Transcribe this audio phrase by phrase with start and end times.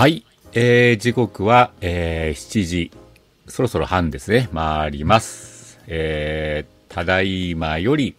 [0.00, 0.24] はい、
[0.54, 2.90] えー、時刻は、えー、7時、
[3.46, 5.78] そろそろ半ですね、回ります。
[5.88, 8.16] えー、ただいまより、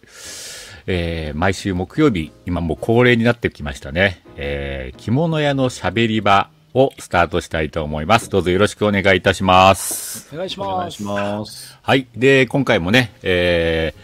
[0.86, 4.22] えー、毎週木曜日、今もう恒例になってきましたね。
[4.36, 8.30] えー、着物屋のしゃべり場をスタートしたいと思います。
[8.30, 10.32] どうぞよろしくお願いいたします。
[10.32, 10.94] お願いしお願ます。
[10.94, 11.78] いします。
[11.82, 12.06] はい。
[12.14, 14.01] で、今回もね、えー、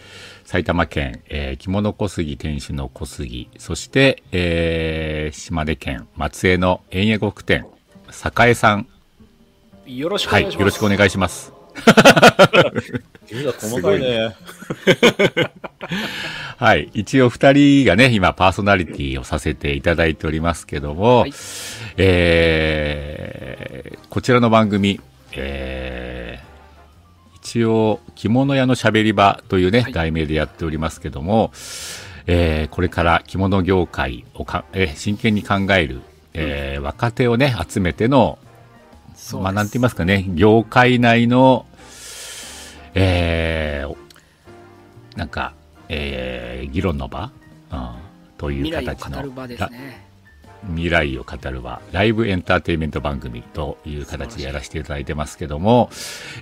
[0.49, 7.67] 埼玉県、えー、着物小杉店主の小杉、そして、えー、島根県松江の円谷国店、
[8.47, 8.87] 栄さん、
[9.85, 10.59] よろしくおはい、願いします。
[10.59, 11.53] よろしくお願いします。
[13.27, 14.35] 君が細かいね。
[16.57, 16.89] はい。
[16.95, 21.33] 一応二人がね、今パーソナリティをさせていただいておりますけども、はい
[21.97, 24.99] えー、こちらの番組、
[25.33, 26.08] えー、
[27.49, 29.93] 一応、着物屋のしゃべり場というね、はい。
[29.93, 31.51] 題名でやっておりますけども、
[32.27, 36.01] えー、これから着物業界をか、えー真剣に考える、
[36.35, 38.37] えー若手をね、集めての、
[39.41, 41.65] まあ、なんて言いますかね、業界内の、
[42.93, 45.53] えー、なんか、
[45.87, 47.31] えー、議論の場、
[47.71, 47.91] うん、
[48.37, 50.08] という未来を形の語る場ですね。
[50.67, 55.89] 未来を語る場、ライブエンターテインメント番組という形でやらせていただいてますけども、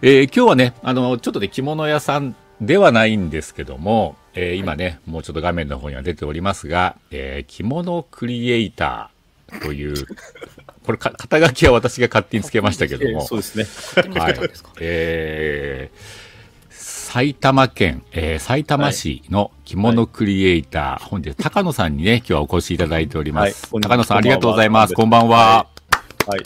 [0.01, 10.05] えー今日はね、あの、ちょっとね、着物屋さんではないんですけども、えー今ね、もうちょっと画面の方には出ておりますが、えー着物クリエイターという、
[10.85, 13.65] これか、肩書きは私が勝手につけましたけども、そうですね。
[14.19, 14.71] はいけたんですか？
[14.79, 16.26] えー
[17.07, 23.73] 埼玉県、えー埼玉市の着物クリエイター、本日、高野さんにね、 今日はお越しいただいております。
[23.73, 24.93] はい高野さん、ありがとうございます。
[24.93, 25.67] こんばんは。
[26.27, 26.41] はい。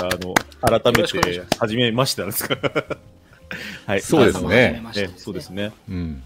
[0.00, 0.34] なんかあの、
[0.80, 2.58] 改めてま、初めましてなんですか。
[3.86, 4.00] はい。
[4.00, 5.70] そうですねねそうですね。
[5.88, 6.22] うん。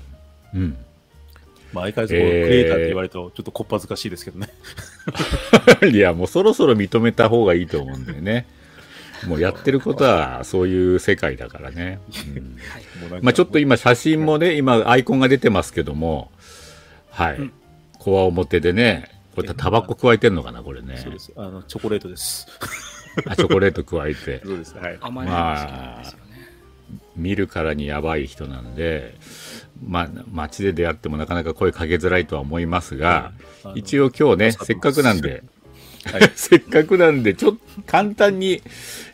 [0.54, 0.76] うん。
[1.74, 4.48] まあ、相変わらずクリエイターって言われると、ちょっとこっぱずかしいですけどね。
[5.92, 8.46] いや、もうそろそろ認めた方がいいと思うんだよね。
[9.26, 12.00] もうやってることはそういう世界だからね。
[12.36, 12.56] うん
[13.22, 16.30] まあちょっと今写真もね、今アイコンが出てますけども、
[17.10, 17.36] はい。
[17.36, 17.52] うん
[18.00, 20.96] こわ表でね、これタバコ加えてんのかな、これね。
[20.96, 21.32] そうです。
[21.36, 22.46] あの、チョコレートです。
[23.26, 24.40] あ、チョコレート加えて。
[24.44, 24.74] そうです。
[24.74, 24.96] はい。
[25.02, 26.48] 甘い話なんですよね。
[27.14, 29.14] 見るからにやばい人なんで、
[29.84, 33.32] まあ、街で出会ってもなかなか声かけづらいとは思いますが、
[33.74, 35.42] 一応今日ね、せっかくなんで、
[36.04, 38.62] はい せっかくなんで、ちょっと簡単に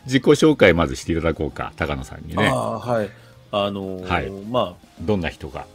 [0.05, 2.47] 自己紹介まずしていただこうか、高野さんにね。
[2.47, 3.09] ああ、はい。
[3.51, 5.65] あのーはいまあ、どんな人が？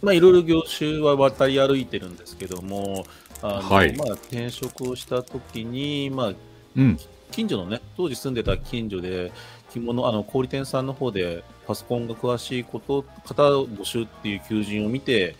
[0.00, 3.04] まあ、いろいろ業種は渡り歩いてるんですけども、
[3.42, 6.32] あのはいまあ、転職をしたときに、まあ、
[6.76, 6.98] うん。
[7.32, 9.32] 近所のね、当時住んでた近所で、
[9.72, 15.34] 着物、あの、小売店さんの方で、パソコンが詳しいこと、方募集っていう求人を見て、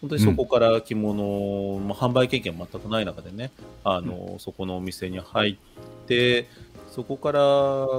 [0.00, 3.50] 本当にそこから着物、まあ、販売経験全くない中でね、
[3.84, 6.48] あの、そこのお店に入って、
[6.90, 7.40] そこから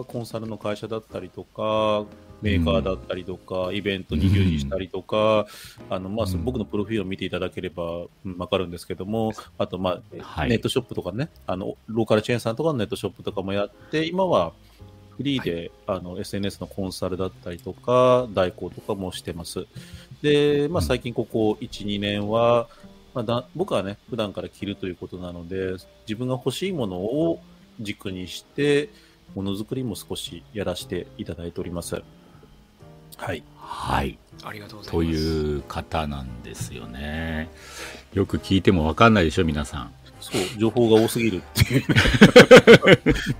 [0.05, 2.05] コンサルの会社だったりとか、
[2.41, 5.47] メーカーだったりとか、イベントに従事したりとか、
[5.89, 10.49] あの、まあ、僕のプロフィールを見ていただければうんわかるんですけども、あと、まあ、はい。
[10.49, 14.53] ネットショップとかね、あの、ローカルチェーンさんとかのネットショップとかもやって、今は
[15.17, 19.65] フリーで、あの、SNS のコンサルだったりとか、代行とかもしてます。
[20.21, 22.67] で、まあ、最近ここ1、2年は、
[23.13, 25.73] まあ、だ僕はね、普段から着るということなので、
[26.07, 27.41] 自分が欲しいものを
[27.79, 28.89] 軸にして、
[29.35, 32.01] ものづくりも少しやらせていただいております。
[33.17, 33.43] はい。
[33.57, 34.17] はい。
[34.43, 35.03] ありがとうございます。
[35.03, 37.49] という方なんですよね。
[38.13, 39.91] よく聞いてもわかんないでしょ、皆さん。
[40.31, 41.87] そう、情報が多すぎるっていう、ね、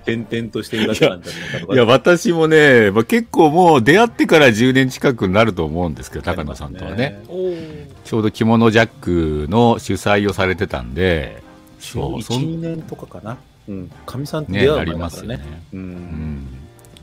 [0.04, 1.74] 点々としているだけなんじゃないかとか。
[1.74, 7.22] いや、私もね、まあ、結構もう出会ってから10年近くになると思うんですけど、高野さんとはね。
[7.28, 11.42] おーちょうど着物ジャックの主催をされてたんで、
[11.78, 13.36] そう、そ1、ん2年とかかな。
[13.68, 13.90] うん。
[14.06, 14.98] かみさんってね、出会う前だね。
[14.98, 15.40] ますよね。
[15.74, 15.76] う。
[15.76, 16.46] うんん。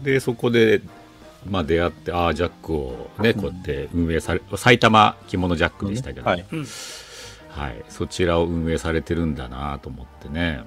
[0.04, 0.82] で、そこで、
[1.48, 6.46] まあ出会って、ああ、ジャックをね、こうやって運営され、埼玉着物ジャックでしたけど、はい。
[6.52, 6.66] うん。
[7.56, 7.86] はい。
[7.88, 10.62] そちらを運営されてるんだなと思ってね。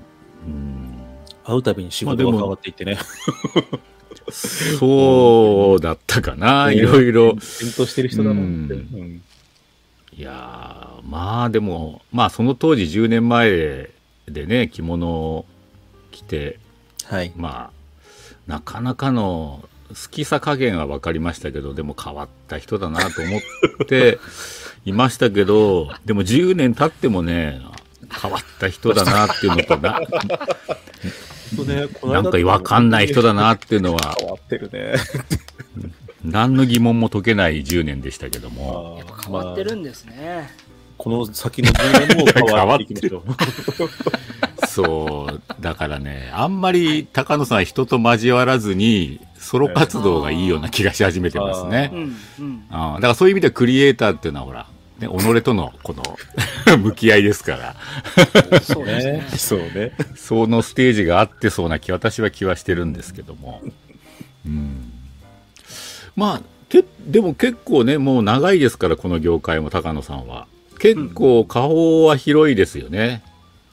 [0.47, 0.95] うん。
[1.45, 2.99] 会うたびに仕事が変わっていってね。
[4.31, 7.37] そうだったかな、ねいろいろ。
[7.41, 8.41] 戦闘してる人だなって。
[8.41, 9.23] うんうん
[10.17, 13.89] いやーまあでも、まあその当時10年前
[14.27, 15.47] でね、着物を
[16.11, 16.59] 着て、
[17.05, 17.33] はい。
[17.37, 24.19] まあ、なかなかの好きさ加減は分かりましたけど、でも変わった人だなと思って
[24.85, 27.61] いましたけど、でも10年経ってもね、
[28.23, 30.01] 変わった人だなっていうのとな、
[32.13, 34.95] なんか分かんない人だなっていうのは、変わってるね。
[36.25, 38.97] 何の疑問も解けない10年でしたけども。
[38.99, 40.51] やっぱ変わってるんですね。
[40.99, 44.67] この先の10年も 変わっていきましょう。
[44.67, 51.93] そう、だからね、あんまり高野さん人と交わらずに、ソロ活動がいいような気がし始めてますね
[52.71, 54.67] あだからそういう意味ではクリエイターっていうのはほら、
[54.99, 56.03] ね、己とのこの
[56.77, 59.27] 向き合いですから、そうですね。
[59.37, 59.93] そうね。
[60.17, 63.63] そのステージがあってそうな気、私は気はしてるんですけども。
[64.45, 64.93] うん。
[66.17, 70.47] まあ、けでも結構ね、もう長いですから、この業界も高野さんは。
[70.79, 73.23] 結構顔は広いですよね。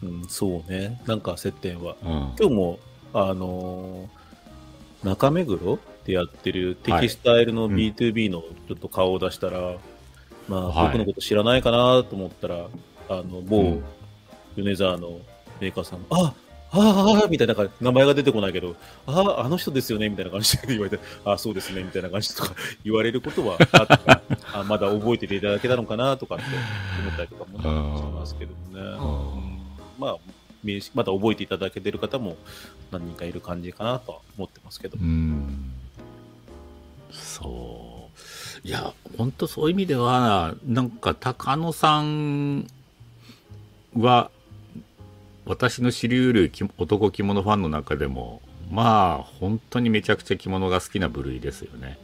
[0.04, 1.02] うん、そうね。
[1.06, 1.96] なんか接点は。
[2.04, 2.10] うん。
[2.40, 2.80] 今日も、
[3.13, 4.25] あのー
[5.06, 9.75] 中目黒でやってるテキスタイルのうん B2B のちょっと顔を出したら、
[10.50, 12.68] まあ、はい僕のこと知らないかなと思ったら、
[13.10, 13.84] あの、う某ん
[14.56, 15.19] 米沢の
[15.62, 16.34] メーカーさん、あ
[16.75, 18.75] ああみたいな感じ、名前が出てこないけど、
[19.07, 24.22] ああ、あの人ですよねみたいな感じで 言われて、ああ、そうですねみたいな感じとか 言われることはあったから、
[24.54, 26.44] あまだ覚えてていただけたのかなとかって
[27.01, 28.81] 思ったりとかもしますけどもね。
[28.81, 29.56] んうん
[29.98, 30.18] まあ、
[30.63, 32.36] 名刺まだ覚えていただけてる方も
[32.92, 35.04] 何人かいる感じかなとは思ってますけどう。
[35.04, 35.72] ん。
[37.12, 38.10] そ
[38.63, 38.68] う。
[38.68, 42.68] いや、本当そういう意味では、なんか高野さん
[43.95, 44.31] は、
[45.45, 52.00] 私の知りうるき男着物ファンの中でも、まあ、本当にめちゃくちゃ着物が好きな部類ですよね。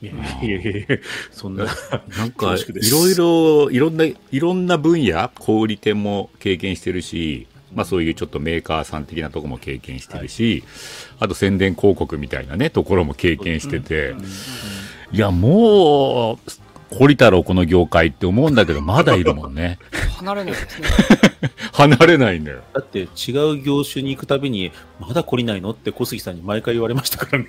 [0.00, 0.12] いや
[0.42, 0.98] いやいや
[1.30, 1.64] そんな。
[1.64, 10.62] なんか、いろいろ、いろんな、いろんな分野、小売店も経験してるし、まあそういうちょっとメーカーさん的なところも経験してるし、
[11.18, 14.14] あと宣伝広告みたいなね、ところも経験してて、
[15.12, 16.50] いや、もう、
[16.98, 19.78] 懲りたろ、この業界って思うんだけど、まだいるもんね。
[20.16, 20.88] 離れないですね。
[21.72, 22.62] 離れないんだよ。
[22.72, 27.48] だって違う業種に行くたびに、まだ懲りないのって小杉さんに毎回言われましたからね。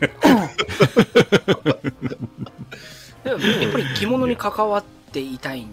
[3.24, 5.66] でもやっぱり着物に関わっていたいっ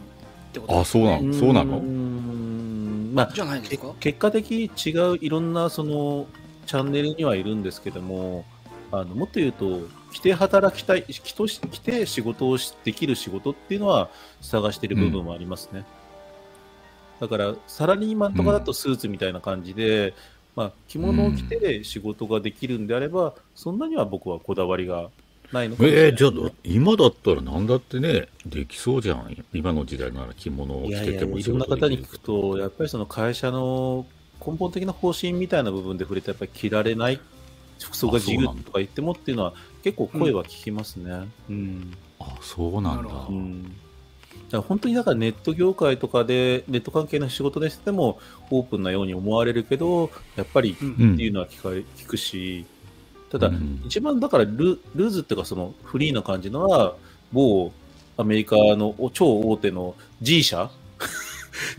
[0.52, 1.26] てことあ、ですそうなね。
[1.26, 1.80] のそうなの？
[1.80, 3.88] ーんまあ、じゃないですか？
[4.00, 6.26] け結果的に違ういろんなその
[6.66, 8.44] チャンネルにはいるんですけども、
[8.90, 9.80] あのもっと言うと、
[10.12, 14.10] 来て働きたい、来とし来て仕事をしできる仕事っていうのは
[14.40, 15.84] 探してる部分もありますね。
[17.18, 20.14] だから、サラリーマンとかだとスーツみたいな感じで、
[20.54, 25.10] まあ、着物を着て仕事ができるんであれば、そんなには僕はこだわりが
[25.52, 29.44] ないのかもしれないえー、じゃあ、今だったら何だってね、できそうじゃん。
[29.52, 32.52] 今の時代なら着物を着ててもいろんな方に聞くと。
[32.54, 34.04] と、やっぱりその会社の
[34.44, 37.20] 根本的な方針みたいな部分で触れて、やっぱり着られない、
[37.84, 41.28] 服装が自由とか言ってもっていうのは、結構声は聞きますね。
[41.48, 41.96] うん。
[42.20, 43.62] あ、そうなんだうん。
[43.62, 43.74] だか
[44.52, 48.18] ら本当にだからネット業界とかで、ネット関係の仕事でしても、
[48.50, 52.66] オープンなように思われるけど、やっぱりうんうんっていうのは聞かれ聞くし、
[53.30, 56.94] ただ、うん一番だからルルーズっていうか、そのフリーな感じのは、
[57.32, 57.72] 某
[58.16, 60.70] アメリカのお超大手の G 社、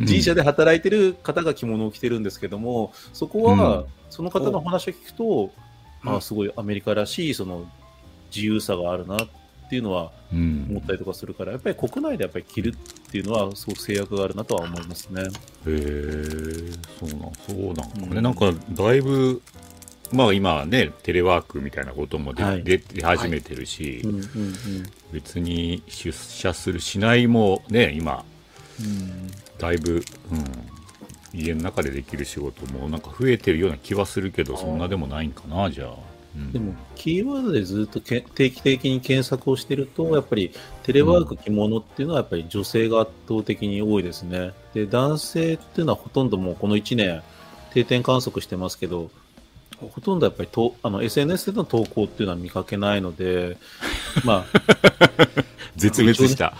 [0.01, 5.49] G 社で働いてる方が着物を着てるんですけども、そこは、うんその方の話を聞くと、うん
[6.05, 7.69] あすごいアメリカらしいその
[8.33, 9.27] 自由さがあるなっ
[9.69, 10.67] ていうのはうん。
[10.69, 15.21] 思ったりとかするから、やっぱり国内でやっぱり着るっていうのはすごく制約があるなとは思いますね。
[15.21, 15.25] へ
[15.67, 15.73] え、
[16.99, 18.07] そうなん、そうなんかね。
[18.11, 18.23] うん。
[18.23, 19.41] なんか、だいぶ、
[20.11, 22.63] まあ今はね、テレワークみたいなことも出,、はい。
[22.63, 24.23] 出出始めてるし、うんうんうん。
[25.11, 28.25] 別に出社する、しないもね、今、
[28.79, 29.31] うん。
[29.59, 30.43] だいぶ、うん、
[31.33, 35.89] 家の中でできる仕事もなんか増えてるような気はするけど、そんなでもないんかな、じゃあ。
[36.35, 44.51] うんでも、キーワードでずっとけ定期的に検索をしてると、やっぱりテレワーク着物っていうのはやっぱり女性が圧倒的に多いですね。
[44.73, 47.21] で、男性っていうのはほとんどもうこの1年
[47.73, 49.11] 定点観測してますけど、
[49.79, 53.57] ほとんどやっぱりとあの SNS での投稿っていうのは見かけないので、
[54.25, 54.45] ま
[55.75, 56.55] 絶滅した。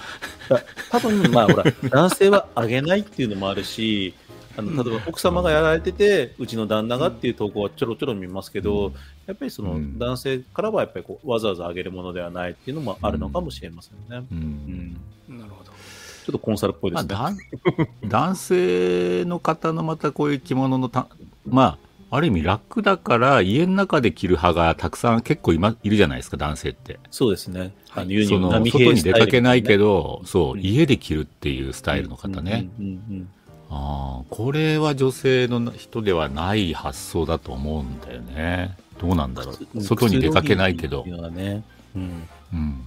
[0.50, 0.62] あ、
[0.92, 4.14] 多分まあほら、男性はあげないっていうのもあるし、
[4.56, 8.94] あの例えば奥様がやられてて、うちの旦那がっていう投稿はちょろちょろ見ますけど、うん
[9.26, 14.26] やっぱりそのうん男性からはやっぱりこうわざわざあげるものではないっていうのもあるのかもしれませんね。
[14.30, 14.98] ううん
[15.34, 15.72] んなるほど。
[15.72, 17.16] ちょっとコンサルっぽいでまあ、すね。
[17.16, 21.08] 男 男性の方のまたこういう着物のた、
[21.46, 21.78] ま
[22.12, 27.00] あ、ある意味楽だから家の中で着る派がたくさん結構今いるじゃないですか、男性って。
[27.10, 27.74] そうですね。
[27.92, 32.70] あはいのユニその波外に出かけないけど、ど、そう、うん家で着るっていうスタイルの方ね。
[32.80, 33.30] うんうんうん
[33.74, 38.78] ああ、これは女性の人ではない発想だと思うんだよね。
[39.00, 39.82] どうなんだろう。
[39.82, 41.64] 外に出かけないけどね。
[41.96, 42.82] うんうん。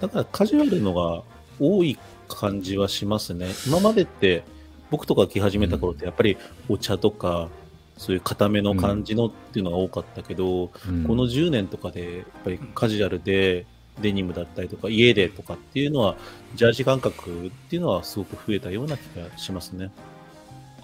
[0.00, 1.22] だからカジュアルのが
[1.58, 3.48] 多い感じはしますね。
[3.66, 4.44] 今までって
[4.90, 6.36] 僕とか着始めた頃ってやっぱり
[6.68, 7.48] お茶とか
[7.96, 13.66] そういう固めの感じのっていうのが多かったけど、うんこの10年とかでやっぱりカジュアルで
[14.00, 16.16] デニムだったりとか家でとかっていうのは
[16.54, 19.90] ジャージ感覚っていうのはすごく増えたような気がしますね。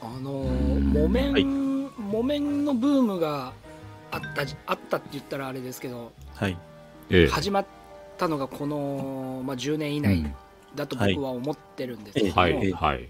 [0.01, 1.45] あのー木綿、はい。
[1.45, 3.53] 木綿のブームが
[4.11, 6.57] あったじあったって言ったらあれですけどはい。
[7.11, 7.27] ええ。
[7.29, 7.67] 始まっ
[8.17, 10.35] たのがこの、まあ、10年以内うん。
[10.77, 12.73] だと僕は思ってるんですけども、はいええ。
[12.73, 13.09] はい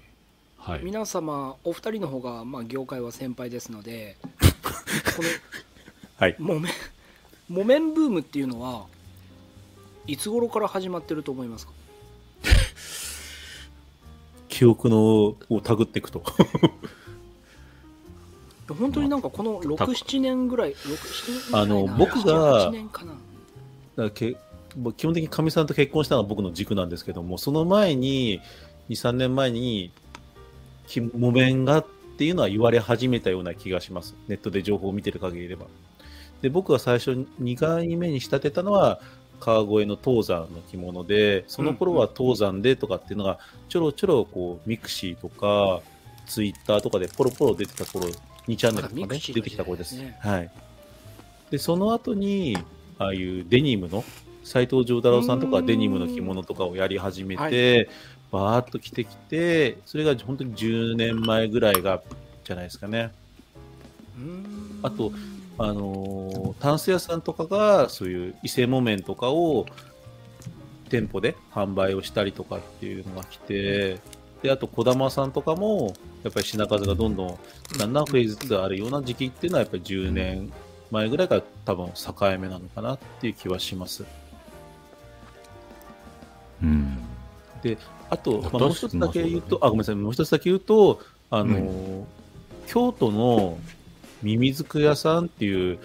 [0.58, 0.80] はい。
[0.82, 4.16] 皆様お二人の方が、まあ、業界は先輩ですので
[5.16, 5.22] こ
[6.16, 6.36] はい。
[6.38, 6.72] の木綿
[7.48, 8.86] 木綿ブームっていうのは
[10.06, 11.72] いつ頃から始まってると思いますか？
[14.48, 16.22] 記憶のをたぐっていくと。
[18.68, 23.14] 本当になんかこの67年ぐらい67年ぐらいなあの僕が8年かな
[23.96, 24.36] だけ
[24.96, 28.40] 基本的にかみさんと結婚したのは僕の軸なんですけども、その前に、
[28.88, 29.90] 2、3年前に、
[30.86, 34.14] き木綿がっていうのは言われ始めたような気がします。
[34.28, 35.62] ネットで情報を見てる限りでは。
[36.42, 39.00] で、僕が最初2回目に仕立てたのは、
[39.40, 45.80] 川越の唐桟の着物で、その頃は唐桟でとかっていうのが、ちょろちょろこう、 mixi とか、
[46.26, 48.06] ツイッターとかでポロポロ出てた頃、
[48.46, 49.96] 2チャンネルとかね出てきた頃です。
[50.20, 50.50] はい。
[51.50, 52.56] で、その後に、
[52.98, 54.04] ああいうデニムの、
[54.44, 57.88] 斎藤丈太郎さんとかデニムの着物とかをやり始めて、はい
[58.30, 62.00] バーッと着てきて、それが本当に10年前ぐらいが、
[62.44, 63.10] じゃないですかね。
[64.82, 65.12] あと
[65.62, 69.66] あのータンス屋さんとかが、そういう伊勢木綿とかを
[70.88, 73.98] 店舗で販売をしたりとかっていうのが来て、
[74.42, 77.38] で、あと小玉さんとかも、やっぱり品数がどんどん、
[77.78, 80.50] だんだん増えつつあるような時期っていうのは、やっぱり10年
[80.90, 84.04] 前ぐらいが多分境目なのかなっていう気はします。
[86.62, 86.98] うん。
[88.08, 91.00] あと、まあ、私もう一つだけ言うと、まああ、ごめんなさい、もう一つだけ言うと、
[91.30, 92.04] あのー、
[92.66, 93.58] 京都の
[94.22, 95.78] ミミズク屋さんっていう、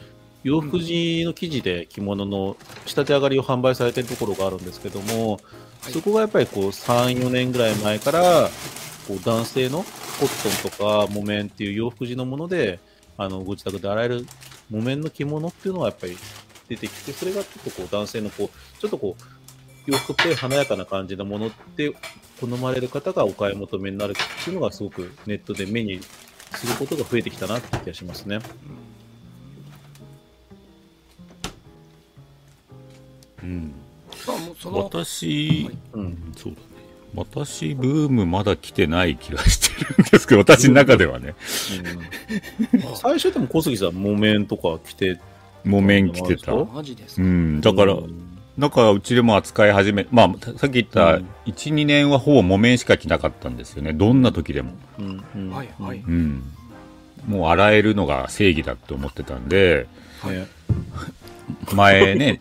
[0.44, 5.34] 洋服地の生地で着物の仕立て上がりを販売されてるところがあるんですけども、
[5.82, 5.92] はい。
[5.92, 8.50] そこがやっぱりこう3、4年ぐらい前から、
[9.08, 9.84] こう男性のコ
[10.26, 12.80] ットンとか木綿っていう洋服地のもので、
[13.18, 14.26] あの、ご自宅で洗える
[14.70, 16.18] 木綿の着物っていうのがやっぱり
[16.70, 19.24] 出てきて、それがちょっとこう男性のこう、ちょっとこう、
[19.88, 21.94] 洋服っぽい華やかな感じのものって
[22.40, 26.00] 好まれる方がお買い求めになるっていうのがすごくネットで目に
[26.56, 28.40] することが増えてきたなって気がしますね。
[33.44, 33.74] うん。
[34.64, 35.78] 私、はい。
[35.94, 36.34] うん。
[36.36, 36.66] そうだね。
[37.16, 41.36] 私ブームまだ来てない気がしてるんですけど私の中ではね。
[42.74, 45.20] うん、 最初でも小杉さん、木綿とか着て、
[45.64, 46.52] 木綿着てた。
[46.52, 48.25] そうマジですか、うんだからうん
[48.58, 51.28] だからうちでも扱い始めまあさっき言ったうん。
[51.46, 53.94] 12年はほぼ木綿しか着なかったんですよね。
[53.94, 54.74] どんな時でも。
[57.28, 59.88] もう洗えるのが正義だって思ってたんで
[60.24, 60.48] ね
[61.74, 62.40] 前ね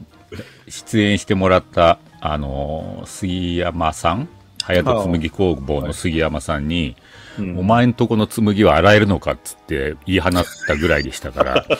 [0.68, 4.28] 出演してもらったあの杉山さん
[4.59, 6.97] 隼人紬工房の杉山さんに、
[7.38, 7.59] うん。
[7.59, 11.66] お前んとこの紬は洗えるのかっつって言い放ったぐらいでしたから。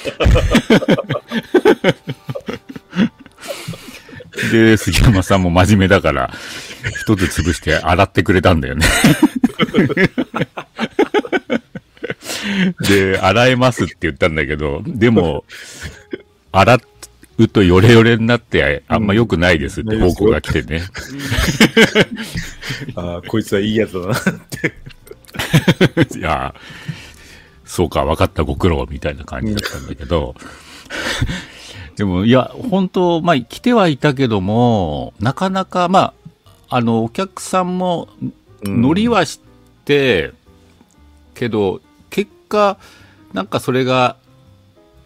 [4.51, 6.31] で、杉山さんも真面目だから、
[7.01, 8.87] 一つ潰して洗ってくれたんだよね。
[12.89, 15.45] で、洗えますって言ったんだけど、でも、
[16.53, 16.79] 洗
[17.39, 20.83] うとヨレヨレになってあんま良くないですって報告が来てね。
[22.97, 24.19] あーこいつはいいやつだなっ
[24.51, 24.75] て。
[26.19, 26.55] いや、
[27.65, 30.35] そうか、分かった、ご苦労、みたいな感じだったんだけど、
[31.97, 38.09] でも、いや、本当まあ、来てはいたけども、なかなか、まあ、あの、お客さんも、
[38.63, 39.41] 乗りはし
[39.85, 40.33] て、
[41.35, 42.79] けど、結果、
[43.33, 44.17] なんかそれが、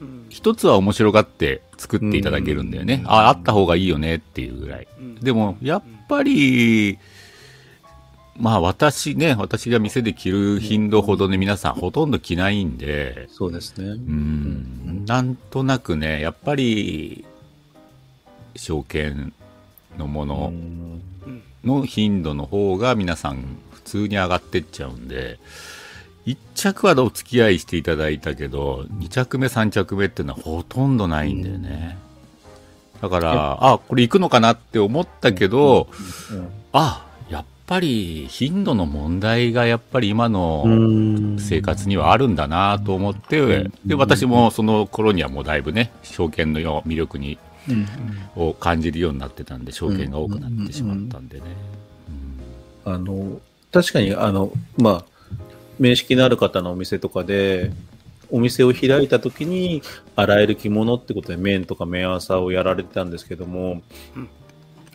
[0.01, 3.01] うん一つは面白がって作っていただけるんだよね。
[3.03, 4.87] うんあ、あった方がいいよねっていうぐらい。
[5.01, 6.99] うんでも、やっぱり、
[8.39, 13.89] まあ私ね、私が店で着る頻度ほどね、皆さんほとんど着ないんで、そうですね。
[13.89, 17.25] うん、なんとなくね、やっぱり、
[18.55, 19.33] 証券
[19.99, 20.53] のもの
[21.65, 25.41] の頻度の方が皆さん普通に上がってっちゃうんで、
[26.27, 31.99] 1着はお付き合いしていただいたけど、2着目、3着目っていうのはほとんどないんだよね。
[33.01, 35.89] だから、あ、これ行くのかなって思ったけど、
[36.73, 37.08] あ、
[37.69, 41.39] ぱり頻度の問題がやっぱり今のうん。
[41.39, 43.73] 生活にはあるんだなと思って、うん。
[43.87, 47.87] で、私もその頃にはもうだいぶね、証券の魅力に、うん。
[48.35, 51.45] を感じるようになってたんで、証券が多くなってしまったんでね。
[52.87, 53.39] あの、
[53.71, 55.05] 確かに、あの、まあ、
[55.79, 57.71] 面識のある方のお店とかで、
[58.31, 59.83] お店を開いた時に
[60.17, 63.83] 洗える着物ってことで麺とか麺朝をやられてたんですけども、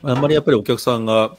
[0.03, 1.35] あんまりやっぱりお客さんが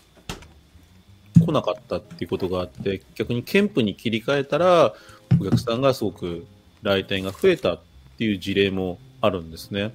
[1.44, 4.94] 来なかったっていうことがあって、逆にケンプに切り替えたら、
[5.40, 6.46] お客さんがすごく
[6.82, 7.80] 来店が増えたっ
[8.18, 9.84] ていう事例もあるんですね。
[9.84, 9.90] だ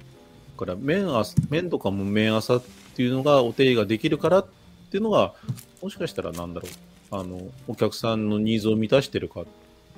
[0.66, 1.06] から麺
[1.48, 2.62] 麺とかも麺朝っ
[2.94, 4.46] ていうのがお手入れができるからっ
[4.90, 5.34] ていうのが、
[5.82, 9.46] もしかしたらなんだろう、あの、お客さんのニーズを満たしてるかっ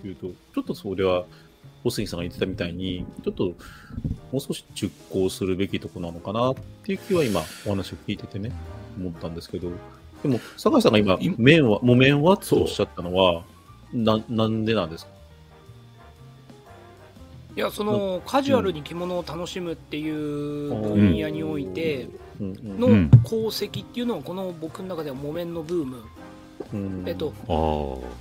[0.01, 1.25] ていうと、ちょっとそれは、
[1.85, 3.55] 小杉さんが言ってたみたいに、ちょっとも
[4.39, 6.55] う少し熟考するべきとこなのかなっ
[6.85, 8.53] ていう気は今、お話を聞いててね、
[8.97, 9.73] 思ったんですけど、
[10.23, 12.37] でも、坂井さんが今、麺は、木綿は？
[12.37, 13.43] とおっしゃったのは、
[13.93, 15.13] な、なんでなんですか？
[17.55, 22.09] いやそのカジュアルに着物を楽しむっていう分野において
[22.41, 26.03] の功績っていうのはこの僕の中では木綿のブーム、
[27.07, 27.35] えっと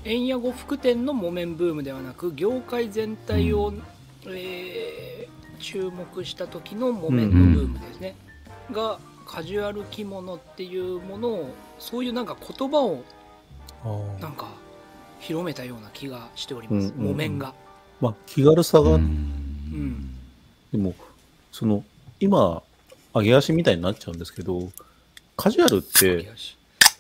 [0.04, 3.74] 円屋呉服店の木綿ブームではなく業界全体を、
[4.28, 8.18] えー、注目した時の木綿のブームですね、
[8.74, 13.04] がカジュアル着物っていうものをそういうなんか言葉を
[14.22, 14.48] なんか
[15.20, 17.54] 広めたような気がしております、木綿が。
[18.00, 20.16] まあ、気軽さが、うん、
[20.72, 20.94] でも、
[21.52, 21.84] その、
[22.20, 22.64] 今、
[23.14, 24.72] 揚げ足みたいになっちゃうんですけど、
[25.36, 26.32] カジュアルって、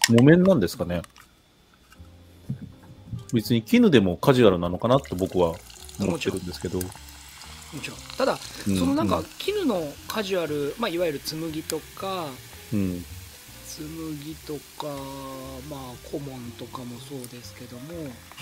[0.10, 1.04] 木綿なんですかね？
[3.34, 5.56] 別に絹でもカジュアルなのかなと僕は
[6.00, 6.80] 思ってるんですけど。
[6.80, 6.84] も
[7.82, 8.00] ちろん。
[8.18, 12.28] ただ、うん、そのなんか、絹のカジュアル、まあ、いわゆる紬とか、
[12.74, 13.06] うん、
[13.80, 14.88] 紬とか、
[15.70, 17.84] まあ、古文とかもそうですけども、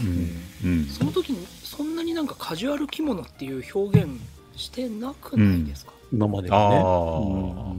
[0.02, 0.72] うん。
[0.72, 4.10] うん、その時にそんなになんかカジュアル着物っていう表現
[4.56, 6.78] してなくないですか、うん、今まではね、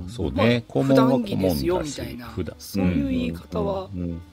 [0.02, 2.32] うん、そうね、まあ、普段着ですよみたいな。
[2.58, 3.90] そういう言い方は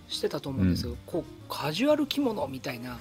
[0.08, 3.00] してたと思うんですけど、こうカジュアル着物みたいな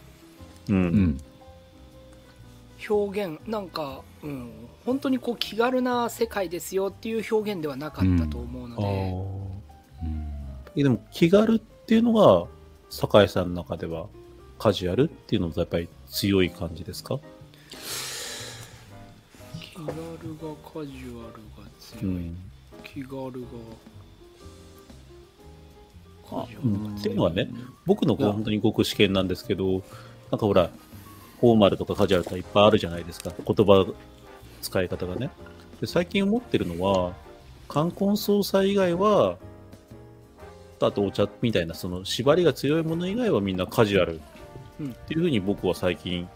[2.88, 4.50] 表現なんか、うん、
[4.84, 9.55] 本当にこう気軽な世界ですよっていう表現ではなかったと思うので。
[10.82, 12.46] でも気軽っていうのが、
[12.90, 14.06] 酒井さんの中では
[14.58, 17.18] カジュアルっていうのとやっぱり強い感じですか？
[19.60, 19.92] 気軽が
[20.62, 22.04] カジュアルが強い。
[22.04, 22.36] うん、
[22.84, 23.28] 気軽が。
[26.28, 26.98] カジュアルが強い。
[26.98, 27.48] っていうのはね、
[27.84, 30.70] 僕の本当にごく試験なんですけど、なんかほら、
[31.40, 33.32] フォーマルとかカジュアルとかいっぱいあるじゃないですか。
[33.36, 33.86] 言葉
[34.62, 35.30] 使い方がね。
[35.80, 37.12] で最近思ってるのは、
[37.68, 39.36] 冠婚葬祭以外は、
[40.80, 46.28] あとお茶みたいなその縛りが強いもの以外はみんなカジュアルっていうふうに僕は最近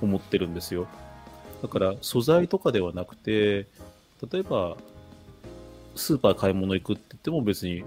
[0.00, 0.86] 思ってるんですよ。
[1.62, 3.66] だから素材とかではなくて、
[4.30, 4.76] 例えば
[5.94, 7.84] スーパー買い物行くって言っても別に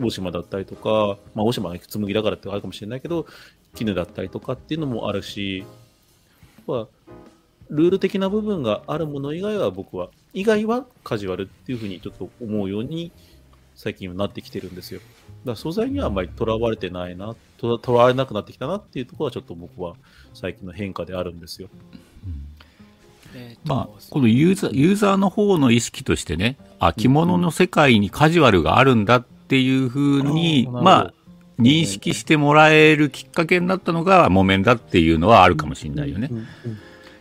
[0.00, 3.26] 大島だったりとか、まあ大島は紬だからってあるかもしれないけど、
[3.74, 5.64] 絹だったりとかっていうのもあるし、
[6.66, 6.86] は
[7.70, 13.12] ルール的な部分があるもの以外は僕は、以外はカジュアルっていうふうにちょっと思うように
[13.74, 15.00] 最近はなってきてるんですよ。
[15.00, 19.94] だから素材にはあまりとらわれてないな、とらわれなくなってきたなっていうところはちょっと僕は
[20.34, 21.68] 最近の変化であるんですよ。
[23.64, 31.14] まあ、このユーザーユーザーの方の意識としてね、あ、着物の世界にカジュアルがあるんだっていうふうに、まあ、
[31.58, 36.30] 認識してもらえるきっかけになったのが木綿だっていうのはあるかもしれないよね。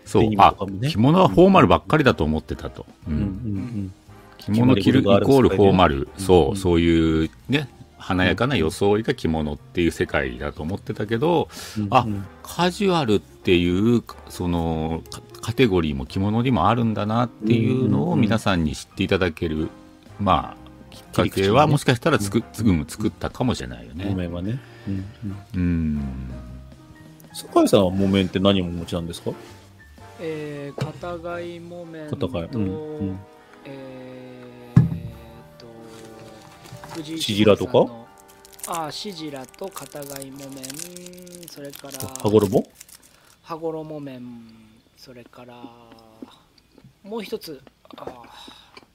[0.06, 0.56] そう、あ、
[0.90, 2.86] 着物はフォーマルばっかりだと思ってたと。
[3.08, 3.94] うん。
[4.41, 12.08] 着物着るイコールフォーマル、そう、そういうね、華やかな装いが着物っていう世界だと思ってたけど、うん、あ、
[12.41, 15.04] カジュアルっていう、その、
[15.41, 19.69] カテゴリーも着物にもあるんだなっていうのを皆さんに知っていただける、
[20.19, 24.06] まあ、きっかけはもしかしたらつく、つぐ作ったかもしれないよね。
[24.06, 24.60] 木綿はね。
[24.88, 25.06] うん。
[25.56, 26.01] うん。
[27.34, 29.32] 酒井さんは木綿って何をお持ちなんですか？
[30.19, 33.19] えー、片貝木綿と、片貝、うんうん、
[33.65, 34.31] えー
[37.17, 37.88] シジラとか？
[38.67, 40.63] ああシジラと片貝木綿
[41.49, 42.63] それから羽衣？
[43.43, 44.23] 羽衣麺
[44.97, 45.63] それから
[47.04, 47.60] もう一つ
[47.97, 48.23] あ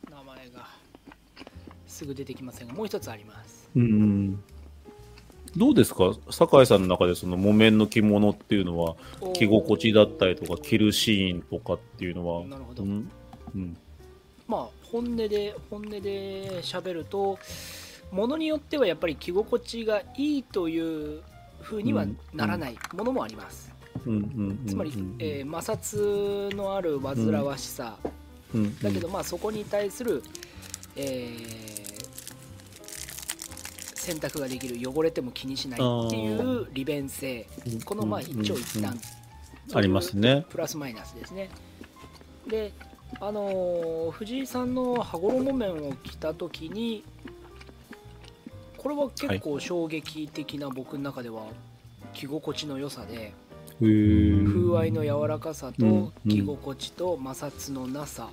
[0.08, 0.68] 名前が
[1.86, 3.68] すぐ出てきませんがもう一つあります。
[3.74, 4.42] うん
[5.56, 6.12] どうですか？
[6.30, 8.94] 酒井さんの中でその木綿の着物っていうのは
[9.32, 12.44] 着心地だったりとか着るシーンとかっていうのは？
[12.46, 13.10] なるほど、うん、
[13.54, 13.76] うん、
[14.46, 17.38] まあ本音で本音で喋ると
[18.10, 21.22] ものによってはやっぱり着心地がいいという
[21.60, 23.70] ふうにはならないものもあります。
[24.68, 27.98] つまり、えー、摩擦のある煩わしさ、
[28.82, 30.22] だけどまあそこに対する、
[30.94, 31.36] えー、
[33.94, 37.48] 選択ができる汚れても気にしないっていう利便性。
[37.84, 38.96] このまあ一長一短、
[39.74, 40.46] ありますね。
[40.50, 41.50] プラスマイナスですね。
[42.46, 42.72] で
[43.20, 47.04] あのー、藤井さんの羽衣面を着た時に
[48.86, 51.42] これは結構衝撃的な僕の中では
[52.12, 53.34] 着心地の良さで、
[53.80, 58.28] 風合いの柔らかさと着心地と摩擦のなさ、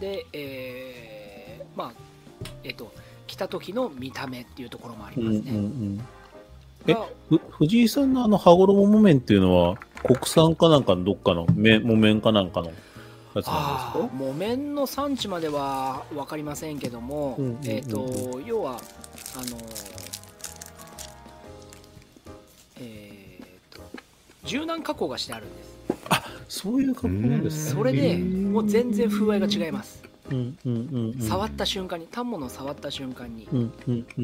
[0.00, 1.92] で、えー、まあ
[2.64, 2.90] えっ、ー、と
[3.26, 5.50] 着た時の見た目っていうところもありますね。
[5.50, 6.00] うんうんうん。
[6.86, 6.96] え
[7.50, 12.72] 藤井さんのあの羽衣木綿っていうのは国産かなんかのどっかの木綿かなんかの？
[13.34, 14.16] やつなんですか？
[14.16, 18.74] 木綿の産地までは分かりませんけども、うんうんうん、えっ、ー、と要はあ
[19.50, 19.56] の
[22.80, 23.82] えっ、ー、と
[24.44, 25.70] 柔軟加工がしてあるんです。
[26.08, 30.02] あそういう加工なんですかそれでもう全然風合いが違います。
[31.28, 33.48] 触った瞬間に反物を触った瞬間に、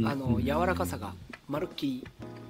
[0.05, 1.15] あの柔らかさが
[1.49, 2.07] まるっきり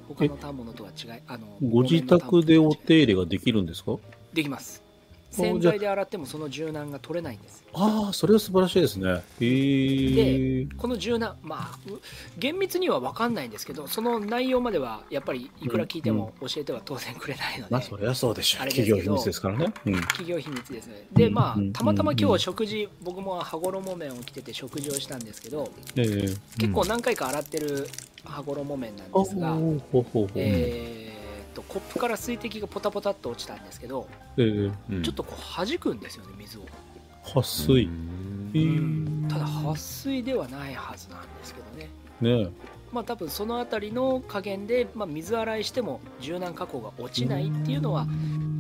[0.09, 3.97] 他の反物とは違いあのご自宅でお手入れができるんですか？
[4.35, 4.83] できます
[5.31, 7.65] 洗剤で洗ってもその柔軟が取れないんです。
[7.75, 9.23] ああそれは素晴らしいですね。
[9.41, 11.79] へでこの柔軟まあ
[12.39, 18.67] 厳密には分かんないんですけどその内容まではやっぱりいくら聞いても教えては当然くれないので、まあそりゃそうでしょう。
[18.69, 21.07] 企業秘密ですからね、うん、企業秘密ですね。
[21.13, 27.89] でまあたまたま今日食事僕も羽衣麺を着てて食事をしたんですけど、えー、結構何回か洗ってる
[28.25, 29.57] 羽衣麺なんですが、
[30.35, 31.16] えー
[31.57, 36.63] とコップから水滴がポタポタっと落ちたんですけど、えー、ちょっとこう弾くんですよね水を。
[37.25, 42.45] 撥水、うん、ただ撥水ではないはずなんですけどね。
[42.45, 42.51] ね
[42.93, 48.07] まあ多分その辺りの加減で、まあ、水洗いしても柔軟加工が落ちないっていうのは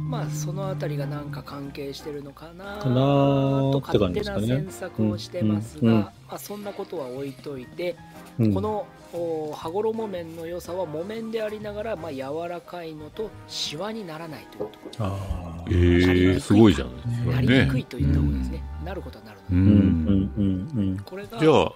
[0.09, 7.96] まあその辺りが何か関係してるのかなと勝手な詮索をしてますが、まあ、そんなことは置いといて、
[8.38, 15.07] うん、この羽衣面の良さは木綿でありながら、まあ、柔らかいのとシワにならないというところ。
[15.07, 20.31] あえー、すごいじゃん、なりにくいといったことですね、うん、なることはなるので、うん。
[20.37, 21.72] うんうん、これがじゃあ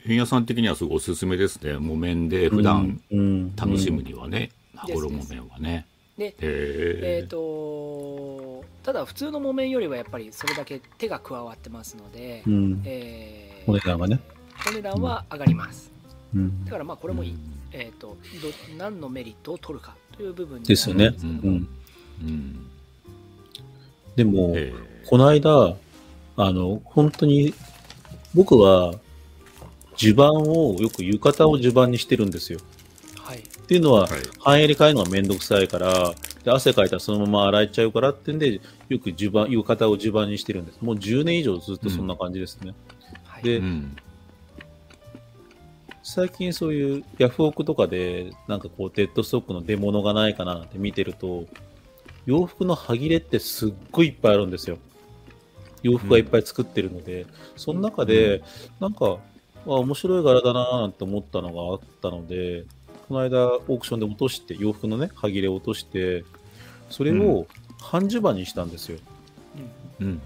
[0.00, 1.76] 変屋さん的にはすごいおすすめですね。
[1.78, 3.00] 木綿で普段
[3.56, 5.86] 楽しむにはね、羽衣面はね。
[6.16, 14.20] でえっ、ー、とただ普通の木綿よりはやっぱりそれだけ手が加わってますので、うん、えー、お値段がね。
[14.68, 15.99] お値段は上がります、うん、
[16.64, 17.34] だからまあこれもいい、
[17.72, 18.16] えーと、ど
[18.78, 21.68] 何のメリットを取るかという部分ですよね、うん、
[22.22, 22.70] うん、
[24.14, 24.54] でも、
[25.08, 25.76] この間
[26.36, 27.52] あの本当に
[28.34, 28.94] 僕は
[29.96, 32.60] 地盤をよく浴衣を地盤にしてるんですよ。
[33.70, 36.12] っていうのは、はい、半襟変えるのがめんどくさいから、
[36.42, 40.80] で汗かいたらそのまま洗えちゃうからってんで、よく地盤、浴衣を地盤にしてるんです。
[40.80, 42.74] もう10年以上ずっとそんな感じですね。
[43.36, 43.96] うん、で、うん、
[46.14, 51.46] 最近そういうヤフオクとかで、なんかこう、デッドストックの出物がないかなって見てると、
[52.26, 54.78] 洋服の歯切れってすっごいいっぱいあるんですよ。
[55.82, 58.42] 洋服がいっぱい作ってるので、うん、その中で、
[58.80, 59.18] なんか、
[59.66, 62.64] あ、面白い柄だなって思ったのがあったので、
[63.10, 66.24] この間オークションで落として洋服のね歯切れを落として
[66.90, 67.48] それを
[67.80, 69.00] 半襦袢にしたんですよ、
[69.98, 70.20] うん、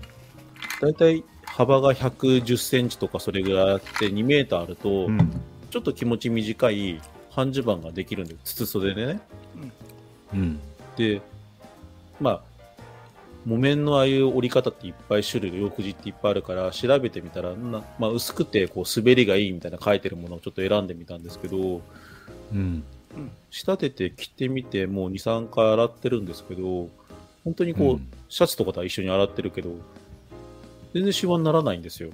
[0.82, 5.18] だいたい幅が110センチとかそれぐらいあって2メーターあると、うん、
[5.74, 7.00] ちょっと気持ち短い
[7.32, 9.20] 半襦袢ができるんで筒袖でね、
[10.32, 10.60] うん、
[10.96, 11.20] で
[12.20, 12.42] まあ
[13.44, 21.82] 木綿のああいう折り方っていっぱい種類洋服地っていっぱいあるから調べてみたらな、まあ、薄くてこう滑りがいいみたいな書いてるものをちょっと選んでみたんですけど
[22.52, 22.84] うん、
[23.50, 26.88] 仕立てて着てみてもう23回洗ってるんですけど
[27.42, 29.70] 本当にこう、うん、シャツとかとは一緒に洗ってるけど
[30.94, 32.10] 全然シワにならないんですよ。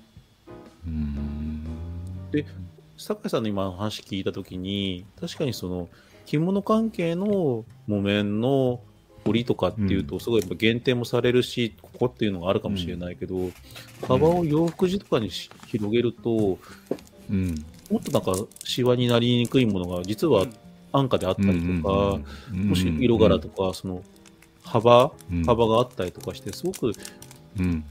[2.32, 2.46] で
[3.00, 5.88] 酒井さんの今の話聞いた時に確かにその
[6.26, 8.80] 着物関係の木綿の
[9.24, 13.50] 織りとかっていうと、すごいやっぱ限定もされるし、ここっていうのがあるかもしれないけど、
[14.06, 16.58] 幅を洋服地とかに広げると、
[17.30, 17.54] うん、
[17.90, 18.32] もっとなんか
[18.64, 20.46] シワになりにくいものが実は
[20.92, 22.20] 安価であったりとか、
[22.52, 24.02] もし色柄とか、その
[24.62, 25.12] 幅、
[25.44, 26.92] 幅があったりとかして、すごくお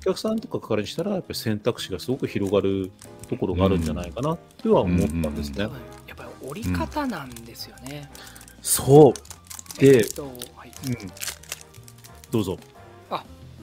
[0.04, 2.92] 客さんとかからしたら、やっぱり選択肢がすごく広がる
[3.30, 5.62] ところがあるんじゃないかなとは思ったんですね。
[5.62, 5.72] やっ
[6.16, 8.10] ぱり折り方なんですよね。
[8.62, 9.14] そ
[9.78, 9.80] う。
[9.80, 10.96] で、えっとはい、うん、
[12.32, 12.58] どうぞ。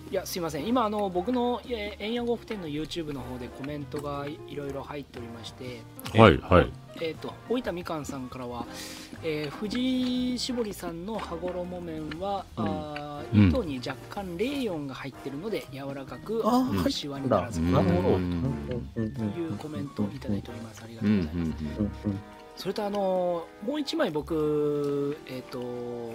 [0.08, 0.66] いやすいません。
[0.66, 5.82] 今あの僕の円谷呉服店の YouTube の方でコメントがいろいろ入っておりまして
[6.16, 6.72] はいはい。
[7.00, 8.66] えっ、ー、と大分みかんさんからは、
[9.24, 16.42] えー、藤井絞りさんの羽衣面は、うん、あ糸に若干レーヨンが入ってるので柔らかく
[16.88, 18.10] しわにならずなるほど。
[18.12, 20.82] というコメントをいただいております。
[20.84, 22.62] ありがとうございます。
[22.62, 26.14] それとあのもう一枚僕えっ、ー、と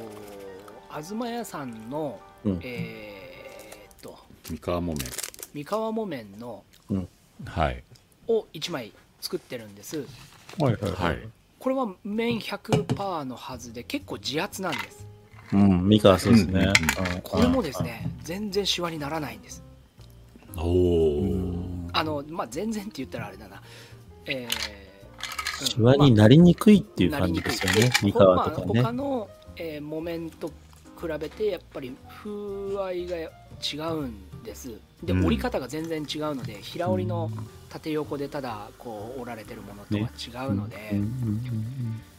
[0.90, 3.21] 東屋さんの、うん、えー
[4.52, 5.12] 三河木綿。
[5.54, 7.08] 三河木綿の、うん、
[7.46, 7.84] はい。
[8.28, 10.06] を1枚作ってるんです。
[10.60, 15.08] はいはいはいこれは綿100%のはずで結構自圧なんです。
[15.54, 16.74] うん、三河そうですね、
[17.24, 19.64] これもですね、全然シワにならないんです。
[20.58, 21.54] おお。
[21.94, 23.62] あの、まあ、全然って言ったらあれだな。
[24.26, 28.82] えー、シワになりにくいっていう感じですよね、三河とかね。
[28.82, 30.54] 他の、えー、木綿と比
[31.20, 34.72] べて、やっぱり風合いが違うんです。
[35.04, 37.30] で、折り方が全然違うので、平織りの
[37.70, 41.02] 縦横でただこう折られてるものとは違うので、ね、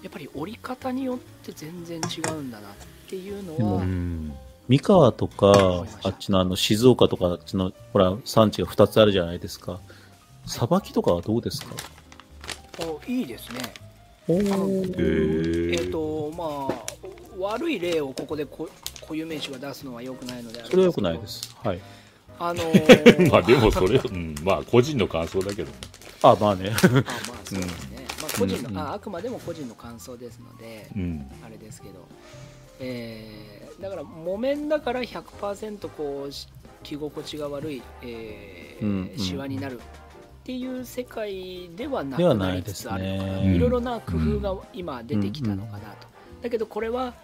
[0.02, 2.72] やっぱり折り方によって全然違うんだなっ
[3.08, 3.84] ていうのは。
[4.68, 9.80] 三河とか、あっちのあの静岡とか、あっちのほら産地が2つあるじゃないですか。
[10.46, 11.74] さばきとかはどうですか？
[12.80, 13.60] おいいですね。
[14.28, 16.84] おえっ、ー、とまあ
[17.38, 18.68] 悪い例をここで固
[19.14, 21.54] 有名詞が出すのはよくないのでそれはよくないです。
[21.62, 21.80] はい。
[22.48, 25.76] あのー、 まあでもそれ、うん、まあ個人の感想だけどね。
[26.22, 26.70] あまあね。
[26.70, 27.04] あまあ
[27.44, 28.06] そうですね。
[28.20, 32.08] まあ個人の、うん、ああくまでも個人の感想ですので、うん、あれですけど、
[32.80, 36.32] えー、だから木綿だから100%こう
[36.82, 39.80] 着心地が悪い、えー、うんうん、シワになるっ
[40.44, 46.08] ていう世界ではなくなりつつあるのかな、いろいろな工夫が今出てきたのかなと。
[46.42, 47.14] だけどこれは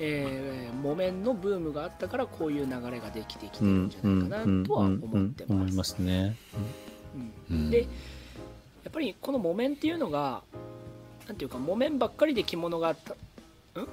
[0.00, 5.52] えー、木綿のブームがあったからこういう流れができてきてるんじゃないかなとは思ってます。
[5.52, 6.36] 思いますね。
[7.50, 7.86] うん、でや
[8.88, 10.42] っぱりこの木綿っていうのが
[11.26, 13.86] なんていうか木綿ばっかりで着物があったん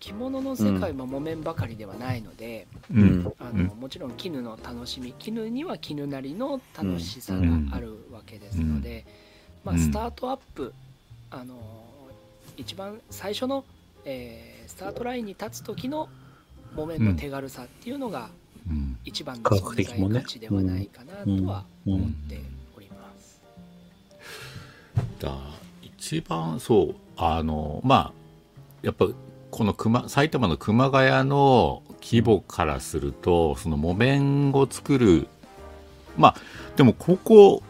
[0.00, 9.04] 着物の世界は木綿ばかりではないので、うん、あのもちろん絹の楽しみ絹には絹なりの楽しさがあるわけですので、
[9.64, 10.74] まあ、スタートアップ
[11.30, 11.54] あの
[12.56, 13.64] 一番最初の、
[14.04, 16.08] えースタートラインに立つ時の
[16.74, 18.30] 木綿の手軽さっていうのが
[19.04, 19.84] 一番の存在
[20.22, 22.40] 価値ではないかなとは思って
[22.74, 23.42] おります。
[25.20, 25.36] だ
[25.82, 28.12] 一番そうあのまあ
[28.80, 29.08] やっぱ
[29.50, 35.28] この熊埼玉の熊谷の規模からするとその木綿を作る
[36.16, 36.36] まあ
[36.76, 37.62] でもここ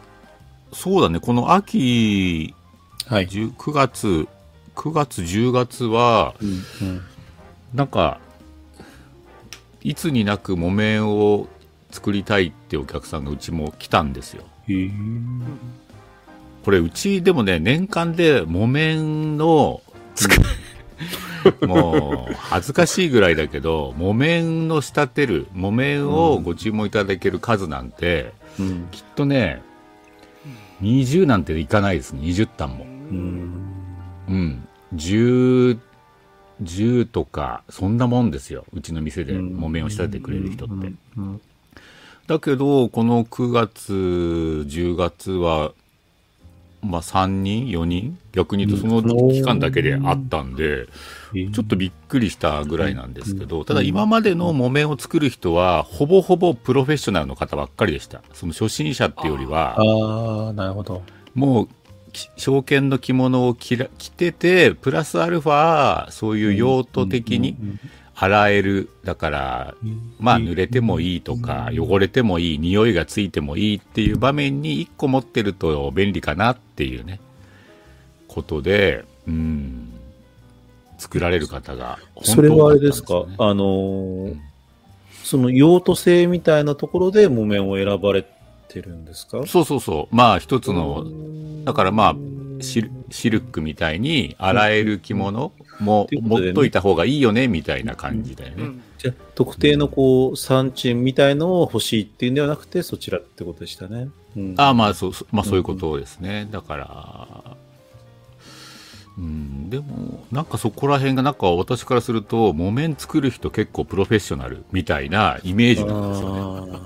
[0.71, 2.55] そうだねこの秋、
[3.07, 4.29] はい、9月
[4.75, 6.49] 9月10月は、うん
[6.87, 7.01] うん、
[7.73, 8.19] なんか
[9.81, 11.47] いつになく木綿を
[11.91, 14.43] 作りたいってお客さんがうちも来たんですよ。
[16.63, 19.81] これうちでもね年間で木綿の
[20.15, 20.35] 作
[21.67, 29.61] もう恥ずかしいぐらいだけど木綿の仕立てる木綿をご注文いただける数なんて、うん、きっとね
[30.81, 32.21] 20なんていかないですね。
[32.21, 32.85] 20単も。
[32.85, 33.82] うん
[34.27, 34.67] うん。
[34.95, 35.79] 10、
[36.61, 38.65] 10とか、そんなもんですよ。
[38.73, 40.91] うちの店で木綿を仕立ててくれる人って。
[42.27, 45.73] だけど、この9月、10月は、
[46.81, 48.17] まあ3人 ?4 人？
[48.33, 50.87] 逆に言うとその期間だけであったんで、
[51.53, 58.21] ちょっとびっくりしたぐらいなんですけど、ただ今までの木綿を作る人は、ほぼほぼプロフェッショナルの方ばっかりでした。
[58.33, 61.01] その初心者っていうよりは、ああ、なるほど。
[61.35, 61.69] もう
[62.37, 67.55] 証券の着物を着着てて、プラスアルファ、そういう用途的に
[68.15, 68.89] 洗える。
[69.03, 69.75] だから、
[70.19, 77.19] まあ濡れてもいいとか、汚れてもいい、匂いがついてもいいっていう場面に1個持ってると便利かなっていうね、
[78.27, 79.93] ことで、うん、
[80.97, 83.25] 作られる方が、ね、それはあれですか？
[83.37, 84.41] あのーうん、
[85.23, 88.25] その用途性みたいなところで木綿を選ばれ
[88.73, 89.45] てるんですか？
[89.45, 90.15] そうそうそう。
[90.15, 91.05] まあ一つの、
[91.63, 92.15] だからまあ
[92.61, 98.63] シ、シルクみたいに洗える着物も持っといた方がいいよね、みたいな感じだよね。
[98.63, 104.09] うん、じゃあ、特定のこう、産地みたいのを欲しいっていうんではなくて、そちらってことでしたね。
[104.35, 106.47] うん、ああ、まあそう、まあそういうことですね。
[106.51, 107.57] だから、
[109.17, 116.79] うん、でも、なんかそこら辺が、なんか私からすると、木綿作る人結構プロフェッショナルみたいなイメージなんですよね。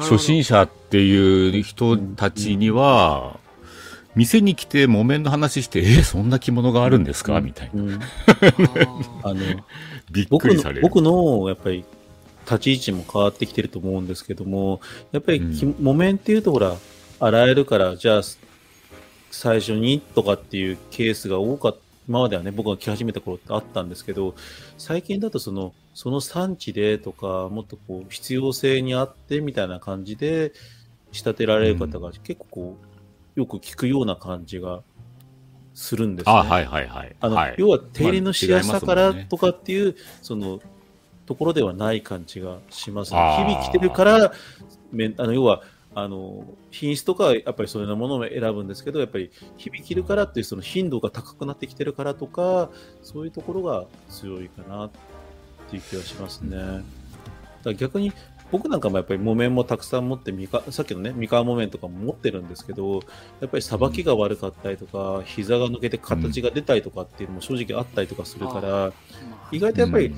[0.00, 3.38] 初心者っていう人たちには、
[4.14, 7.40] 店に来て木綿の話して、えそんな着物があるんですか？
[7.40, 7.98] みたいな。
[9.24, 9.40] あの、
[10.10, 10.82] びっくりされる。
[10.82, 11.84] 僕の、やっぱり、
[12.44, 14.80] 立ち位置も変わってきてると思うんですけども、
[15.12, 16.76] やっぱり、うん、木綿っていうと、ほら、
[17.20, 18.22] 洗えるから、じゃあ、
[19.30, 21.91] 最初にとかっていうケースが多かった。
[22.08, 24.34] 今まではね、僕が着始めた頃ってあったんですけど、
[24.76, 30.52] 最近だとその、その産地でとか、もっとこう、必要性にあってみたいな感じで
[31.12, 32.76] 仕立てられる方が結構こ
[33.36, 34.82] う、よく聞くような感じが
[35.74, 36.32] するんですね。
[36.32, 37.16] あ、はいはいはい。
[37.20, 40.60] あの、はい、要は手入れのしやすさからとかっていう、まあね、その、
[41.24, 43.18] ところではない感じがしますね。
[43.38, 44.32] 日々着てるから、あ
[45.24, 45.62] の、要は、
[45.94, 52.70] あの品質とかはやっぱりそういうものを選ぶんですけどやっぱり響きるからっていうその頻度が高くなってきてるからとか
[53.02, 54.90] そういうところが強いかなっ
[55.70, 56.56] ていう気がしますね。
[56.56, 56.82] だか
[57.64, 58.12] ら逆に
[58.52, 63.00] 僕なんかもやっぱり木綿もたくさん持ってみか、さっきのね、三河木綿とかも持ってるんですけど、
[63.40, 68.92] やっぱりさばきが悪かったりとか、膝が抜けて形が出たりとかっていうのも正直あったりとかするから、
[69.52, 70.14] 意外とやっぱり、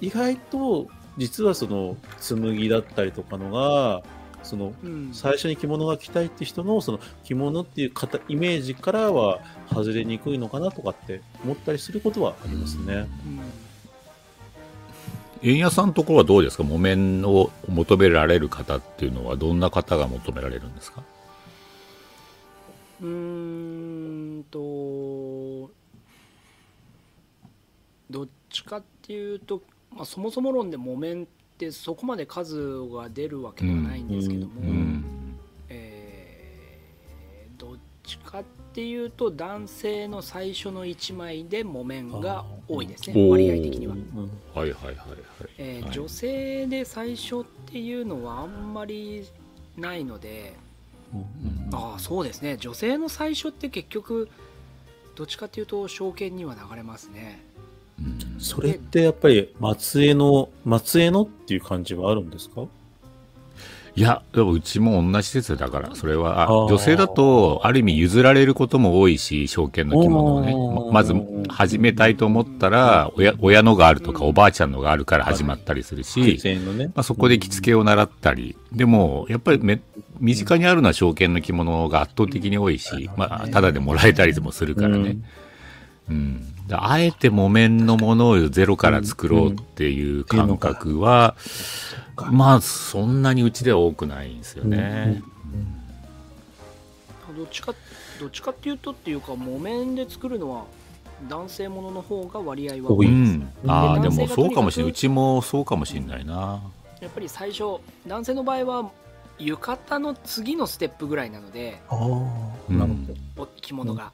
[0.00, 4.02] 意外と実はその紬だったりとかのが、
[4.46, 4.72] その、
[5.12, 13.06] 最初に着物が着たいって人のその着物っていう型イメージからは外れにくいのかなとかって思ったりすることはありますね。
[13.26, 13.40] うん。
[15.42, 16.62] 円屋さんのところはどうですか？
[16.62, 21.02] 木綿を求められる方っていうのはどんな方が求められるんですか？
[23.02, 24.58] うんと
[28.08, 29.60] どっちかっていうと、
[29.94, 31.26] まあ、そもそも論で木綿っ
[31.56, 35.38] てそこまで数が出るわけではないんですけども、うんうん、
[35.68, 43.94] えー、どっちかっていうと男性の最初の1枚で木綿が多いですね割合的には。
[44.54, 44.96] はいはいはいはい、
[45.58, 49.26] えー、女性で最初っていうのはあんまり
[49.76, 50.54] ないので、
[51.72, 52.56] ああそうですね。
[52.58, 54.28] 女性の最初って結局
[55.14, 57.42] どっちかっていうと証券には流れますね。
[58.38, 62.62] それってやっぱり松江の松江のっていう感じはあるんですか？
[63.98, 70.92] いや、うちも同じ説だから、それは、女性だと、ある意味譲られることも多いし、証券の着物をね。
[70.92, 71.14] まず、
[71.48, 76.38] 始めたいと思ったら、親、親のがあるとか、おばあちゃんのがあるから始まったりするし、
[76.94, 78.54] まあ、そこで着付けを習ったり。
[78.70, 79.80] でも、やっぱりめ、
[80.20, 85.16] 身近にあるのは証券の着物が圧倒的に多いし、まあ、ただでもらえたりもするからね。
[86.10, 86.44] うん。
[86.70, 91.36] あえて木綿のものをゼロから作ろうっていう感覚は、
[92.30, 95.22] まあ、そんなにうちでは多くないんですよね。
[97.36, 97.74] どっちか、
[98.18, 100.64] どっちかっていうとっていうか、木綿で作るのは
[101.28, 103.06] 男性ものの方が割合は多い。
[103.06, 103.16] です。
[103.62, 104.92] うん、ああ、でもそうかもしれない。
[104.92, 106.62] うちもそうかもしれないな。
[107.00, 108.90] やっぱり最初、男性の場合は
[109.38, 111.94] 浴衣の次のステップぐらいなので、あ
[112.70, 112.94] なる
[113.36, 114.12] ほど着物が。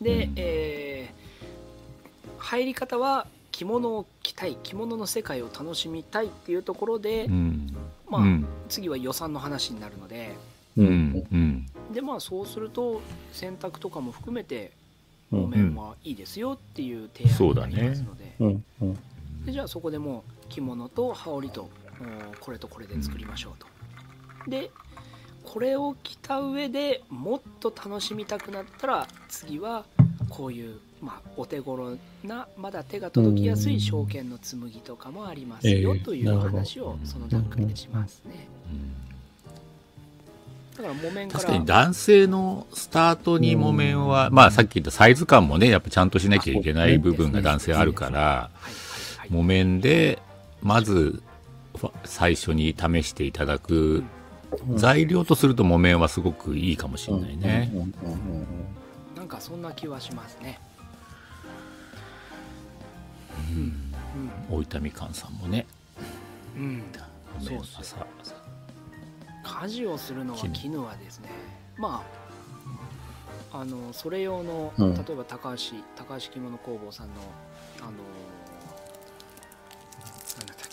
[0.00, 1.23] で、えー、
[2.44, 7.74] 入り方は着物を着たい着物の世界を楽しみたいっていうところで、うん、
[8.06, 10.36] まあ、うん、次は予算の話になるので、
[10.76, 13.00] うん、でまあそうすると
[13.32, 14.72] 選択とかも含めて
[15.30, 17.30] 木綿はいいですよっていう提
[17.60, 18.24] 案になりますので。
[18.38, 18.96] ね、
[19.46, 21.70] でじゃあそこでもう着物と羽織と
[22.40, 23.66] これとこれで作りましょうと。
[24.50, 24.70] で
[25.44, 29.84] これを着た上でもっと楽しみたくなったら次は
[30.28, 38.48] こういうまあ、お手頃なまだ手が届きやすい証券の紬とかもありますよ、という話をその段階でしますね。
[40.76, 48.50] だから木綿確かに男性のスタートに木綿は、まあさっき言ったサイズ感もね、やっぱちゃんとしなきゃいけない部分が男性あるから、
[49.28, 50.18] 木綿で
[50.62, 51.22] まず
[52.04, 54.02] 最初に試していただく
[54.76, 57.70] 材料とすると木綿はすごくいいかもしれないね。
[59.14, 60.58] なんかそんな気はしますね。
[64.50, 65.66] 大分みかんさんもね、
[66.56, 66.82] うん、
[67.40, 68.06] そうそう
[69.42, 71.28] 家事をするのは絹はですね。
[71.76, 72.02] ま
[73.52, 77.14] ああのそれ用の、例えば高橋高橋着物工房さんの
[77.80, 77.92] あの
[80.38, 80.68] なんだったっ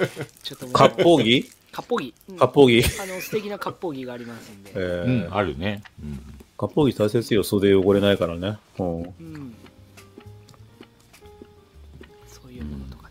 [0.00, 0.26] け。
[0.42, 1.50] ちょっと割烹着？
[1.72, 3.00] 割烹着、割烹着。
[3.02, 6.18] あの素敵な割烹着がありますんで、 えー、うん、あるね、うん、
[6.56, 7.44] 割烹着大切よ。
[7.44, 9.54] 袖汚れないからね、うん、うん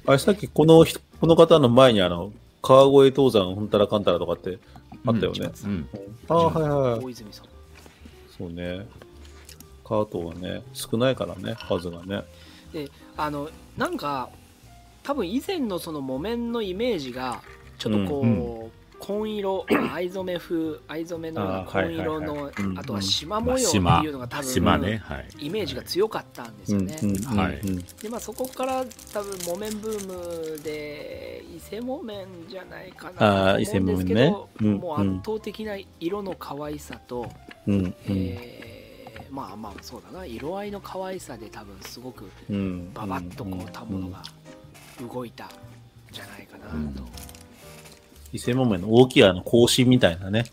[0.07, 4.59] あれ、さっきこの人、この方の前にあの、川越東山、ほんたらかんたらとかって
[5.05, 5.49] あったよね。
[5.63, 5.71] うん。
[5.71, 5.89] うん、
[6.29, 7.05] ああ、はいはい。
[7.05, 7.45] 大泉さん。
[8.37, 8.85] そうね。
[9.83, 12.23] カートはね、少ないからね、数がね。
[12.73, 14.29] で、あの、なんか、
[15.03, 17.41] 多分以前のその木綿のイメージが、
[17.77, 23.79] ちょっとこう、うん紺色 藍染め風藍染めの紺色のあとは縞模様ってい
[24.09, 26.97] うのが多分、ねはい、イメージが強かったんですよね。
[28.01, 37.29] でまあそこから多分木綿ブームで伊勢木綿じゃないかなと思うんですけど、ね、もう圧倒的な色の可愛さと、
[37.67, 40.25] うんえー、まあまあそうだな。
[40.25, 42.29] 色合いの可愛さで多分すごく
[42.93, 44.21] ババッとこうたものが
[45.01, 45.49] 動いたん
[46.11, 47.34] じゃないかなと。
[48.33, 50.45] 伊勢木綿の大きいあの格子みたいなね、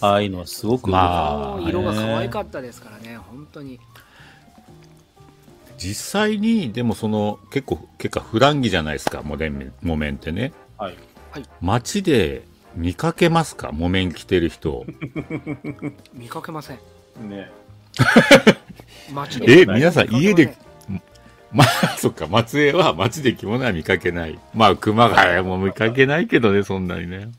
[0.00, 3.80] ああいうのはすごく、まあ、色が可愛かったですからね、本当に。
[5.76, 10.52] 実際に、でもその、結構、結構普段着じゃないですか、木綿木綿ってね。
[10.76, 10.96] はい。
[11.60, 12.42] 街で
[12.74, 14.84] 見かけますか木綿着てる人。
[16.14, 16.78] 見かけません。
[17.28, 17.50] ね。
[19.12, 19.60] 街で。
[19.60, 20.56] え、皆さん家で、
[21.52, 21.66] まあ、
[21.98, 24.38] そっか、松江は街で着物は見かけない。
[24.54, 27.30] まあ、熊谷も見かけないけどね、そんなにね。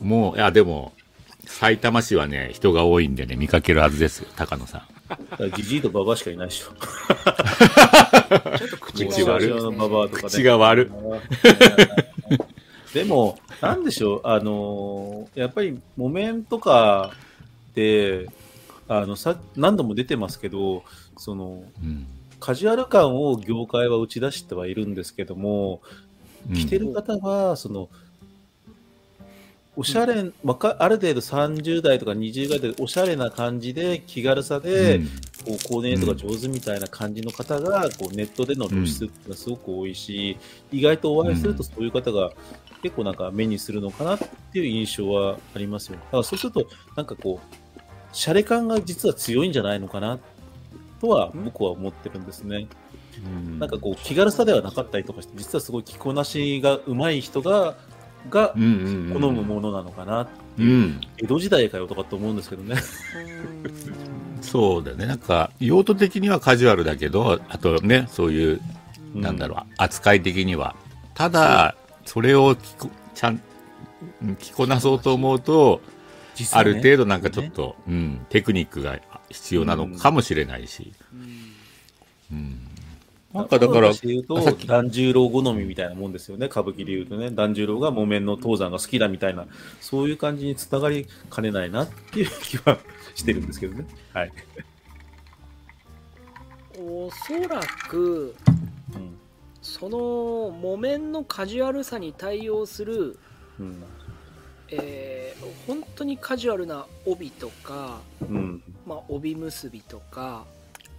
[0.00, 0.92] もう、いや、でも、
[1.44, 4.82] 埼玉市はね、人が多いんでね、見かけるはずですよ、高野さん。
[5.56, 6.70] じじいとババアしかいないでしょ。
[8.58, 10.10] ちょっと口が悪い。
[10.10, 10.90] 口が悪
[12.94, 17.12] でも、なんでしょう、あのー、やっぱり木綿とか
[17.74, 18.26] で、
[18.88, 20.82] あのさ何度も出てますけど、
[21.16, 22.06] その、うん、
[22.40, 25.80] カジュアル感を業界は打ち出してはいるんですけども、
[26.54, 27.88] 着てる方は、その、
[29.76, 35.00] おしゃれ、まあ、ある程度30代とか20代でおしゃれな感じで気軽さで、
[35.44, 40.36] こうコーディネートが上手みたいな感じの方がこうネットでの露出っていうのはすごく多いし、
[40.72, 42.32] 意外とお会いするとそういう方が
[42.82, 44.18] 結構なんか目にするのかなっ
[44.52, 45.96] ていう印象はありますよ。
[45.96, 46.66] だからそうすると
[46.96, 47.56] なんかこう
[48.12, 50.18] シャレ感が実は強いんじゃないのかな
[51.00, 52.66] とは僕は思ってるんですね。
[53.58, 57.76] なんかこう気軽さではなかったりとかして実はすごい着こなしが上手い人が
[58.28, 62.76] が好むものなのかなっていううん、江戸時代かよとかって思うんですけどね。
[64.42, 65.06] そうだね。
[65.06, 68.60] なんか、用途的にはカジュアルだけど、あとね、そういう、
[69.14, 70.74] なんだろう、扱い的には。
[71.14, 72.56] ただ、それを
[73.14, 73.40] ちゃん、
[74.38, 75.80] 着こなそうと思うと、
[76.38, 78.98] ね、ある程度なんかちょっと、ね、うん、テクニックが
[79.30, 80.92] 必要なのかもしれないし。
[82.30, 82.58] うん、うん。
[83.32, 89.46] なんかだから、言うと、團十郎好みみたいなもんですよね、歌舞伎で言うとね、團十郎が木綿の東山が好きだみたいな、
[89.80, 92.78] そういう感じにつながりかねないなっていう気は
[93.14, 93.86] してるんですけどね。
[94.12, 94.32] はい。
[96.76, 98.34] おそらく、
[98.94, 99.16] うん、
[99.62, 103.16] その木綿のカジュアルさに対応する、
[103.60, 103.84] うん、
[104.70, 110.44] えー、本当にカジュアルな帯とか、うん、まあ、帯結びとか、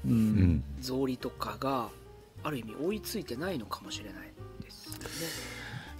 [0.07, 1.89] うん、草履とかが
[2.41, 4.13] ある意味追いついてないのかもしれない
[4.63, 5.07] ですよね。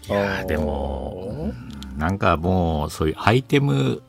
[0.08, 1.52] いやでも、
[1.98, 4.02] なんかもう、そういうアイテム、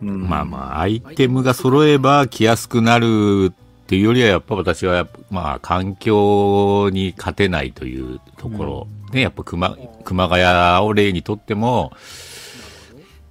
[0.00, 11.92] うん、まあまあ、アイテムが揃えば着やすくなるっていうよりは、やっぱ私は、まあ、環境に勝てないというところ、うん、ね、やっぱ熊、熊谷を例にとっても、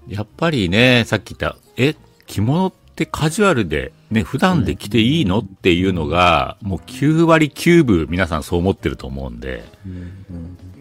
[0.07, 1.95] やっぱりね、さっき言った、え、
[2.27, 9.63] 着物ってカジュアルでね、普段で着ていいのっていうのが、もう9割9分皆さんそう思ってると思うんで、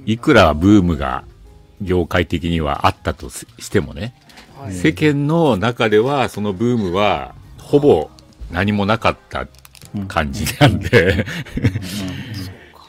[0.05, 1.25] いくらブームが
[1.81, 4.15] 業界的にはあったとしてもね、
[4.71, 8.11] 世間の中ではそのブームはほぼ
[8.51, 9.47] 何もなかった
[10.09, 11.25] 感じなんで。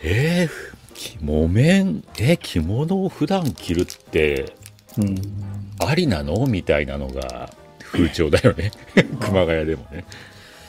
[0.03, 4.55] えー、木綿、え、着物を普段着るって、
[5.80, 7.51] ありなのみたいなのが
[7.92, 8.72] 風潮だよね。
[9.20, 10.06] 熊谷でもね。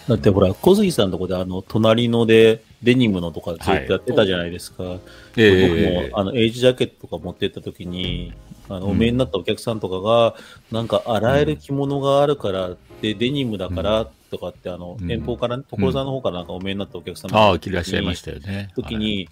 [0.09, 4.83] だってほら、小杉さんのとこであの、隣のでデニムのとかずっとやってたじゃないですか。
[4.83, 4.99] はい、
[5.37, 8.33] 僕も、あの、エイジジャケットとか持ってった時に、
[8.69, 10.35] あの、お見えになったお客さんとかが、
[10.71, 12.71] うん、なんか洗える着物があるから、
[13.01, 18.71] で、デニムだからとかって、あの、遠方から、所沢の方からなんかお見えになったお客さんああ、着らっしゃいましたよね。
[18.75, 19.29] 時に、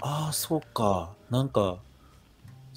[0.00, 1.78] ああ、そうか、なんか、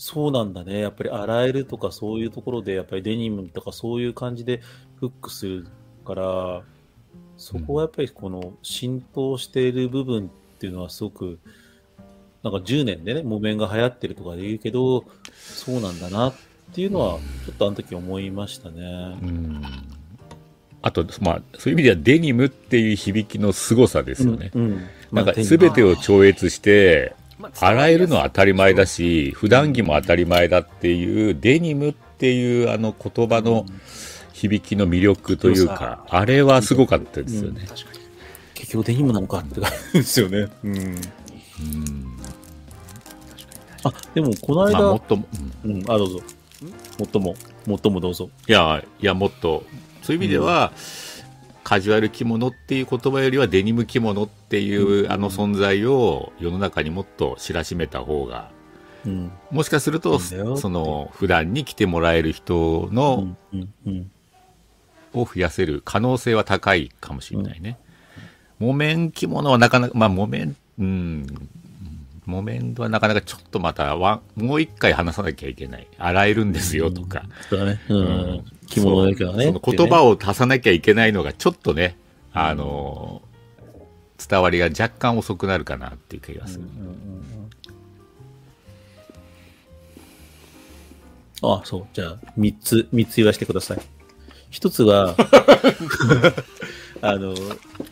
[0.02, 0.80] そうなんだね。
[0.80, 4.62] やっぱり洗えるとかそういうところで、やっぱりデニムとかそういう感じで
[4.98, 5.68] フックする
[6.06, 6.64] から、
[7.36, 11.38] そこはやっぱりこの浸透している部分っていうのはすごく、
[12.44, 16.34] なんか10年でね、木綿が流行ってるとかで言うけど、そうなんだなっ
[16.74, 19.18] ていうのは、ちょっとあの時思いましたね。
[19.22, 19.62] うん。
[20.82, 24.52] あと、まあ、そういう意味ではデニムっていう響きの凄さですよね。
[24.56, 27.16] うん、うん、なんか全てを超越して、
[27.60, 33.80] 洗えるのは当たり前だし、普段着も当たり前だっていう、デニムっていうあの言葉の、うん。
[34.40, 37.62] 響きの魅力というか、あれはすごかったですよね。
[37.62, 37.68] うん、
[38.54, 40.48] 結局デニムなのかって感じですよね。
[40.64, 40.78] うん。
[40.78, 40.98] うん、
[43.84, 45.28] あ、でもこの間、まあ、もっとも、
[45.66, 46.22] うん、あ、どうぞ。
[47.00, 47.36] もっとも、
[47.66, 48.30] もっともどうぞ。
[48.48, 49.66] いや、いや、もっと、
[50.02, 50.72] そういう意味では、
[51.70, 58.50] カジュアル着物っていう言葉よりはデニム着物っていうあの存在を世の中にもっと知らしめた方が、
[59.06, 63.36] うん、もしかすると、その普段に来てもらえる人の
[65.14, 67.78] を増やせる可能性は高いかもしれないね。
[68.60, 71.28] うん、木綿着物はなかなか、まあ木綿、うん、
[72.26, 75.86] 木綿はなかなかちょっとまたわもう一回話さなきゃいけない。
[76.00, 77.26] 洗えるんですよとか。
[77.52, 77.80] うん、ね。
[77.90, 78.46] うん。
[78.70, 79.46] 着物だけどね。
[79.46, 81.98] その言葉を足さなきゃいけないのがちょっとね、
[82.34, 83.22] あの、
[84.30, 86.64] 伝わりが若干遅くなるかなっていう気がする。
[86.64, 87.50] うんうんうん
[91.42, 91.88] ああ、そう。
[91.94, 93.82] じゃあ、三つ、三つ言わせてください。
[94.50, 95.16] 一つは
[97.02, 97.34] あの、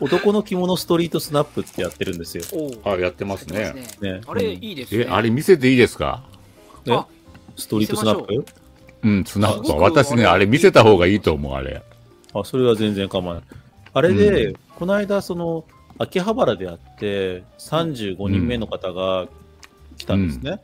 [0.00, 2.44] 男の着物ストリートスナップってやってるんですよ。
[2.84, 3.72] あ、やってますね。
[4.02, 5.06] ねあれ、いいですね。
[5.06, 6.22] え、あれ見せていいですか？
[6.84, 6.90] え？
[7.56, 8.44] ストリートスナップ？
[9.02, 9.76] うん、スナップは。
[9.76, 11.82] 私ね、あれ見せた方がいいと思う、あれ。
[12.34, 13.44] あ、それは全然構わない。
[13.94, 15.64] あれで、うん、この間、その、
[15.98, 19.26] 秋葉原であって、35人目の方が
[19.96, 20.60] 来たんですね。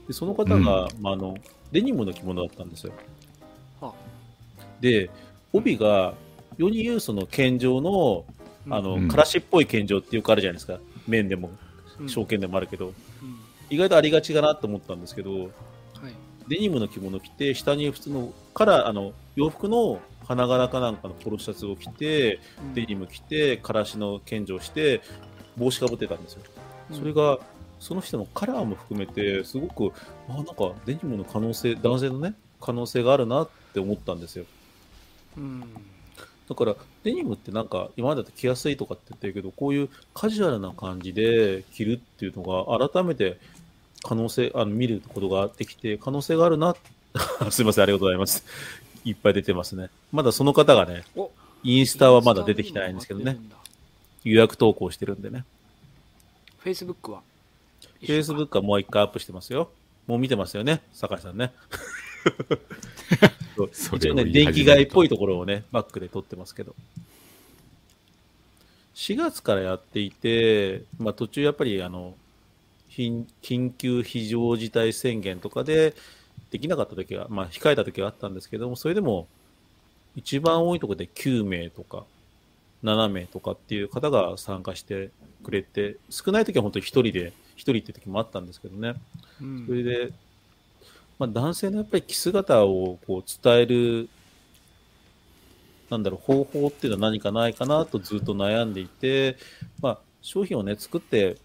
[0.00, 1.36] うん、でその方が、うん、まあ、あの、
[1.72, 2.92] デニムの着物だったんですよ。
[4.80, 5.10] で、
[5.52, 6.14] 帯が、
[6.56, 8.24] 世に言うその剣状の、
[8.70, 10.78] あの、からしっぽい剣状ってよくあるじゃないですか。
[11.06, 11.50] 面でも、
[12.06, 12.92] 証券でもあるけど、
[13.70, 15.48] 意外とありがちかなと思ったんですけど、はい、
[16.48, 22.40] デニムの着物着て、下に普通の、から、あの、洋服の花柄かなんかのポロシャツを着て、
[22.74, 25.02] デニム着て、からしの剣状して、
[25.56, 26.42] 帽子かぶってたんですよ。
[26.92, 27.38] それが、
[27.80, 29.92] その人のカラーも含めて、すごく、
[30.28, 34.44] あ、なんかデニムの可能性、男性のね、可能性があるなって思ったんですよ。
[35.36, 35.60] うん、
[36.48, 36.74] だから
[37.04, 43.38] デニムってなんか今までだと着やすいとかって言ってるけどこういうカジュアルな感じで着るっていうのが改めて
[44.02, 46.76] 可能性あの見ることができて可能性があるな。
[47.50, 48.44] すいませんありがとうございます。
[49.04, 49.90] いっぱい出てますね。
[50.12, 51.04] まだその方がね
[51.62, 53.38] インスタはまだ出てきてないんですけどね。
[54.24, 55.44] 予約投稿してるんでね。
[56.58, 57.22] フェイスブックは
[58.00, 59.70] フェイスブックはもう一回アップしてますよ。
[60.06, 61.52] もう見てますよね酒井さんね。
[63.96, 66.74] 一応ね、電気街っぽいところをね、バックで撮ってますけど。
[68.94, 72.14] 4月からやっていて、まあ、途中やっぱりあの
[72.98, 75.94] 緊急非常事態宣言とかで
[76.50, 79.26] できなかった時は、まあ、控えた時はあったんですけども、それでも
[80.16, 82.04] 一番多いところで9名とか
[82.82, 85.10] 7名とかっていう方が参加して
[85.42, 88.94] くれて、少ない時は本当に1人で、1人って時もあったんですけどね。
[89.40, 90.12] うん、それで
[91.18, 94.08] まあ、男性のやっぱり着姿をこう伝える、
[95.90, 99.36] なんだろう、方法っていうのは何かないかなとずっと悩んでいて、
[99.82, 101.36] まあ、商品をね、作って、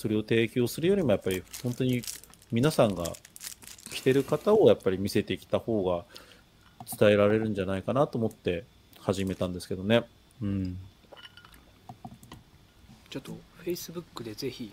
[0.00, 2.00] それを提供するよりも、やっぱり本当に
[2.50, 3.04] 皆さんが
[3.92, 6.06] 着てる方をやっぱり見せてきた方が
[6.98, 8.64] 伝えられるんじゃないかなと思って
[8.98, 10.04] 始めたんですけどね。
[10.40, 10.78] うん。
[13.10, 14.72] ちょっと、Facebook でぜひ。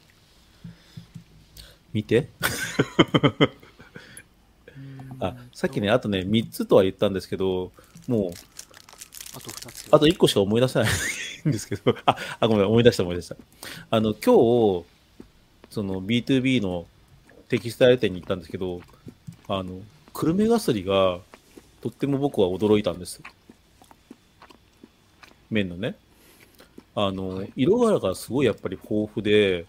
[1.92, 2.30] 見て。
[5.20, 7.74] あ、さっきね、あとね、3つとは言ったんですけど、
[8.08, 8.32] もう、
[9.36, 9.88] あと2つ。
[9.92, 10.90] あと1個しか思い出せない
[11.50, 13.36] んですけど、あ、あ、ごめん、思い出した思い出した。
[13.90, 14.97] あの、今日、
[15.78, 16.88] その B2B の
[17.50, 18.82] テキスタイル店に行ったんですけど、
[19.48, 19.80] あの、
[20.12, 21.20] 久留米ガスリが、
[21.84, 23.22] とっても僕は驚いたんです。
[25.52, 25.96] 麺のね。
[26.96, 29.68] あの、はい、色柄がすごいやっぱり豊富で、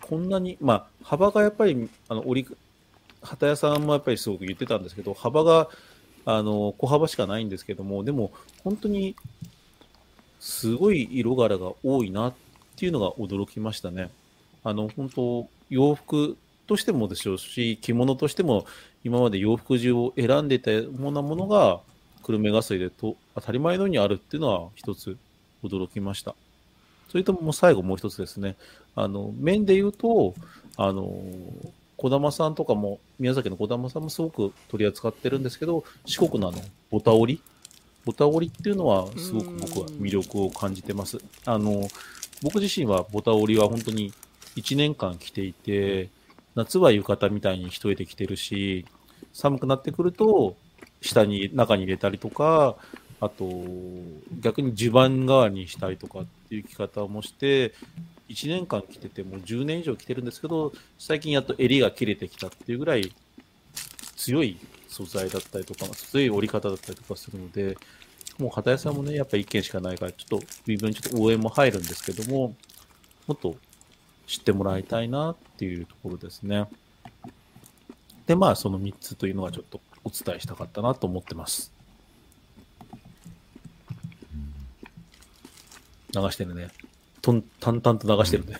[0.00, 2.56] こんなに、まあ、幅がやっぱり、あの、折り、
[3.22, 5.68] 旗屋さんもやっぱりすごく言ってたんですけど、幅が
[6.24, 8.32] あの小幅しかないんですけども、でも
[8.64, 9.14] 本当に
[10.40, 12.34] すごい色柄が多いなっ
[12.74, 14.10] ていうのが驚きましたね。
[14.66, 16.36] あの本当、洋服
[16.66, 18.66] としてもでしょうし、着物としても
[19.04, 21.78] 今まで洋服中を選んでいたようなものが、
[22.24, 25.16] 久留米ガスでと当たり前のようにあるっていうのは一つ
[25.62, 26.34] 驚きました。
[27.08, 28.56] それとも最後もう一つですね。
[28.96, 30.34] あの、面で言うと、
[30.76, 31.14] あの、
[31.96, 36.58] 児玉さんとかも、宮崎の児玉さんもすごく取り扱ってるんですけど、四国のあの、
[36.90, 37.42] ボタ折り
[38.04, 41.20] ボタ折りっていうのは、すごく僕は魅力を感じてます。
[41.44, 41.86] あの、
[42.42, 44.12] 僕自身はボタ折りは本当に
[44.56, 46.08] 1年間着ていて、
[46.54, 48.86] 夏は浴衣みたいに一人で着てるし、
[49.32, 50.56] 寒くなってくると、
[51.02, 52.76] 下に、中に入れたりとか、
[53.20, 53.44] あと、
[54.40, 57.74] 逆に襦袢側にしたりとかっていう着方もして、
[58.28, 63.12] 1年間着ててもう10年以上着てるんですけど、最近やっと襟が切れてきたっていうぐらい
[64.16, 67.76] 強い素材だったりとか、強い折り方だったりとかするので、
[68.38, 72.56] もう片屋さんもね、やっぱり1件しかないから、ちょっと微妙にちょっと応援も入るんですけども、
[73.26, 73.56] もっと
[74.26, 76.66] 知ってもらいたいなっていうところですね。
[78.26, 81.72] で、まあ、その3つというのはちょっとお伝えしたかったなと思ってます。
[86.14, 86.68] 流してるね。
[87.22, 88.56] とん淡々と流してるんで、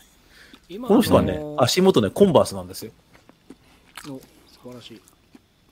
[0.71, 2.93] うん、この人はね、足元ね、コンバースなんですよ。
[4.09, 4.21] お素
[4.65, 5.01] 晴らしい。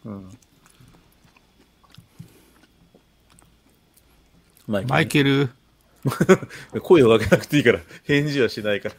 [0.05, 0.39] うん。
[4.67, 4.93] マイケル。
[4.93, 5.51] マイケル
[6.83, 8.95] 声をかけなくていいから、返事はしないから。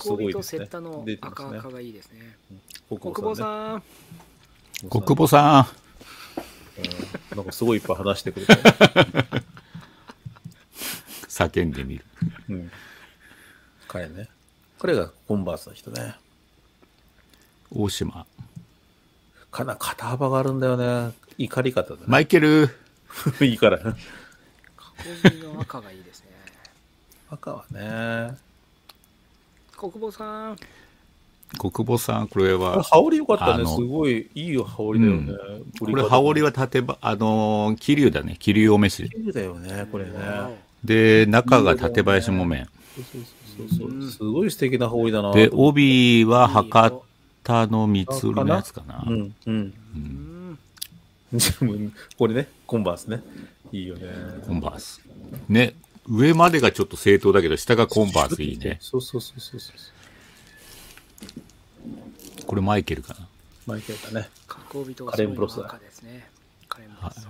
[0.00, 0.68] このこの方すごいですね。
[0.72, 2.36] の赤赤がいいですね。
[2.88, 3.82] 国保さん。
[4.90, 5.68] 国保さ
[7.32, 7.36] ん。
[7.36, 8.46] なんかすごいいっぱい話してくれ
[11.28, 12.04] 叫んでみる。
[12.48, 12.70] うん。
[13.88, 14.28] 彼ね。
[14.78, 16.16] 彼がコンバースの人ね。
[17.70, 18.26] 大島。
[19.50, 21.12] かな、肩幅があるんだよね。
[21.38, 22.02] 怒り方だね。
[22.06, 22.68] マイケル。
[23.40, 23.78] いいから。
[23.82, 23.94] の
[25.60, 26.26] 赤がいいですね。
[27.30, 28.36] 赤はね。
[29.90, 30.56] 国母さん。
[31.58, 32.82] 国母さん、これは。
[32.84, 33.66] 羽織よかったね。
[33.66, 35.32] すごいいい羽織だよね。
[35.32, 38.36] うん、これ羽織は縦ば、あのー、桐生だね。
[38.38, 39.08] 桐生おめし。
[39.10, 40.12] 桐生だよね、これね。
[40.84, 42.66] で、中が縦林木綿。
[42.94, 44.10] そうそうそうそう。
[44.10, 45.32] すごい素敵な羽織だな。
[45.32, 47.00] で、帯は博
[47.42, 49.04] 多の三つ売りのやつかな。
[49.06, 49.74] うん、うん。
[51.32, 53.20] うん、 これね、コンバースね。
[53.72, 54.02] いいよね。
[54.46, 55.02] コンバース。
[55.48, 55.74] ね、
[56.08, 58.78] 上までがちょっと正当だけど、下がコンバースいいね。
[58.80, 59.72] そうそうそうそうそ
[62.42, 62.46] う。
[62.46, 63.28] これマイケルかな。
[63.66, 64.28] マイケルだね。
[64.46, 64.58] カ
[65.16, 65.64] レンプロスだ。
[65.68, 67.28] カレンプロス。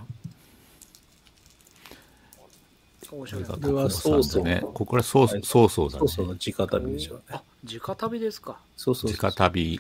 [3.12, 4.62] これはソースね。
[4.72, 6.00] ここはソース、ソーソーだね。
[6.00, 7.22] ソーソーの直旅でしょうね。
[7.30, 8.58] あ、直旅ですか。
[8.76, 9.78] そうそう直旅。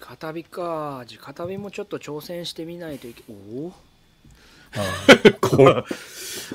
[0.00, 1.04] 直旅か。
[1.10, 3.32] 直旅もちょっと挑戦してみないといけ、お
[3.66, 3.72] お
[5.40, 5.84] これ、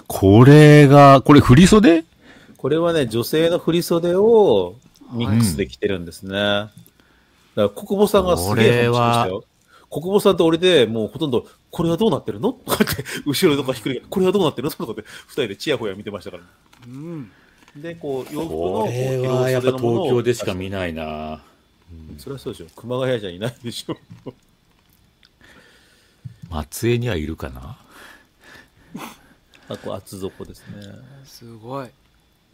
[0.08, 2.04] これが、これ振り袖？
[2.58, 4.76] これはね、女性の振り袖を
[5.14, 6.34] ミックスで着てるんですね。
[6.34, 6.72] だか
[7.56, 9.48] ら国母さんがすげえ話し
[9.90, 12.54] 国母さんと俺でもうほとんど、これはどうなってるの？
[12.54, 14.72] とかって、後ろとかひっくり返これはどうなってるの？
[14.72, 16.44] とかって、二人でチヤホヤ見てましたから、
[16.88, 17.32] うん。
[17.76, 21.42] で、こう、洋服の、これはやっぱ東京でしか見ないな、
[21.92, 22.68] うん、それはそうでしょ。
[22.76, 23.96] 熊谷じゃいないでしょ。
[26.50, 27.78] 松江にはいるかな？
[29.70, 30.84] あと厚底ですね。
[31.26, 31.90] すごい。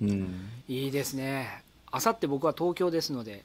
[0.02, 0.50] うん。
[0.68, 1.64] いいですね。
[1.92, 3.44] あさって僕は東京ですので。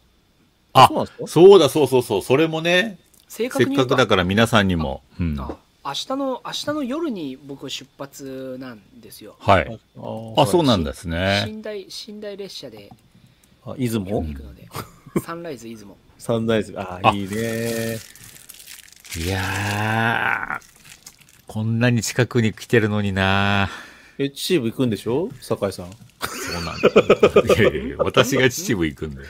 [0.73, 0.89] あ、
[1.27, 2.23] そうだ、そうそうそう。
[2.23, 5.03] それもね、せっかくだから皆さんにも。
[5.21, 9.37] うん、あ明日の、明日の夜に僕出発なんですよ。
[9.39, 9.81] はい。
[10.37, 11.45] あ、そうなんですね。
[11.47, 12.91] 寝台、寝台列車で。
[13.65, 14.23] あ、出雲？
[14.23, 14.69] 行くので。
[15.25, 15.97] サンライズ出雲。
[16.19, 17.99] サンライズ、あ、あいいね。
[19.17, 20.78] いやー、
[21.49, 23.71] こんなに近くに来てるのにな
[24.19, 25.31] え、秩父行くんでしょ？
[25.41, 25.91] 酒井さん。
[25.91, 25.97] そ
[26.61, 27.55] うなんだ。
[27.55, 29.29] いやいや私が秩父行くんだよ。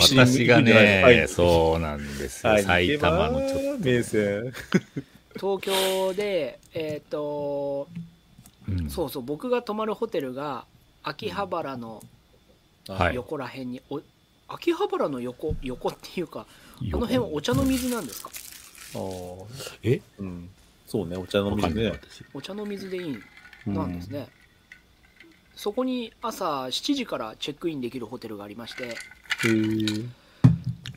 [0.00, 2.58] 私がね、そうなんですよ。
[2.62, 3.84] 埼玉のちょっと。
[3.84, 4.52] 名声。
[5.36, 7.88] 東京で、えっ、ー、と、
[8.68, 10.64] うん、そうそう、僕が泊まるホテルが、
[11.04, 12.02] 秋葉原の
[13.12, 14.02] 横ら辺に、はい、
[14.48, 16.46] 秋葉原の横、横っていうか、
[16.80, 18.30] あの辺はお茶の水なんですか？
[18.96, 18.98] あ
[19.84, 20.00] え？
[20.18, 20.48] うん。
[20.86, 22.00] そうね、お茶の水ね。
[22.32, 23.18] お茶の水でいい
[23.66, 24.18] なんですね。
[24.18, 24.26] うん、
[25.54, 28.94] そこに朝7時からチェックインできるホテルがありまして、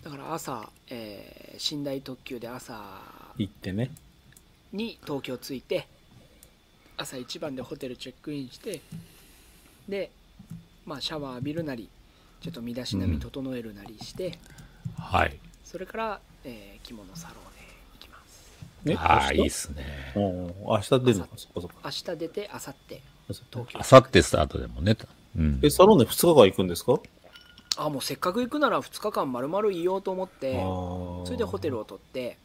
[0.03, 3.01] だから朝、えー、寝台特急で朝
[3.37, 3.91] 行ってね。
[4.73, 5.87] に東京着いて
[6.97, 8.81] 朝一番でホテルチェックインして
[9.87, 10.11] で、
[10.85, 11.89] まあ、シャワー浴びるなり
[12.41, 14.27] ちょっと身だしなみ整えるなりして、
[14.97, 15.39] うん、はい。
[15.63, 17.35] それから、えー、着物サロ
[18.95, 20.13] ああ、いいっすね。
[20.15, 21.25] 明日出るの？
[21.25, 21.73] か、そこそこ。
[21.83, 23.79] 明日出て、明後日、東京。
[23.79, 24.95] 明後日スタートでもね。
[25.37, 26.99] うん、え、サロンで2日間行くんですか？
[27.77, 32.37] あ、もうせっかく行くなら2日間丸々いようと思って、それでホテルを取って、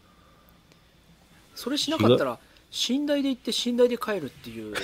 [1.54, 2.38] それしなかったら、
[2.88, 4.74] 寝台で行って寝台で帰るっていう。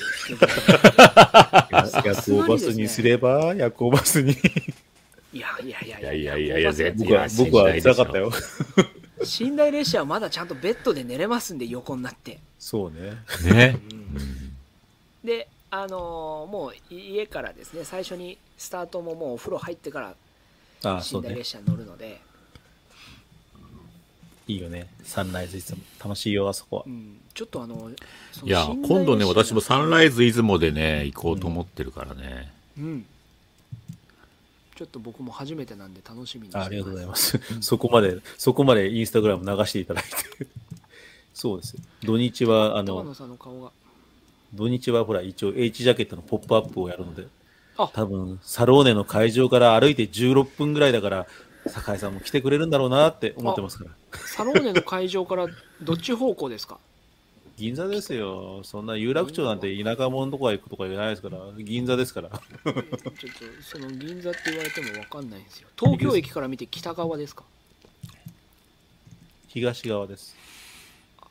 [1.70, 4.32] 夜行バスにすれば、夜行バスに。
[5.32, 8.30] いやいやいやいやいやいやいや、僕は、僕は辛かったよ。
[9.40, 12.02] 寝台列車はまだちゃんとベッドで寝れますんで横に。
[12.02, 13.16] なってそうね
[13.52, 18.38] ね、うん、であのー、もう家からですね最初に。
[18.58, 20.14] スタートももうお風呂入ってから
[21.00, 21.64] 寝台列車に。
[21.66, 22.20] 乗るので、ね、
[24.48, 27.90] いいよねサンライズいつも楽しいよあそこは、うん、ちょっとあの
[28.44, 33.06] いや今度ね私もサンライズ出雲でね行こうと思ってるからねうん、うん
[34.78, 37.40] ちょっと僕も初めてなんで楽しみにしてありがとうございます。
[37.60, 40.46] そこまで、そこまでインスタグラム流していただいて。
[41.34, 41.82] そうですよ。
[42.04, 43.12] 土日は、あの、
[44.54, 47.26] 土日はほら、一応 H ジャケットのポップアップをやるので、
[47.92, 51.26] 多分、サローネの会場から歩いて16分ぐらいだから、
[51.66, 53.90] 酒井さんも来てくれるんだろうなって思ってますから。
[54.20, 55.48] サローネの会場から
[55.82, 56.78] どっち方向ですか？
[57.58, 58.60] 銀座ですよ。
[58.62, 62.28] そんな有楽町なんて田舎者とか行くとか言わないですから、銀座ですから。
[62.30, 62.82] ちょっと、
[63.62, 65.68] その銀座って言われても分かんないんですよ。
[65.76, 67.42] 東京駅から見て北側ですか？
[69.48, 70.36] 東側です。
[71.20, 71.26] あ、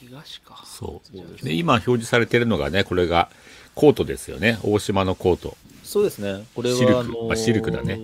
[0.00, 0.60] 東か。
[0.64, 3.30] そうで今表示されてるのがね、これが
[3.76, 4.58] コートですよね。
[4.64, 5.56] 大島のコート。
[5.84, 6.44] そうですね。
[6.56, 8.00] これは、シルク、あのー、シルクだね。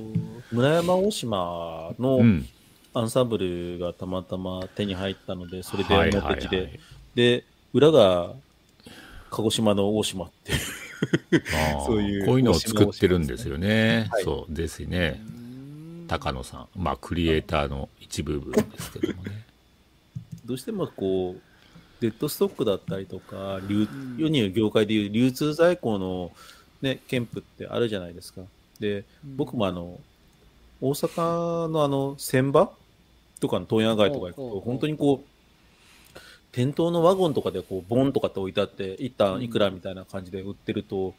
[0.53, 2.21] 村山大島の
[2.93, 6.79] アンサンブルがたまたま手に入ったので、それで持ってきて、
[7.15, 8.35] で、裏が
[9.31, 10.53] 鹿児島の大島って
[11.87, 12.27] そういう。
[12.27, 14.09] こういうのを作ってるんですよね。
[14.11, 15.21] はい、そうですね。
[16.09, 16.69] 高野さん。
[16.77, 19.45] まあ、クリエイターの一部分ですけどもね。
[20.45, 21.41] どうしてもこう、
[22.01, 23.87] デッドストックだったりとか、流
[24.19, 26.33] 世に言う業界でいう流通在庫の、
[26.83, 28.43] ね、憲布ってあるじゃないですか。
[28.81, 29.05] で、
[29.37, 30.01] 僕もあの、
[30.81, 32.73] 大阪のあの、船場
[33.39, 35.30] とかの問屋街とか行くと、本当にこう、
[36.53, 41.15] 店頭のワゴンとかでこう、ボンとかって置いてあって、一旦いくらみたいな感じで売ってると、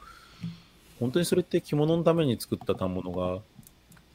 [0.99, 3.41] 本当にそれって着物のために作った反物が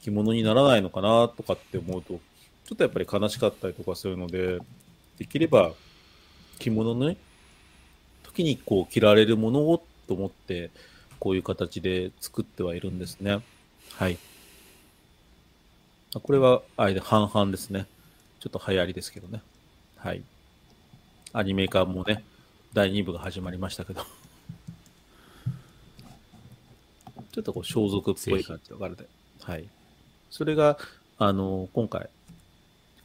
[0.02, 2.20] 着物にならないのかなとかって思うと、
[2.66, 4.58] ちょっとやっぱり悲しかったりとかするので、
[5.18, 5.72] できれば
[6.58, 7.16] 着物のね、
[8.22, 10.70] 時にこう着られるものをと思って、
[11.18, 13.42] こういう形で作ってはいるんですね。
[13.94, 14.18] はい。
[16.12, 17.86] これは、あれで半々ですね。
[18.40, 19.42] ちょっと流行りですけどね。
[19.96, 20.22] はい。
[21.32, 22.24] アニメ化もね、
[22.72, 24.02] 第2部が始まりましたけど。
[27.32, 29.06] ちょっとこう、装束っぽい感じとかあるで。
[29.42, 29.68] はい。
[30.30, 30.78] それが、
[31.18, 32.08] あの、今回、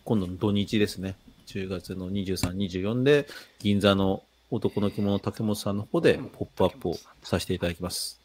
[0.05, 1.15] 今度の土日ですね。
[1.47, 3.27] 10月の23、24で、
[3.59, 8.19] 銀座の男の着物竹本さんの方でポップアップをさせていただきます。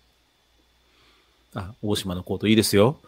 [1.55, 3.01] あ、大島のコートいいですよ。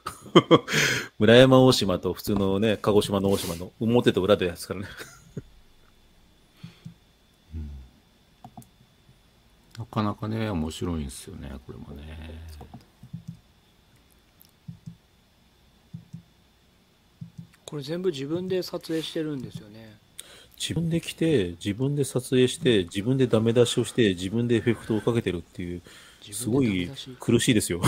[1.18, 4.86] 村山大島と普通のね、鹿児島の大島の表と裏でやつからね
[9.78, 12.42] なかなかね、面白いんですよね、これもね。
[17.64, 19.96] これ全部自分で撮影してるんですよね。
[20.58, 25.82] 自分で来て、自分で撮影して、自分でダメ出しをして、自分でエフェクトをかけてるっていう、
[26.32, 27.80] すごい苦しいですよ。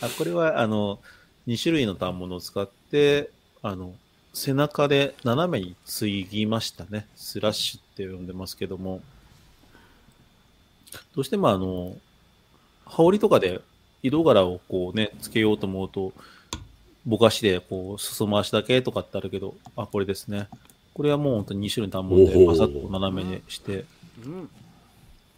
[0.00, 0.98] あこれは、あの、
[1.46, 3.28] 2種類の反物を使って、
[3.60, 3.94] あの、
[4.32, 7.06] 背中で斜めに継ぎましたね。
[7.16, 9.00] スラッシュって呼んでますけども。
[11.14, 11.96] どうしてもあの、
[12.86, 13.60] 羽織とかで
[14.02, 16.12] 色柄をこうね、つけようと思うと、
[17.04, 20.48] ぼかしで、こう、裾回しだけとかってあるけど、あ、これですね。
[20.94, 23.84] これはもう本当に2種類の単語でパサッと斜めにして、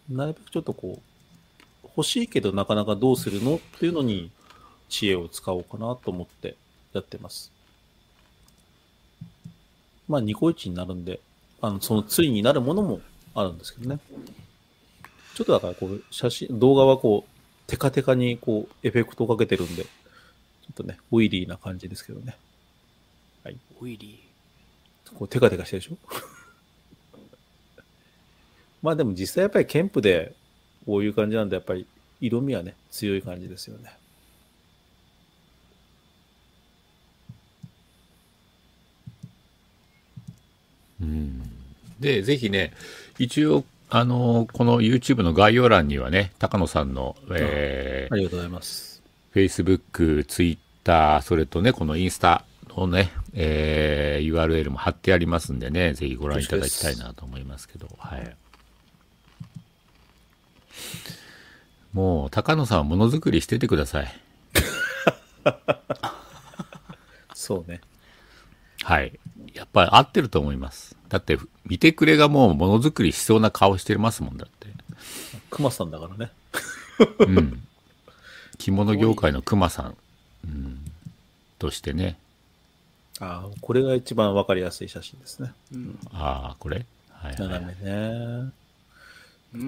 [0.09, 0.99] なるべくちょっとこ
[1.83, 4.29] う、欲しいけどなかなかどうするのっていうのに
[4.89, 6.55] 知恵を使おうかなと思って
[6.93, 7.54] やってます。
[10.07, 11.19] まあ、ニコイチになるんで、
[11.61, 13.01] あの、その対になるものも
[13.33, 13.99] あるんですけどね。
[15.35, 17.31] ちょっとだからこう、写真、動画はこう、
[17.69, 19.89] テカテカにこう、エフェクトをかけてるんで、ちょ
[20.71, 22.37] っとね、オイリーな感じですけどね。
[23.43, 23.57] はい。
[23.81, 25.15] オイリー。
[25.17, 25.97] こう、テカテカしてるでしょ？
[28.81, 30.35] まあでも実際やっぱりンプで
[30.85, 31.87] こういう感じなんで、やっぱり
[32.21, 33.97] 色味はね、強い感じですよね。
[41.01, 41.41] うん。
[41.99, 42.73] で、ぜひね、
[43.19, 49.01] 一応、あのこの YouTube の概要欄にはね、高野さんの、えー、ありがとうございます。
[49.33, 58.35] Facebook、Twitter、それとね、このインスタのね、えー、URL も貼ってありますんでね、ぜひご覧いただきたいなと思いますけど、はい。
[61.93, 64.21] もう、高野さんはものづくりしててください。
[67.33, 67.81] そうね。
[68.83, 69.17] はい。
[69.55, 70.95] やっぱり合ってると思います。
[71.09, 74.67] だって、見てくれがもうものづくりしそうな顔してますもんだって。
[75.49, 76.31] 熊さんだからね。
[77.19, 77.61] うん。
[78.59, 79.97] 着物業界の熊さん、
[80.43, 80.79] うん、
[81.57, 82.17] としてね。
[83.19, 85.53] ああ、これが一番わかりやすい写真ですね。
[85.73, 88.51] うん、ああ、これ、はい、はい、斜めね。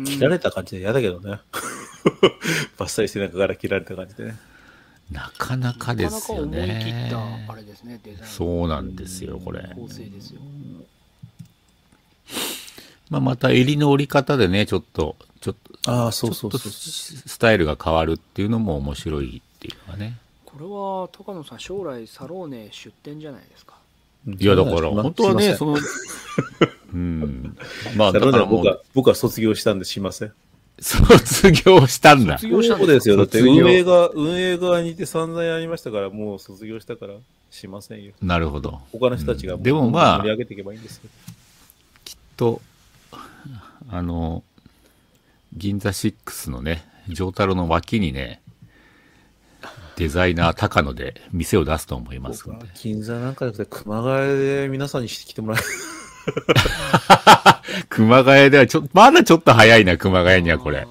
[0.06, 1.40] 切られた感じで嫌だけどね。
[2.78, 4.38] バッサリ背中から切られた感じでね。
[5.12, 6.68] なかなかですよね。
[6.68, 7.10] なかなか思い切っ
[7.48, 8.26] たあれですね、デザイン。
[8.26, 9.62] そうなんですよ、これ。
[9.76, 10.42] 構成ですよ。
[13.10, 20.18] まあ、また襟の折り方でね、ちょっと、ちょっと、ああ、そうそうそうスタイルが変わるっていうのも面白いっていうのはね。
[20.46, 23.76] これは、高野さん、将来、サローネ出店じゃないですか。
[24.28, 25.78] いや、だから、本当はね、その、
[26.94, 27.58] うん。
[27.96, 30.34] まあ、だから僕は、僕は卒業したんでしません。
[30.80, 32.38] 卒業したんだ。
[32.38, 33.18] 卒業したんですよ。
[33.18, 37.16] だって、運営が、運営側にいて散々やりましたから、もう卒業したから
[37.50, 38.14] しませんよ。
[38.22, 38.82] なるほど。
[38.92, 41.14] 他の人たちが、でもまあ、盛り上げていけばいいんですけど。
[42.06, 42.62] きっと、
[43.90, 44.44] あの、
[45.54, 48.42] 銀座6のね、上太郎の脇にね、
[49.96, 52.68] デザイナー高野で店を出すと思いますので。
[52.76, 55.62] 銀座なんかじゃなくて熊谷で皆さんにしてきてもらえ
[57.90, 60.88] 熊谷ではちょ、まだちょっと早いな、熊谷にはこれ。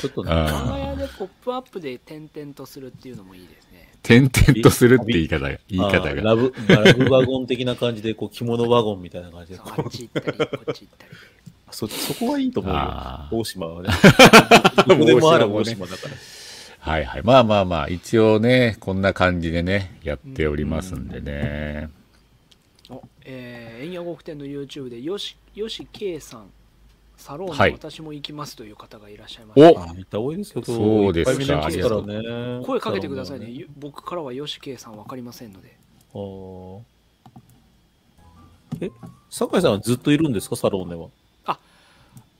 [0.00, 3.88] ちょっとね、熊谷でポップアップで点々とするっていうのもいいですね。
[4.02, 6.14] 点々とするって言い方が、言い方が。
[6.14, 9.58] ラブ、ラブワゴン的な感じで、こう、着物ワゴンみたいな感じで。
[9.64, 11.12] こっち行ったり、こっち行ったり。
[11.70, 12.80] そ、そこはいいと思うよ。
[13.32, 13.88] 大島はね。
[14.86, 16.14] どこでもある大島だから。
[16.78, 17.22] はいはい。
[17.24, 21.88] まあまあまあ、一応ね、こんな感じでね、やっておりますんでね。
[21.90, 22.03] あ
[22.94, 26.50] おえー、円谷呉服店の YouTube でよしよし K さん
[27.16, 30.62] サローン私も行きますという方がいらっしゃいます、ね、おあ、いた多いですよ。
[30.64, 31.68] そうですか。
[32.02, 33.46] ね、声かけてくださいね。
[33.46, 35.76] ね僕からはよし K さんわかりませんので。
[38.80, 38.90] え、
[39.30, 41.08] 酒井さんはずっといるんですか、サローネは。
[41.46, 41.58] あ、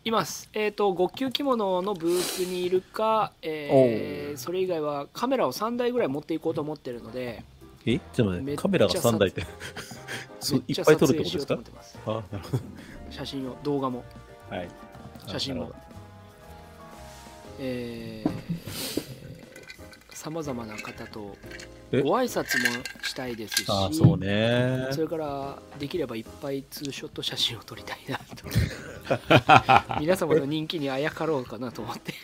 [0.05, 0.51] います。
[0.53, 7.45] えっ、ー、と、極級着物のブースにいるか、えー、それ以外はカメラを3台ぐらい持っていこうと思ってるので。
[7.87, 7.99] え？
[7.99, 9.43] ちょっと待って、カメラが3台って。
[10.69, 11.59] いっぱい撮るってことですか？
[12.07, 12.63] あ、なるほど。
[13.11, 14.05] 写真を、動画も。
[14.51, 14.69] はい、
[15.27, 15.73] 写真も。
[17.59, 18.25] え
[20.13, 21.37] さまざまな方と
[21.93, 23.67] ご挨拶もしたいですし。
[23.69, 24.89] あそうね。
[24.91, 29.95] それからできればいっぱいツーショット写真を撮りたいなと。
[30.01, 32.15] 皆様の人気にあやかろうかなと思って。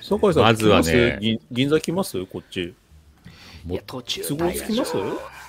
[0.00, 1.38] 酒井さんまずはね。
[1.50, 2.24] 銀座来ます？
[2.26, 2.74] こっち
[3.68, 4.96] いや途中都合つきます？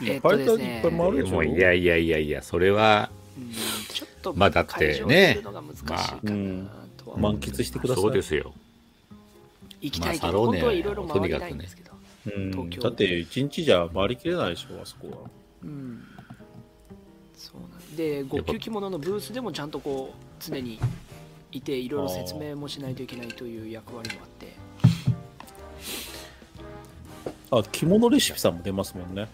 [0.04, 0.82] えっとですね。
[0.90, 3.10] もういやいやいやいやそれは
[3.90, 5.40] ちょっとまあだってね。
[5.44, 8.04] まあ、満喫してください。
[8.04, 8.54] そうですよ。
[9.80, 15.18] 行きたいけど、まあ、本当はいろいろ回りたいんですけど、ね、東京だって一日じゃ回りきれないでしょあそこは。
[15.64, 16.04] うん。
[17.36, 17.96] そうなん。
[17.96, 20.80] で極級着物のブースでもちゃんとこう常に
[21.52, 24.48] いていろいろ説明もしないといけないという役割もあって
[27.52, 29.28] あ着物レシピさんも出ますもんね。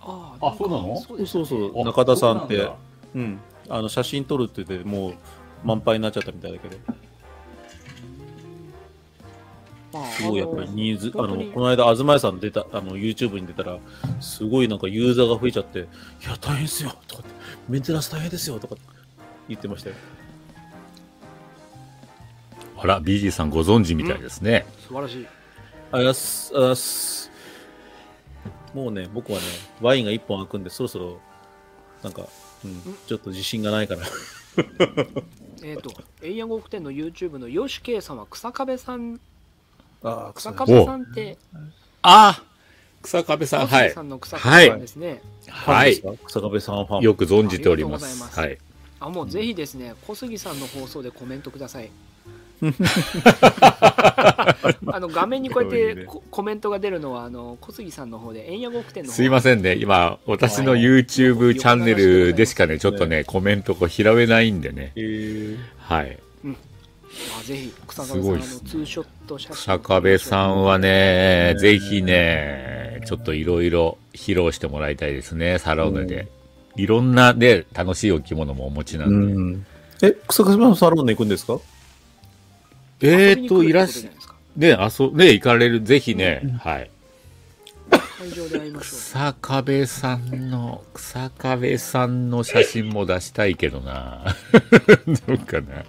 [0.00, 1.00] ああそうなの？
[1.00, 2.70] そうそうそう中田さんって。
[3.14, 3.40] うん
[3.70, 5.14] あの写真撮るって言ってもう
[5.62, 6.76] 満杯になっちゃったみたいだけど。
[10.10, 13.78] すごいやっぱりニーズ、あの、この間、東屋さん出た、あの、YouTube に出たら、
[14.20, 15.82] すごいなんかユーザーが増えちゃって、い
[16.24, 17.30] や、大変ですよとかって、
[17.68, 18.76] メンテナンス大変ですよとか
[19.48, 19.96] 言ってましたよ。
[22.76, 24.66] あら、BG さんご存知みたいですね。
[24.76, 25.26] うん、素晴らしい。
[25.90, 27.30] あやす、あやす。
[28.74, 29.44] もうね、僕はね、
[29.80, 31.20] ワインが1本開くんで、そろそろ、
[32.02, 32.28] なんか、
[32.64, 34.02] うん、ちょっと自信がないから。
[35.62, 35.90] えっと、
[36.22, 39.20] エイヤンゴーク店の YouTube のヨシケイさんは草壁さん
[40.02, 41.38] あ草壁さんって。
[42.02, 42.42] ああ
[43.02, 43.90] 草壁さん、はい。
[43.92, 45.22] さんの草壁さんですね。
[45.48, 46.00] はい。
[46.26, 47.02] 草壁さんファン。
[47.02, 48.38] よく存じております。
[48.38, 48.58] はい。
[49.00, 51.90] あ、もうぜひですね、小杉さんの放送でコメントください。
[54.86, 59.76] あの画面にこうやってコメントが出るのはあの小杉さんの方で円谷極天のすいませんね。
[59.76, 64.92] 今私の YouTube チャンネルでしかねちょっとねコメントこう拾えないんでね。
[65.78, 66.18] はい。
[67.40, 69.56] あぜひ草壁さんのツーショット写真。
[69.56, 76.28] 草壁さんはね、ぜひね、ちょっといろいろ披露してもらいたいですね、サローネで。
[76.76, 79.34] いろんなで楽しいお着物もお持ちなんで。
[79.34, 79.66] うん、
[80.02, 81.58] え、草壁さんサローネ行くんですか？
[83.00, 84.10] えーと、いらっしゃ、
[84.56, 86.90] ね、あそ、ね、行かれる、ぜひね、うん、はい。
[88.18, 88.98] 会場で会いましょう。
[89.00, 94.24] 草壁さんの、草壁さんの写真も出したいけどな。
[95.26, 95.84] どうかな。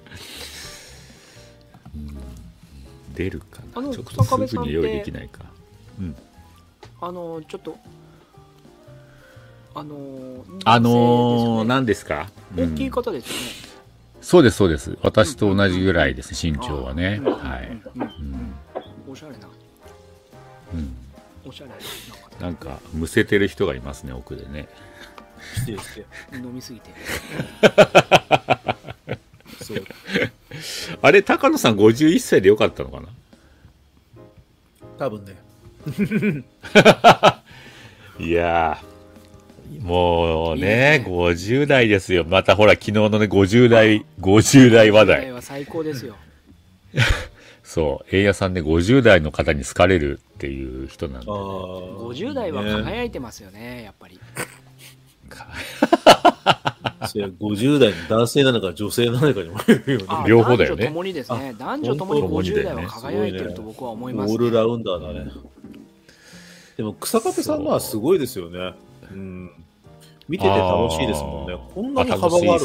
[3.15, 3.79] 出るかな。
[3.79, 5.41] あのちょっとすぐに用意できないか、
[5.99, 6.15] うん、
[7.01, 7.75] あのちょっと
[9.75, 12.29] あのあのー、何ですか？
[12.55, 13.68] 大きい方ですよね、うん、
[14.21, 14.97] そうですそうです。
[15.01, 17.81] 私と同じぐらいです、身長はね、はい、
[19.07, 19.47] おしゃれな。
[20.73, 20.95] うん。
[21.45, 21.75] おしゃれな。
[22.39, 24.67] なんかむせてる人がいますね奥でね。
[25.55, 26.05] 失礼して。
[26.33, 26.89] 飲みすぎて。
[29.63, 29.83] そう。
[31.01, 33.07] あれ、高野さん51歳でよかったのかな？
[34.97, 35.35] 多分ね。
[38.19, 38.77] いや
[39.81, 42.25] もうね、いいね50代ですよ。
[42.27, 45.31] またほら、昨日のね、50代、50代話題。
[45.31, 46.15] は最高ですよ。
[47.63, 51.31] そう、円谷さんね、50代の方に好かれるっていう人なんで、ね。
[51.31, 54.19] 50代は輝いてますよね、やっぱり。
[57.07, 59.55] それ50代の男性なのか女性なのかにもよ
[59.85, 60.05] るよね。
[60.27, 60.85] 両方だよね。
[60.85, 61.55] 男女ともにですね。
[61.57, 65.31] 男女ともに50代は輝いてると僕は思います、ね、オールラウンダーだね。
[66.77, 68.73] でも草壁さんはすごいですよね。
[69.11, 69.51] うん。
[70.27, 71.57] 見てて楽しいですもんね。
[71.73, 72.59] こんなに幅があるなっ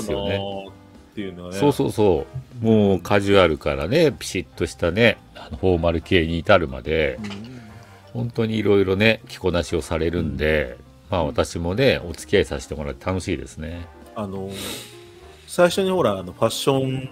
[1.15, 1.59] ていうのはね。
[1.59, 2.27] そうそうそ
[2.63, 2.65] う。
[2.65, 10.77] もうカジュアルからね、ピシッとしたね、あのフォーマル系に至るまで、うん、本当にいろいろね、着こなしをされるんで、
[11.11, 13.87] まあ私もね、お付き合いさせてもらって楽しいですね。
[14.15, 14.51] あの、
[15.47, 17.11] 最初にほら、あの、ファッション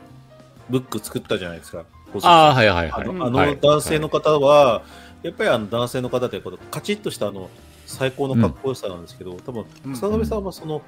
[0.68, 1.84] ブック作ったじゃないですか。
[2.22, 3.08] ああ、はいはいはい。
[3.08, 4.82] あの男性の方は、
[5.22, 7.48] やっぱりあの男性の方ってことカチッとしたあの
[7.92, 9.64] 最高のかっこよさなんですけど、うん、多分
[9.94, 10.82] 草壁さんはその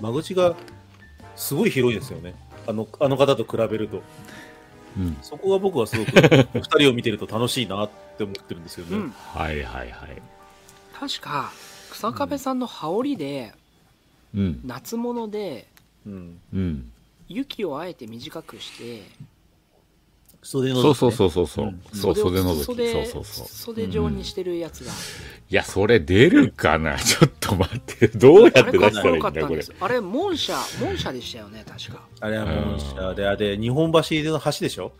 [0.00, 0.54] 間口が
[1.36, 2.34] すごい広いですよね。
[2.66, 4.02] あのあの方と比べると。
[4.96, 8.96] うん、そこが僕はすごく 2人を見てると楽しいなって思ってるんですよね。
[8.96, 10.22] うん、はいはいはい。
[10.94, 11.50] 確か
[11.90, 13.52] 草壁さんの羽織で、
[14.64, 15.66] 夏物で、
[16.06, 16.40] うん。
[16.52, 16.92] うん、
[17.28, 19.02] 雪をあえて短くして
[20.44, 21.68] 袖の、ね、そうそうそうそう、う。
[21.70, 22.64] ん、そう袖のぞき。
[22.66, 23.46] そうそうそう。
[23.46, 24.96] 袖状にしてるやつが、うん、
[25.50, 26.96] いやそれ出るかな？
[26.98, 28.08] ちょっと待って。
[28.08, 29.62] どうやって出したらいいんだこれ。
[29.80, 32.00] あれ門社門社でしたよね確か。
[32.20, 33.98] あれは門社であれ日本橋
[34.32, 34.92] の橋でしょ？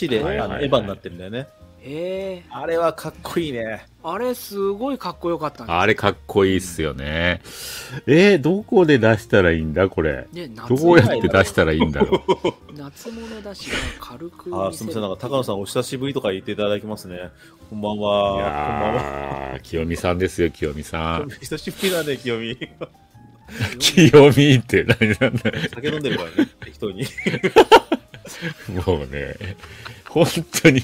[0.00, 1.46] 橋で、はいはいはい、あのエヴァになってるんだよね
[1.82, 3.86] えあれはかっこいいね。
[4.02, 7.42] あれすごいかっこよかったあれかっこいいっすよね、
[8.06, 12.22] うん、えー、どこで出したらいいんだこれ、ね、どうやって出したらいいんだろ
[12.72, 12.72] う？
[12.78, 13.70] 夏物だし
[14.00, 15.02] 軽くあすみません。
[15.02, 17.30] なんか高野さんお久しぶりとか言っていただきますね。
[17.68, 18.36] こんばんは。
[18.36, 21.28] いやー清美さんですよ清美さん。
[21.40, 22.56] 久しぶりだね清美。
[23.78, 27.04] 清美って何なんだ酒飲んでるからね適当に。
[28.86, 29.34] もうね
[30.08, 30.26] 本
[30.62, 30.82] 当に、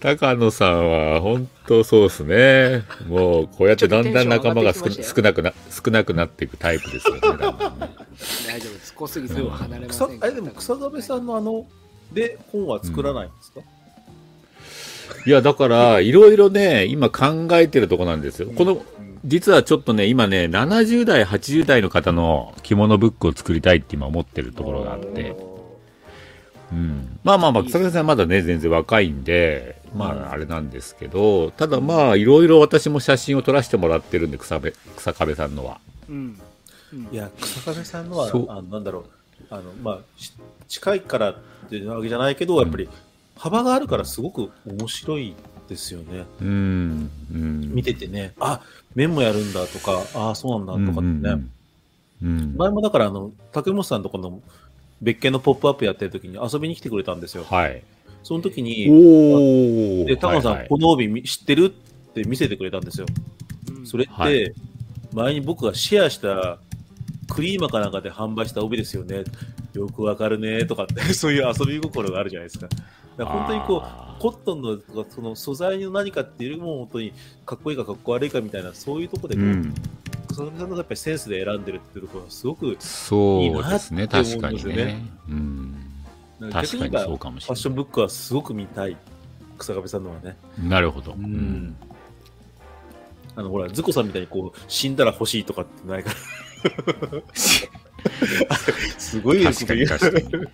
[0.00, 2.84] 高野さんは本当そうですね。
[3.08, 4.86] もうこうやってだんだん仲間が少
[5.22, 7.20] なくな少なくなっていくタイプですよね。
[7.20, 8.94] 大丈夫です。
[8.94, 11.66] 小杉さんは離れませんえでも草壁さんのあの
[12.12, 13.60] で本は作らないんですか、
[15.24, 18.50] うん、いやだからいろいろね今考えてるとこなんですよ。
[18.54, 18.84] この
[19.24, 25.36] 実はちょっとね、今ね、70代、80代の方の着物ブックを作りたいって今思ってるところがあって、
[26.72, 35.80] うん、まあまあまあ、草壁さんまだね、全然若いんで、まああれなんですけど、ただまあ、いろいろ私も写真を撮らせてもらってるんで、草壁草壁さんのは。
[36.08, 36.38] うん。
[37.12, 39.04] いや、草壁さんのは、あなんだろう、
[39.50, 39.98] あの、まあ、
[40.68, 41.36] 近いからっ
[41.68, 42.88] ていうわけじゃないけど、やっぱり
[43.36, 45.34] 幅があるからすごく面白い
[45.68, 46.24] ですよね。
[46.40, 47.10] うん。
[47.32, 48.60] うん、見ててね、あ、
[48.94, 51.44] 面もやるんだとか、ああ、そうなんだとかってね。
[52.22, 54.40] うん、前もだから、あの、竹本さんとこの
[55.02, 57.44] 別件のポップアップやってる時に遊びに来てくれたんですよ。
[57.44, 57.82] はい。
[58.22, 61.74] その時に、で、高野さん、はいはい、この帯知ってる？
[62.12, 63.06] って見せてくれたんですよ。
[63.84, 64.54] それって、はい、
[65.12, 66.58] 前に僕がシェアした
[67.28, 69.24] クリーマかなんかで販売した帯ですよね。
[69.74, 72.68] よくわかるねとかって、 そういう遊び心があるじゃないですか。
[72.68, 74.78] か本当にこう、コットンの
[75.08, 77.12] その素材の何かっていうよりも、本当に
[77.44, 79.74] かっこいいかかっこ悪いかみたいな、そういうところでこう、うん
[80.32, 85.02] そのさんのやっぱりセンスで選んでるっていうところはすごくいいなそうですね、確かにね。
[85.28, 85.76] うん。
[86.52, 87.46] 確かにそうかもしれない。
[87.46, 88.96] ファッションブックはすごく見たい、
[89.58, 90.36] 草壁さんのはね。
[90.62, 91.12] なるほど。
[91.12, 91.76] うん。
[93.34, 96.16] あの、ほら、ズコさんみたいにこう、死んだら欲しいとかってないから。
[98.98, 99.86] すごいですね。
[99.86, 100.46] 確かに確かに。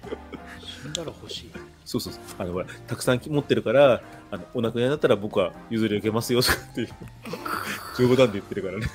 [0.85, 1.51] 死んだら欲しい。
[1.85, 2.23] そうそうそう。
[2.39, 6.89] あの、ほら、たくさん持ってるから、あの、お亡くなりになったら僕は譲り受けますよとかっていう、
[7.99, 8.87] 冗談で言ってるからね。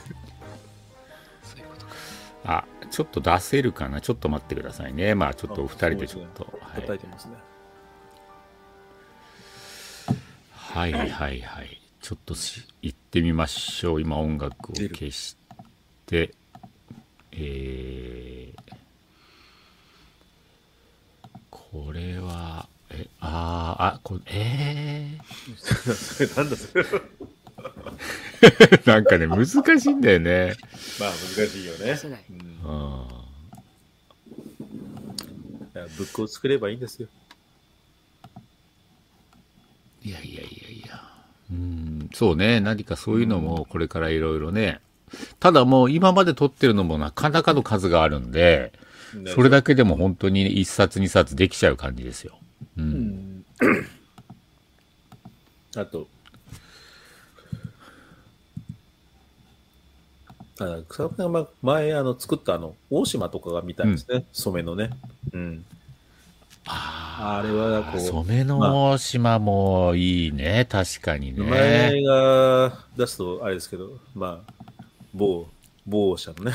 [2.45, 4.01] あ、ちょっと出せるかな？
[4.01, 5.15] ちょっと待ってくださいね。
[5.15, 6.45] まあ、ちょっとお二人でちょっと。
[6.75, 7.35] 叩いてますね。
[10.51, 11.79] はい、はい、はいはい。
[12.01, 12.35] ちょっと
[12.81, 14.01] 行ってみましょう。
[14.01, 15.37] 今音楽を消し
[16.05, 16.33] て、
[17.31, 18.73] えー、
[21.49, 26.83] これは、え、ああ、あ、これ、えー、 なんだそれ
[28.85, 30.55] なんかね、難しいんだよね。
[30.99, 31.99] まあ、難しいよね。
[32.65, 33.07] うん、
[35.97, 37.07] ブックを作ればいいんですよ。
[40.03, 41.01] いやいやいやいや。
[41.51, 42.59] うん、そうね。
[42.59, 44.81] 何かそういうのもこれからいろいろね。
[45.39, 48.73] ただもう今まで撮ってるのもなかなかの数があるんで、
[49.33, 52.37] それだけでも本当に一冊二冊できちゃう感じですよ。
[52.77, 53.45] うん。
[53.61, 53.81] うん、
[55.75, 56.07] あと、
[60.63, 64.89] あ草笛が前あの作ったあの大島とかが見たいですね、うん、染めのね。
[65.33, 65.65] うん。
[66.65, 67.99] ああれはこう。
[67.99, 71.43] 染めの大島もいいね、まあ、確かにね。
[71.43, 74.53] 前が出すとあれですけど、まあ、
[75.13, 75.47] 某、
[75.85, 76.53] 某社のね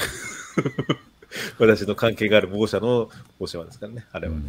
[1.58, 4.40] 私の関係がある某社の大島ですからね、あれはね。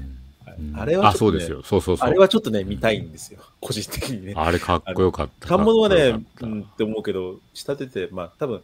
[0.57, 1.61] うん、あれは、ね、あ、そうですよ。
[1.63, 2.09] そうそうそう。
[2.09, 3.39] あれはちょっとね、見たいんですよ。
[3.59, 4.33] 個人的にね。
[4.35, 5.49] あれかっこよかった。
[5.49, 8.61] 反物はね、うんって思うけど、仕立てて、まあ多分、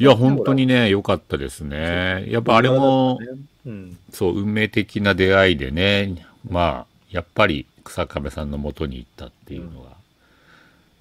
[0.00, 2.26] いや、本当にね、良かったですね。
[2.28, 3.18] やっぱあれも、
[3.66, 9.88] うん、そう、運命的な出会いでね、まあ、やっぱり草壁さんのもとに行ったっていうのが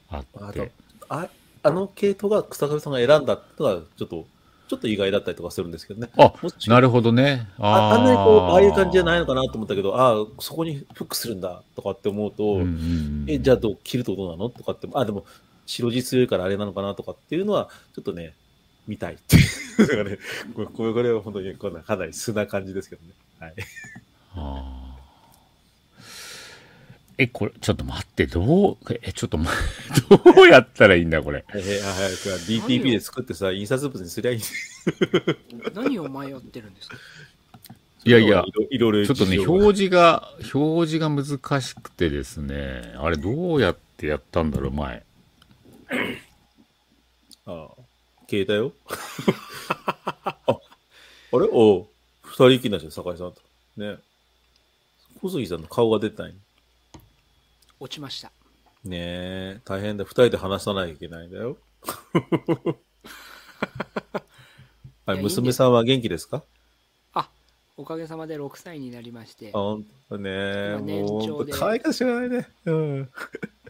[0.09, 0.71] あって。
[1.09, 1.27] あ
[1.63, 4.25] あの系統が草壁さんが選んだってのは、ちょっと、
[4.69, 6.09] ちょっと意外だったりとかするんですけどね。
[6.17, 6.33] あ、
[6.67, 7.47] なるほどね。
[7.57, 15.25] ああんなにこう、ああいう感じじゃないのかなと思ったけど、ああ、そこにフックするんだとかって思うと、うんうんうん、え、じゃあどう、切るとどうなのとかって、あ、でも、
[15.65, 18.33] 白地強いからあれなのかなとかっていうのは、ちょっとね、
[18.87, 19.43] 見たいっていう。
[19.85, 20.17] だからね、
[20.55, 23.13] これこれは本当にこんなかなり素な感じですけどね。
[23.39, 23.53] はい。
[27.19, 29.39] え、これ、ちょっと待って、どう、え、ちょっと、
[30.23, 31.43] どうやったらいいんだ、これ？
[31.49, 34.39] えー、早く DTP で作ってさ、印刷物にすりゃいい。
[35.73, 36.97] 何を迷ってるんですか？
[38.05, 45.03] いやいや、いろいろちょっとね、表示が、表示が難しくてですね、あれどうやってやったんだろう、前。
[47.47, 47.76] ああ、
[48.29, 48.73] 携帯よ。
[50.23, 51.47] あ、あれ？
[51.51, 51.87] おう、
[52.23, 53.41] 二人きりなしよ、酒井さんと。
[53.77, 53.97] ね。
[55.21, 56.33] 小杉さんの顔が出たん
[57.79, 58.31] 落ちました。
[58.83, 60.05] ねえ、大変だ。
[60.05, 61.57] 二人で話さないといけないんだよ。
[65.05, 66.43] は い、娘さんは元気ですか？
[67.79, 69.49] おかげさまで6歳になりまして。
[69.49, 70.79] あ、ほんとね。
[70.81, 71.53] 年長で。
[71.53, 72.49] 可愛いかしらないね。
[72.65, 73.09] うん。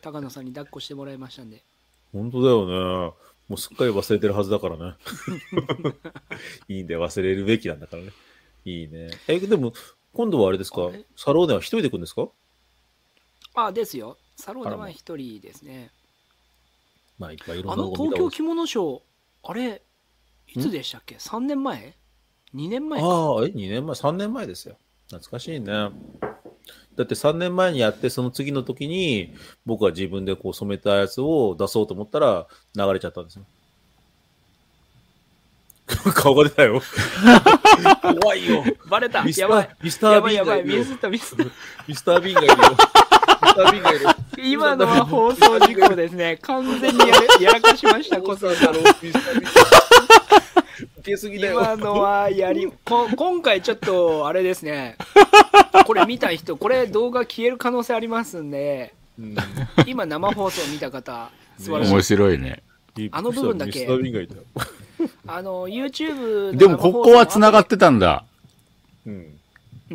[0.01, 1.61] 高野さんに抱っこしてもらいましたんで。
[2.13, 3.13] 本当だよね。
[3.47, 4.95] もうすっかり忘れてるはずだからね。
[6.67, 8.11] いいんで忘れるべきなんだからね。
[8.65, 9.09] いいね。
[9.27, 9.73] え、でも、
[10.13, 10.91] 今度はあれですか？
[11.15, 12.27] サローネは一人で来るんですか？
[13.55, 14.17] あ、ですよ。
[14.35, 15.91] サローネは一人ですね。
[17.17, 19.01] まあ、いっぱいいろんなあの東京着物ショー、
[19.43, 19.81] あれ、
[20.47, 21.95] いつでしたっけ ?3 年前
[22.53, 23.07] ？2年前か。
[23.07, 24.77] ああ、え、2年前、3年前ですよ。
[25.09, 25.89] 懐かしいね。
[26.97, 29.35] だって3年前にやって、その次の時に、
[29.67, 33.45] 僕は自分でこう染めたやつを出そうと思ったら、流れちゃったんですよ。
[36.15, 36.81] 顔が出たよ。
[38.19, 38.63] 怖いよ。
[38.89, 39.21] バレた。
[39.21, 39.69] ミスやばい。
[39.81, 41.51] ミスター・ビーンがいるミスター・ミスター。
[41.87, 42.57] ミスター・ビーンがいるよ。
[42.57, 44.05] ミスター・ビーンがいる。
[44.43, 46.39] 今のは放送事故ですね。
[46.41, 48.75] 完全にややらかしました、コスさん。
[48.75, 49.97] ミスター・ビーン。
[51.07, 51.61] けすぎだよ。
[51.61, 54.97] 今のはやり、こ今回ちょっと、あれですね。
[55.85, 59.35] これ見た人、これ動画消える可能性ありますんで、うん、
[59.85, 61.91] 今生放送見た方、素晴らしい。
[61.93, 62.63] 面白いね。
[63.11, 63.87] あの部分だけ。
[65.27, 68.23] あの、YouTube でもここは繋がってたんだ。
[69.05, 69.37] うん。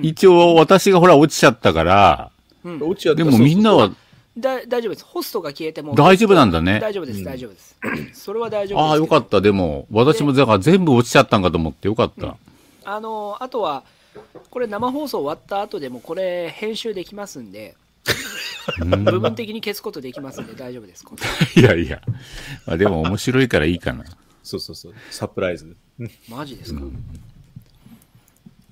[0.00, 2.30] 一応私がほら落ちちゃったから、
[2.64, 3.92] うん、落ちちゃったでもみんなは
[4.38, 5.04] だ大丈夫です。
[5.04, 5.94] ホストが消えても。
[5.94, 6.80] 大丈夫なんだね。
[6.80, 7.76] 大丈夫です、大丈夫です。
[8.14, 8.88] それは大丈夫です。
[8.88, 9.40] ああ、よかった。
[9.42, 12.26] でも、私もだから全部落ちちゃったんかと思ってよかった。
[12.26, 12.34] うん、
[12.84, 13.82] あの、あとは、
[14.50, 17.76] これ生放送終わった後でもこれ編集できますんで、
[18.78, 21.04] 部分的に消すことできますんで大丈夫です。
[21.58, 22.00] いやいや。
[22.66, 24.04] まあ、でも面白いからいいかな。
[24.42, 24.94] そうそうそう。
[25.10, 25.76] サプライズ。
[26.28, 27.04] マジですか、うん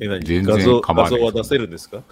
[0.03, 0.25] え、何？
[0.25, 2.03] 全然画像画像は出せるんですか？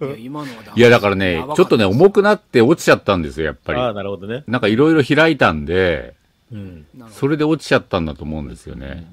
[0.00, 3.78] いや、今のはいや、だからね、ちょっとね、重くなって落ちちゃったんですよ、やっぱり。
[3.78, 4.42] ああ、なるほどね。
[4.48, 6.14] なんかいろいろ開いたんで、
[6.50, 9.06] うん、それで落ちちゃったんだと思うんですよね。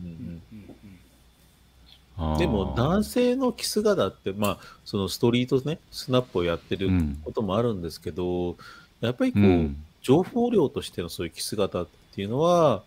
[2.38, 6.90] でも男性のキス肌って、まあ、そのストリートね、スナップをやってる
[7.24, 8.58] こともあるんですけど、うん、
[9.02, 12.84] やっぱりこう、うん、情報量としてのそういうキス肌っていうのは、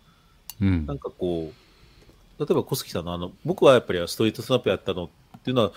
[0.61, 5.05] うん、なんかこう、例えば小杉さんのあの、僕はやっぱりストリートスナップやったの
[5.37, 5.71] っていうのは、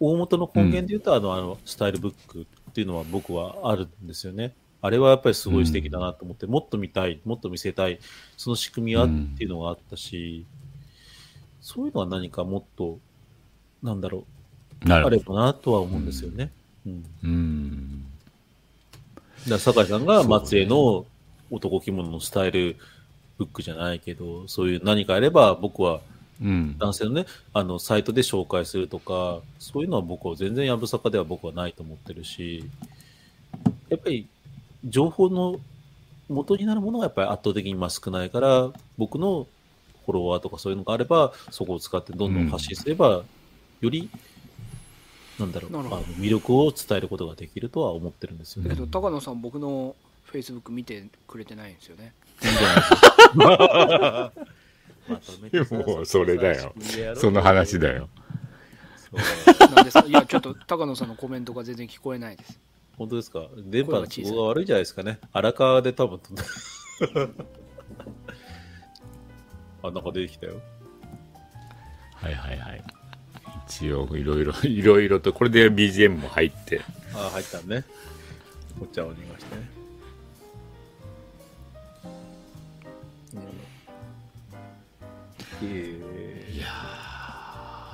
[0.00, 4.52] 大元の根源で言うと、あの、あの、スタイルブックっていうのは僕はあるんですよね。
[4.82, 7.98] あれはやっぱりすごい素敵だなと思って、もっと見たい、もっと見せたい、
[8.36, 10.44] その仕組みはっていうのがあったし、
[11.66, 13.00] そういうのは何かもっと、
[13.82, 14.24] なんだろ
[14.86, 16.52] う、あればなとは思うんですよね。
[16.86, 17.04] うん。
[17.24, 18.06] うん。
[19.48, 21.06] だ酒井さんが松江の
[21.50, 22.76] 男着物のスタイル
[23.36, 26.02] ブックじゃないけど、そういう何かあれば僕は
[26.40, 32.64] 男性のね、あの、サイトで紹介するとか、そういうのは僕は全然やぶさかでは僕はないと思ってるし、
[33.88, 34.28] やっぱり
[34.84, 35.58] 情報の
[36.28, 39.48] 元になるものがやっぱり圧倒的に今少ないから、僕の
[40.06, 43.24] フォロワーとかそういうのがあれば、そこを使ってどんどん発信すれば、
[43.80, 44.08] より、
[45.38, 48.70] なんだろう、あの魅力を伝えることができるとは思ってるんですよね。
[48.70, 52.12] けど、高野さん、僕のフェイスブック見てくれてないんですよね。
[55.70, 56.74] もうそれだよ。
[57.16, 58.08] その話だよ。
[59.74, 62.58] なんですいや、ちょっと高野さんのコメントが全然聞こえないです。
[62.98, 63.46] 本当ですか？
[63.56, 65.18] 電波の都合が悪いじゃないですかね。
[65.32, 66.44] 荒川で多分飛んだ。
[69.88, 70.54] あ、なんか出てきたよ。
[72.14, 72.84] はいはいはい。
[73.68, 76.80] 一応、いろいろ、 いろいろと、これで BGM も入って。
[77.14, 77.84] ああ、入ったね。
[78.80, 79.76] お茶を濁してね。
[85.62, 86.66] いや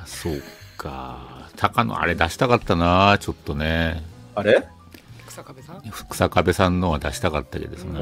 [0.05, 0.43] そう
[0.77, 1.49] か。
[1.57, 4.03] 高野、あれ出したかったな、ちょっとね。
[4.35, 4.67] あれ？
[5.27, 5.83] 草壁さん？
[6.11, 8.01] 草壁さんのは出したかったけどですね。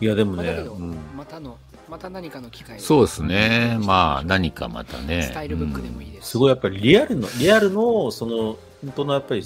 [0.00, 0.64] いや、でもね、
[1.16, 1.58] またの、
[1.92, 3.76] また何かの機会そうですね。
[3.82, 5.24] まあ、何かまたね。
[5.24, 6.30] スタイルブックでもいいです。
[6.30, 9.44] すごいやっぱりリアルの、リアルの、その、本当のやっぱり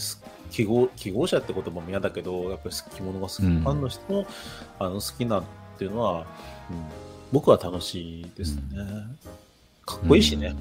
[0.52, 4.26] 記号、記号者って言葉も嫌だけど、やっぱり着物が好き、ファンの人も、
[4.78, 5.44] あの、好きなっ
[5.76, 6.26] ていうのは、うん
[7.32, 8.62] 僕は楽しいですね。
[9.84, 10.54] かっこいいしね。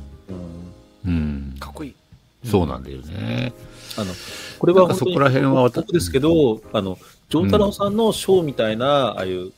[1.06, 1.56] うん。
[1.60, 1.96] かっこいい。
[2.44, 3.54] そうなんだよね。
[3.96, 4.12] あの、
[4.58, 6.98] これはそこら辺は僕ですけど、あの、
[7.30, 9.52] ジョー太郎さんのショーみたいな、ああいう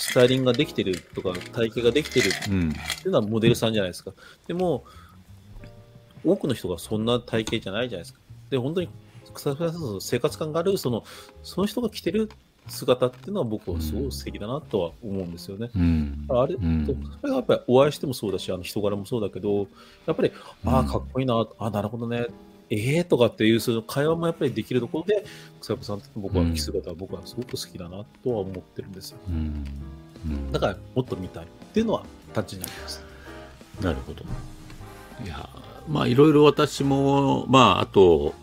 [0.00, 4.12] スタイリングができてるとか、体型ができてるっていうのはモデルさんじゃないですか。
[4.48, 4.84] でも、
[6.24, 8.20] 多くの人がそんな体型じゃないじゃないですか。
[8.48, 8.88] で、本当に
[9.34, 11.04] 草刈さんの生活感がある、その、
[11.42, 12.30] その人が着てる
[12.66, 15.68] 姿っていうのは僕はすごい素敵だなとは思うんですよね。
[15.76, 16.86] うん、あれ、うん、
[17.20, 19.68] それがやっぱりお会いしてもそうだし、あの人柄もそうだけど、
[20.06, 20.32] やっぱり、
[20.64, 22.26] ああ、かっこいいな、ああ、なるほどね、
[22.70, 25.24] ええー、とかっていう、その会話もやっぱりできるところで、
[25.60, 29.18] 草山さんと僕は着姿は僕はすごく好きだなとは思ってるんですよ。
[29.28, 29.64] うん
[30.26, 33.04] うん、だから、もっと見たいっていうのはタッチになります。
[33.82, 34.24] なるほど。
[35.24, 35.48] いや、
[35.88, 38.34] まあ、いろいろ私も、まあ、あと、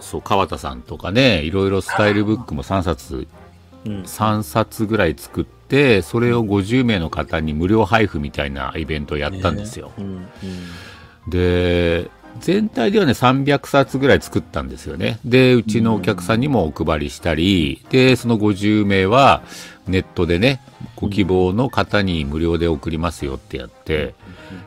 [0.00, 3.28] そう、川田さんとかね、いろいろスタイルブックも3冊、
[3.84, 9.88] うん、3冊ぐらい作って、それを50名の方に無料配布みたいなイベントをやったんですよ。
[9.88, 12.10] ねうんうん、で、
[12.40, 15.18] 全体ではね、300冊ぐらい作ったんですよね。
[15.24, 19.42] で、うちのお客さんにもお配りしたり、で、その50名は
[19.86, 20.60] ネットでね、
[20.96, 24.14] ご希望の方に無料で送りますよってやって、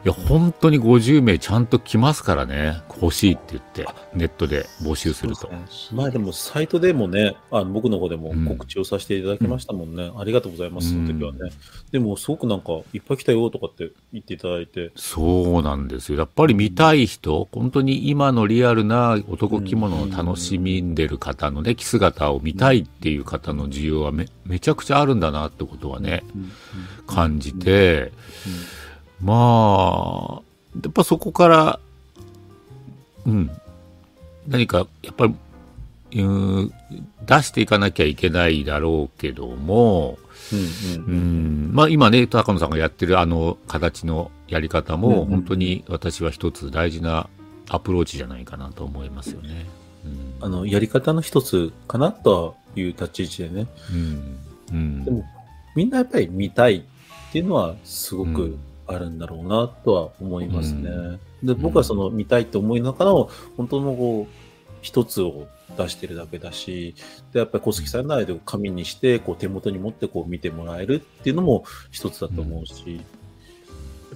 [0.04, 5.50] いや、本当に50名ちゃんと来ますからね、欲しいって言って、ネットで募集すると。
[5.94, 10.06] まあでも、サイトでもね、あの僕の方でも告知をさせていただきましたもんね。
[10.06, 11.52] うん、ありがとうございます、その時はね。
[11.92, 14.92] でも、すごくなんか、いっぱい来たよとかって言っていただいて。
[14.96, 16.20] そうなんですよ。
[16.20, 26.24] やっぱり見たい人、本当に今のリアルな男着物を楽しみんでる方のね、着姿を見たいっていう方の需要はめめちゃくちゃあるんだなってことはね、
[27.08, 28.12] 感じて、
[29.22, 30.42] まあ、
[30.84, 31.80] やっぱそこから、
[33.26, 33.52] うん、
[34.48, 35.36] 何か、やっぱり、
[36.22, 36.74] うん、
[37.26, 40.18] 出していかなきゃいけないだろうけども、
[40.52, 47.30] うん、うん、まあ今ね、高野さんがやってるあの形のやり方も、本当に私は一つ大事な
[47.70, 49.66] アプローチじゃないかなと思いますよね。
[50.04, 53.68] うん、あの、やり方の一つかなという立ち位置でね。
[53.92, 54.38] うん。
[54.72, 55.24] うん、でも、
[55.76, 58.58] みんなやっぱり見たいっていうのはすごく
[58.96, 60.90] あるんだろうなとは思いますね。
[60.90, 64.34] うん、で、僕はその見たいって思いの中の本当のこう、
[64.82, 65.48] 一つを
[65.78, 66.96] 出してるだけだし、
[67.34, 73.02] で、やっぱり小杉さんの間を紙にして、こう手元に持ってこう見てもらえるっていうのも一つだと思うし、や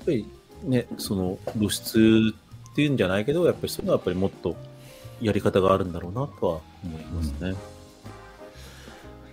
[0.02, 0.26] っぱり
[0.64, 2.34] ね、その露出
[2.72, 4.56] っていうんじゃないけど、やっぱりそういうのはやっぱりもっと
[5.22, 7.56] やり方があるんだろうなとは思いますね。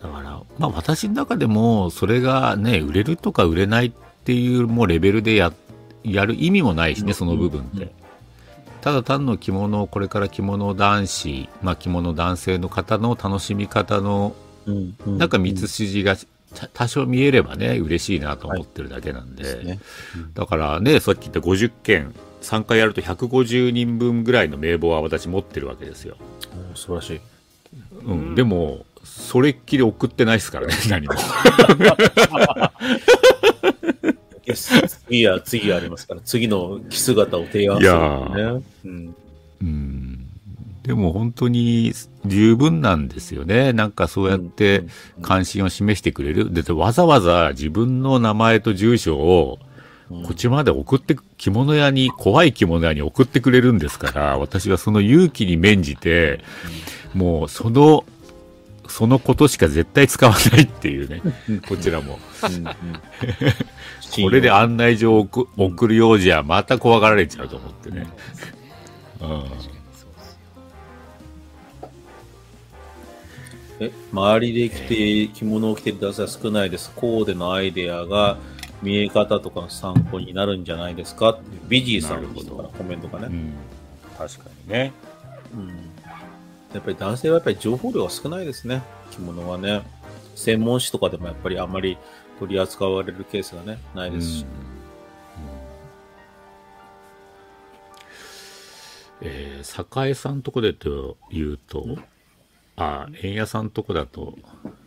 [0.03, 3.93] だから、まあ私の中でも、それがね、売れるとか売れないっ
[4.25, 5.53] ていうもうレベルでや、
[6.05, 7.93] やる意味もないしね、その部分って。
[8.81, 14.35] ただ単の着物を、これから着物男子、まあ着物男性の方の楽しみ方の、
[15.07, 16.17] なんか道筋が
[16.75, 19.45] 多少見えればね、嬉しいなと思ってるだけなんで。
[19.45, 19.79] はいでね
[20.17, 26.17] うん、だからね、さっき言った50件、3回やると150人分ぐらいの名簿は私持ってるわけですよ。
[26.75, 27.21] 素晴らしい。
[28.05, 31.15] うん、でも、それっきり送ってないですからね、何も。
[34.55, 38.63] 次は、次がありますから、次の着姿を提案する、ね。
[38.85, 39.15] うん。
[39.63, 40.29] うん
[40.83, 41.93] でも本当に
[42.27, 43.73] 十分なんですよね。
[43.73, 44.85] なんかそうやって
[45.23, 46.53] 関心を示してくれる。
[46.53, 49.61] で、わざわざ自分の名前と住所を
[50.09, 56.41] こっちまで送って、着物屋に、怖い着物屋に送ってくれるんですから、私はその勇気に免じて、
[57.15, 58.05] もうその
[58.89, 61.23] そのことしか絶対使わないっていうね、
[61.67, 62.19] こちらも。
[64.21, 68.07] これで案内状を送るようじゃ、また怖がられちゃうと思ってね。
[69.21, 69.45] うん、
[73.81, 76.91] え周りで着て着物を着てる男性は少ないです。
[76.95, 78.37] コーデのアイデアが
[78.83, 82.29] 見え方とかの参考になるんじゃないですかビジーさんの
[82.77, 83.55] コメントがね、うん、
[84.19, 84.93] 確かにね。
[85.55, 85.93] うん
[86.75, 88.83] やっぱり男性はやっぱり情報量が少ないですね。
[89.11, 89.83] 着物はね。
[90.35, 91.99] 専門誌とかでもやっぱりあんまり
[92.39, 94.47] 取り扱われるケースがね、ないですし。
[99.23, 101.99] うん、えー、栄さんとこでと言うと、
[102.77, 104.37] あ、円谷さんとこだと、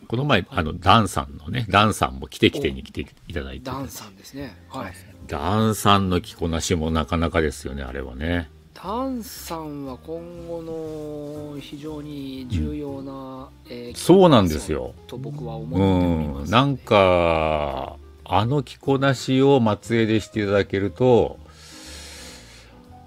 [0.08, 3.64] この前、あの、ダンさんのね、ダンさんも来て来てに来ていただいて。
[3.64, 4.56] ダンさんですね。
[4.68, 4.92] はい。
[5.26, 8.50] ダンさんの着こなしもなかなかですよね、あれはね。
[8.78, 13.72] タンさんは今後の非常に重要な、うん。
[13.72, 14.94] えー、そうなんですよ。
[15.06, 21.38] と僕は思っております、うん、なんかあの着こなしを松江でしていただけると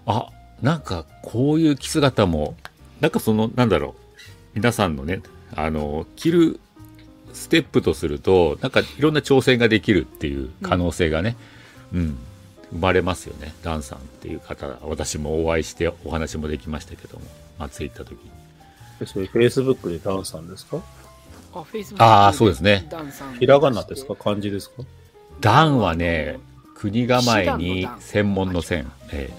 [0.07, 0.29] あ
[0.63, 2.55] なんかこういう着姿も
[2.99, 3.93] なんかそのなんだろう。
[4.55, 5.21] 皆さんのね
[5.55, 6.59] あの着る
[7.31, 11.37] ステップとするとなんかいろんな挑戦ができるっていう可能性がね、
[11.93, 12.17] うん、うん
[12.71, 13.53] 生まれますよね。
[13.63, 17.25] ダンさんっていう方私もお会いしてお話もできましたけども。
[17.57, 18.31] 松江行った時に。
[19.05, 20.77] それフェイスブックでダンさんですか？
[21.53, 22.87] あフェイスブックああそうですね。
[23.39, 24.15] ひらがなですか？
[24.15, 24.83] 漢字ですか？
[25.41, 26.39] ダンはね
[26.75, 29.33] 国構えに専門の線、ええ、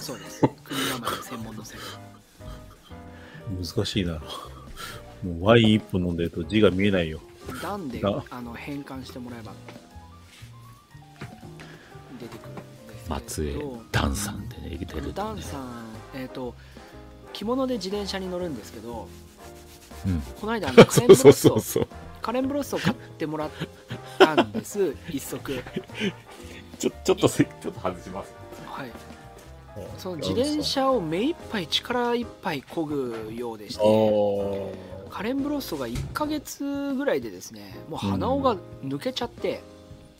[0.00, 0.40] そうです。
[0.40, 0.54] 国
[0.90, 1.78] 構え専門の線。
[3.76, 4.14] 難しいな。
[4.14, 4.20] も
[5.40, 7.20] うワイン一本飲んでると字が見えないよ。
[7.62, 9.52] ダンであの変換してもらえば
[13.08, 13.56] 松江
[13.90, 15.82] ダンさんでね出てる、ね、ダンさん
[16.14, 16.54] えっ、ー、と
[17.32, 19.08] 着物で自転車に乗るんですけど、
[20.06, 21.86] うん、この間あの カレンブロスを
[22.22, 23.50] カレンブロスを買ってもらっ
[24.18, 25.62] たんです 一足。
[26.78, 28.34] ちょちょっとちょっと外します。
[28.66, 28.90] はい。
[29.98, 33.82] その自転車を目いっぱい力いっぱい漕ぐようでして
[35.08, 39.62] カレンブロッソが1か月ぐらいでですねもう鼻緒が抜けちゃって、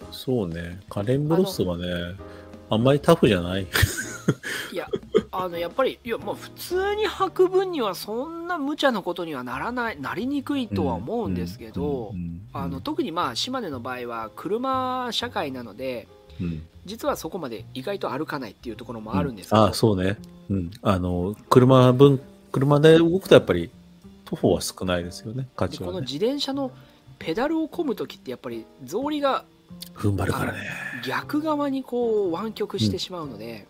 [0.00, 0.80] うん、そうね。
[0.88, 1.84] カレンブロッソはね
[2.72, 3.66] あんまりタフじゃない？
[4.72, 4.88] いや
[5.30, 12.14] あのやっぱりいや、まあ、普通に履く分にはそんな無茶なことにはならないなりにくいとは思うんですけど、
[12.54, 16.08] あの特にまあ島根の場合は車社会なので、
[16.40, 20.16] うん、実はそこまで意外と歩かないっていうところもあるんですけど、うん、あそうね、
[20.48, 22.22] うん、あの車分
[22.52, 23.70] 車で動くとやっぱり
[24.24, 25.46] 徒歩は少ないですよね。
[25.56, 26.70] 価値は、ね、この自転車の
[27.18, 29.44] ペダルを込む時ってやっぱり草履が
[29.94, 30.58] 踏ん張るからね。
[31.06, 33.66] 逆側にこう湾曲してしまうので、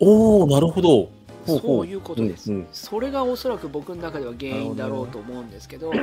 [0.00, 1.10] うん、おおなるほど。
[1.46, 5.96] そういうことです、うんうん、それがおそらく僕の中では原因だろうと思うんですけどい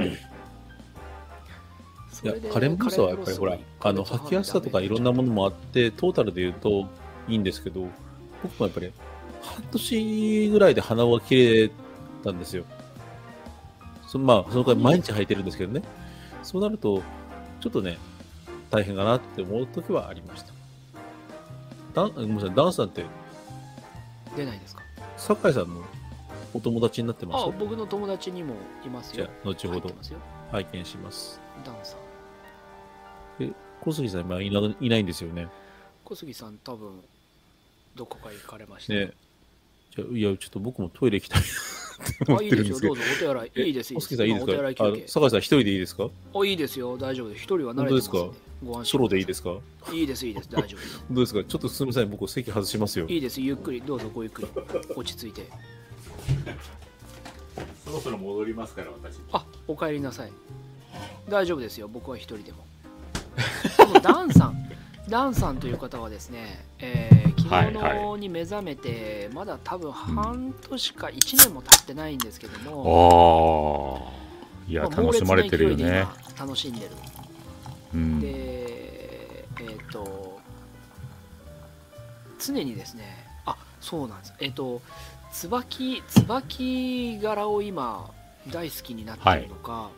[2.23, 6.87] やカレンブスはやっぱりほらあの履きやすさとかいろんなものもあってトータルで言うと
[7.27, 7.87] いいんですけど
[8.41, 8.91] 僕もやっぱり
[9.41, 11.71] 半年ぐらいで鼻緒が切れ
[12.23, 12.63] たんですよ。
[14.07, 15.83] そまあそのくらい毎日履いてるんですけどね。
[16.41, 17.03] そうなると
[17.59, 17.97] ちょっとね
[18.69, 20.53] 大変かなって思う時はありました。
[21.93, 23.05] ダンごめんなさいダンさんって
[24.35, 24.81] 出ないですか？
[25.17, 25.81] 酒井さんの
[26.53, 27.45] お友達になってます？
[27.45, 28.55] あ僕の友達にも
[28.85, 29.25] いますよ。
[29.25, 29.93] じゃあ後ほど
[30.51, 31.39] 拝見します。
[31.63, 33.43] ダンさん。
[33.43, 33.51] え、
[33.81, 35.47] 小杉さん今いないないんですよね？
[36.03, 37.01] 小杉さん多分、
[37.95, 38.93] どこか行かれました。
[38.93, 39.11] ね。
[39.95, 41.41] じゃいや、ちょっと僕もトイレ行きたい
[42.37, 43.51] あ、いいですよ、どうぞ、お手洗い。
[43.67, 44.07] いいです、いいです。
[44.07, 44.51] 小杉さんいいですか？
[45.07, 46.09] 酒井さん一人でいいですか？
[46.33, 47.43] あ、いいですよ、大丈夫です。
[47.43, 48.19] 一人は慣れてます、ね。
[48.19, 48.44] 本当ですか？
[48.83, 49.55] ソロでいいですか？
[49.93, 51.03] いいです、いいです、大丈夫です。
[51.11, 51.43] どうですか？
[51.43, 53.05] ちょっとすみません、僕席外しますよ。
[53.07, 54.47] いいです、ゆっくり、どうぞごゆっくり。
[54.95, 55.47] 落ち着いて。
[57.85, 59.19] そろそろ戻りますから、私。
[59.31, 60.31] あ、お帰りなさい。
[61.29, 62.65] 大丈夫ですよ、僕は一人でも。
[64.01, 64.55] ダンさん
[65.09, 74.11] ダンさんという方はですね、えー、着物に目覚めて、まだ多分半年か1年も経ってないんですけども、
[74.67, 76.07] あいや、楽しまれてるよね
[76.39, 76.91] 楽しんでる、
[77.93, 78.27] うん、で
[79.95, 80.39] と
[82.39, 84.33] 常にですねあそうなんです。
[84.39, 84.81] えっ、ー、と
[85.31, 88.11] 椿椿柄を今
[88.51, 89.89] 大好きになってるのか、は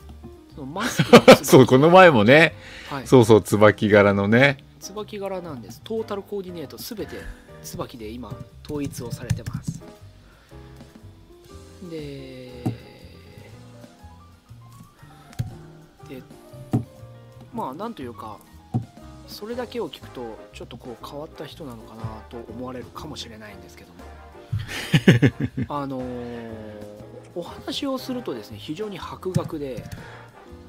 [0.58, 0.62] い。
[0.62, 1.12] マスク
[1.46, 2.54] そうこの前もね、
[2.90, 4.64] はい、そうそう椿柄のね。
[4.80, 5.82] 椿柄なんです。
[5.84, 7.18] トータルコーディネートすべて
[7.64, 8.32] 椿で今
[8.64, 9.82] 統一をされてます。
[11.90, 12.64] で
[16.10, 16.22] で
[17.54, 18.38] まあなんというか
[19.28, 23.98] それだけを聞くとちょっとこう変わった人なのかなと思われるかもしれないんですけども。
[25.70, 26.04] あのー、
[27.36, 29.84] お話をするとですね非常に博学で。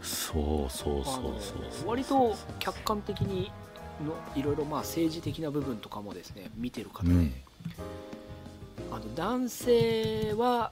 [0.03, 3.51] そうそうそうそう割と客観的に
[4.05, 7.33] のいろいろまあ政治的な部分とかもですね見てる方で、うん、
[8.93, 10.71] あの男性は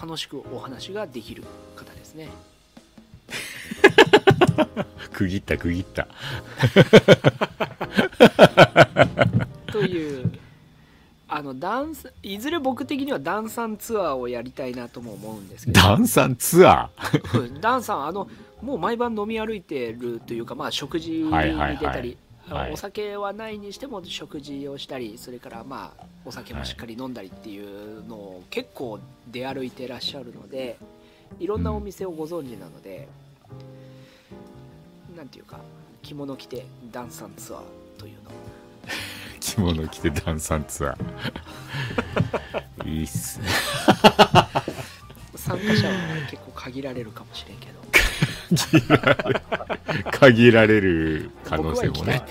[0.00, 1.42] 楽しくお話ができる
[1.76, 2.28] 方ですね
[5.12, 6.06] 区切った区切った。
[9.72, 10.32] という
[11.28, 15.80] あのダンスいずれ僕的にはダンサンツアーをやりたいなとも思うんですけど。
[15.80, 17.60] ダンサンツアー？
[17.60, 18.28] ダンサンあの
[18.62, 22.16] もう毎晩飲み歩いてるというか、まあ、食事に出たり、はいはい
[22.46, 29.00] はい、お酒はないにしても食事をしたりそれからまあお酒もしっかり飲んだりっていうのを結構
[29.30, 30.78] 出歩いてらっしゃるので
[31.40, 33.06] いろんなお店をご存知なので、うん、
[35.24, 35.58] なんていうか
[36.02, 37.62] 着物着てダンサンツアー
[37.98, 38.30] というの
[39.40, 43.48] 着物着てダンサンツアーいいっすね
[45.34, 45.94] 参加者は
[46.30, 47.80] 結構限られるかもしれんけど
[50.12, 52.22] 限られる可能性もね。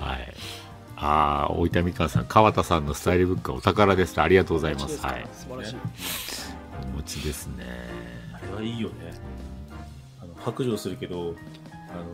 [0.00, 0.34] はい。
[0.96, 4.20] ああ、大分みかんさん、川田さんのスタイルブックはお宝です。
[4.20, 5.00] ありがとうございます。
[5.00, 5.26] はい。
[5.32, 5.76] 素晴らしい。
[6.82, 7.64] お持ちですね。
[8.32, 8.94] あれはいいよね。
[10.20, 11.34] あの白状するけど、
[11.92, 12.04] あの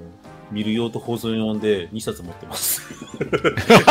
[0.50, 2.82] 見る用と保存用で2冊持ってます。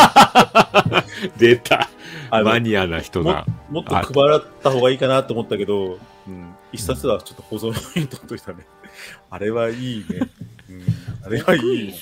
[1.37, 1.89] 出た。
[2.31, 3.45] マニアな人だ。
[3.69, 3.81] も。
[3.81, 4.05] もっと配
[4.37, 8.65] った方がいいかなと思ったけど、うん、1冊はちょっと保存用に取っといたね。
[9.29, 10.29] あれはいいね。
[10.69, 10.83] うん、
[11.25, 11.93] あれはいい、ね。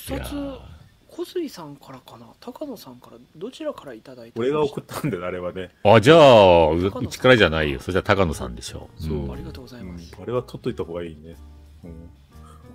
[1.08, 2.26] 小杉さんからかな？
[2.40, 5.70] 高野さんからどちらからいただいた俺が送ったんだよあれはね。
[5.82, 7.80] あじゃあうちからじゃないよ。
[7.80, 8.90] それじゃ高野さんでしょ。
[8.98, 11.36] う、そう、うん、ありがとうございます、うん、あれは取っといた方がいいね、
[11.84, 12.10] うん、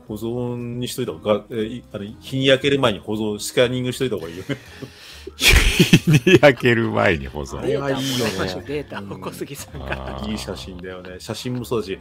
[0.07, 4.57] 保存にしといた方がえあれ日に焼ける前に保存スキャニングしといた方がいいよね。
[5.38, 7.60] 日に焼ける前に保存。
[7.60, 8.32] あれはいいよね。
[8.68, 11.19] データを小杉さんから、いい写真だよね。
[11.19, 11.99] 写真もそうだし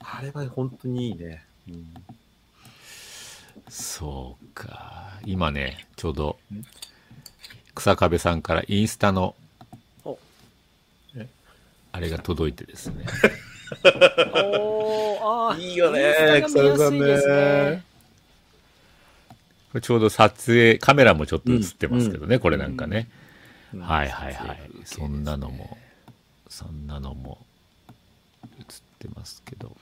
[0.00, 1.94] あれは本当にいいね、うん。
[3.68, 5.20] そうか。
[5.24, 6.38] 今ね、ちょうど、
[7.74, 9.34] 草壁さんからインスタの、
[11.92, 13.04] あれが届いてですね。
[15.22, 17.82] おあいいよね、草壁さんね。
[19.72, 23.08] これちょうど撮影、カメラもちょっと映ってますけどね、うん、これなんかね。
[23.72, 24.60] うん、はいはいはい。
[24.84, 25.78] そんなのも、
[26.48, 27.38] そんなのも
[28.58, 28.64] 映っ
[28.98, 29.74] てますけど。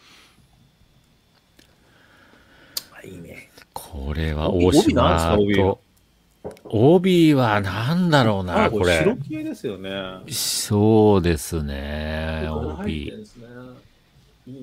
[3.03, 3.51] いいね。
[3.73, 5.81] これは大島と、
[6.65, 7.61] 帯は？
[7.63, 8.99] 何だろうな、これ。
[8.99, 9.91] 白系ですよね。
[10.29, 13.13] そうですね、帯。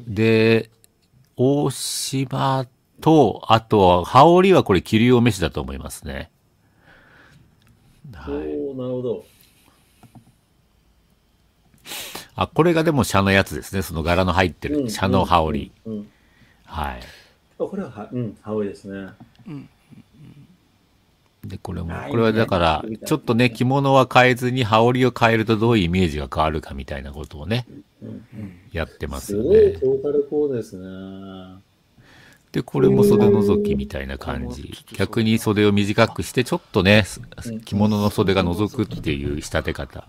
[0.07, 0.69] で、
[1.35, 2.65] 大島
[3.01, 6.31] と、あと、羽織はこれ、桐生飯だと思いますね。
[8.13, 9.25] はい、おなるほど。
[12.35, 13.81] あ、これがでも社のやつですね。
[13.81, 15.71] その柄の入ってる、社の羽織。
[16.65, 17.01] はい。
[17.57, 19.09] これはは、うん、羽織ですね。
[19.47, 19.69] うん。
[21.47, 27.65] で、これも、これはだから、ちょっとね、着物は変えずに羽織を変えるとどういうイメージが変わるかみたいなことをね、
[28.73, 29.73] やってますよね。
[29.77, 31.61] すごいトータルコーですね。
[32.51, 34.73] で、これも袖覗きみたいな感じ。
[34.93, 37.05] 逆に袖を短くして、ちょっとね、
[37.65, 40.07] 着物の袖が覗くっていう仕立て方。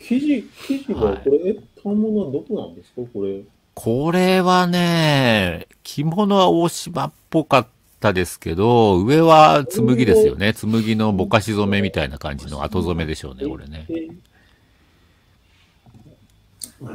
[0.00, 3.02] 生地、生地はこれ、反物はどこなんですか？
[3.12, 3.40] これ。
[3.74, 7.68] これはね、着物は大島っぽかった
[8.00, 10.52] ですけど、上は紬ですよね。
[10.54, 13.86] 紬のぼかし染めみたいな感じの後染めでしょうね、これね。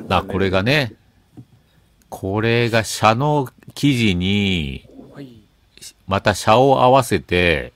[0.10, 0.94] あ、これがね、
[2.10, 4.88] これが車の生地に、
[6.08, 7.74] また車を合わせて、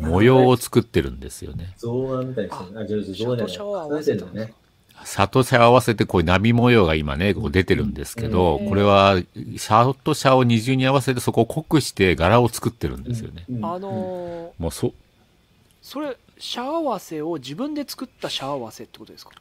[0.00, 1.74] 模様を作ってるんですよね。
[1.76, 2.80] 象みたいですね。
[2.80, 4.34] あ、象じゃない。
[4.34, 4.54] ね。
[5.04, 9.16] 里車合わせてこういう波模様が今ね、こう出てるんですけど、これは、
[9.56, 13.44] 車と車を二重に合わせてそこを濃くして柄を作ってるんですよね。
[13.62, 14.92] あのー、もうそ、
[15.82, 19.32] それ、車合わせを自分で作った車合わせってことですか？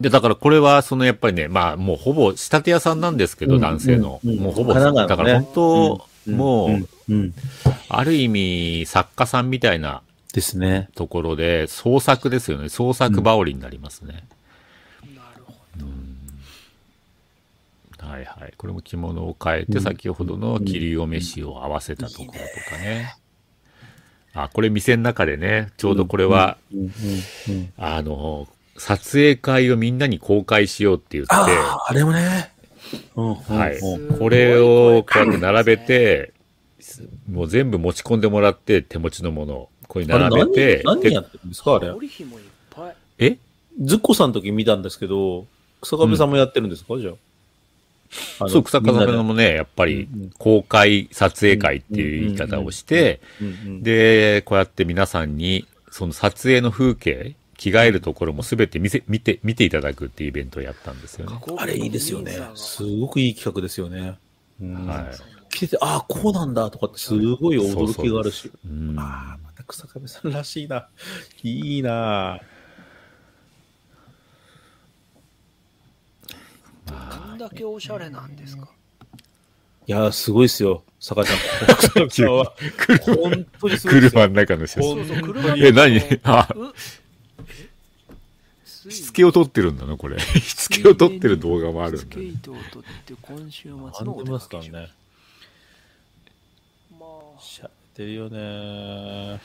[0.00, 4.20] で、だからこれは、そのやっぱりね、まあもうほぼ仕立て屋さんなんですけど、男性の。
[4.22, 5.52] もうほぼ、だから本
[6.26, 7.32] 当、もう、
[7.88, 10.02] ある意味、作家さんみたいな、
[10.34, 10.90] ですね。
[10.94, 12.68] ところで、創作ですよね。
[12.68, 14.24] 創作羽織になりますね。
[18.08, 18.54] はいはい。
[18.56, 22.38] これも着物を変えて、先ほどの桐生飯を合わせたところと
[22.70, 23.14] かね。
[24.32, 26.56] あ、これ店の中でね、ちょうどこれは、
[27.76, 28.48] あの、
[28.78, 31.34] 撮影会をみんなに公開しようって言って。
[31.34, 32.52] ああれもね。
[33.14, 34.18] はい。
[34.18, 36.32] これをこうやって並べて、
[37.30, 39.70] もう全部持ち込んでもらって、手持ちのものを。
[39.88, 40.82] こう並べて。
[40.84, 41.92] 何何やってるんですかあれ？
[43.18, 43.38] え？
[43.80, 45.46] ずっこさんの時見たんですけど、
[45.80, 47.14] 草壁さんもやってるんですか、うん、じゃあ？
[48.10, 50.08] そう、草風もね、やっぱり
[50.38, 53.20] 公開撮影会っていう言い方をして、
[53.82, 61.40] で、こうやって皆さんに、その撮影の風景、着替えるところもすべて見せ、見て、見ていただくっていうイベントをやったんですよね。
[61.58, 62.38] あれいいですよね。
[62.54, 64.16] すごくいい企画ですよね。
[64.60, 65.48] はい。
[65.50, 68.50] 着てて、ああ、こうなんだとかってすごい驚きがあるし。
[68.96, 70.88] ああ、また草壁さんらしいな。
[71.42, 72.40] いいな。
[76.90, 76.96] ど
[77.34, 78.68] んだけおしゃれなんですか？
[79.86, 81.38] いやすごいですよ、坂ちゃん。
[81.38, 81.46] 本
[83.58, 84.98] 当にすごい車の中の写真。
[85.56, 85.98] え、何？
[86.24, 86.46] あ、
[88.66, 90.20] しつけを撮ってるんだな、これ。
[90.20, 92.00] しつけを撮ってる動画もあるんだ。
[92.02, 93.72] しつけ糸を撮って今週末
[94.04, 94.90] のお出かけね。
[96.98, 97.06] ま
[97.38, 97.40] あ。
[97.40, 99.40] しゃってるよね。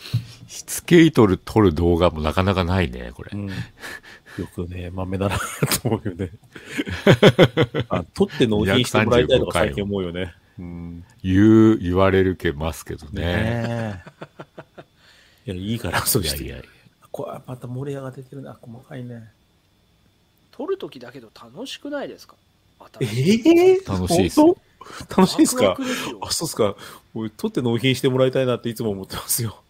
[0.47, 3.29] しつけ糸を撮る動画もなかなかないね、これ。
[3.33, 3.49] うん
[4.39, 6.31] よくね、豆だなと思うよね。
[7.89, 10.33] あ、取って納品してもらいたいとか最近思うよね。
[10.59, 13.21] うん、言う、言われるけますけどね。
[13.21, 14.03] ね
[15.45, 16.43] いや、いいから、そうして。
[16.43, 16.65] いやいや
[17.11, 19.29] これまた盛り上がってるな、細かいね。
[20.51, 22.35] 取るときだけど楽しくないですか？
[22.99, 24.39] ええー、楽しいです。
[25.09, 25.77] 楽しいですか？
[26.21, 26.75] あ、そうっすか。
[27.13, 29.61] 取って納品してもらいたいなっていつも思ってますよ。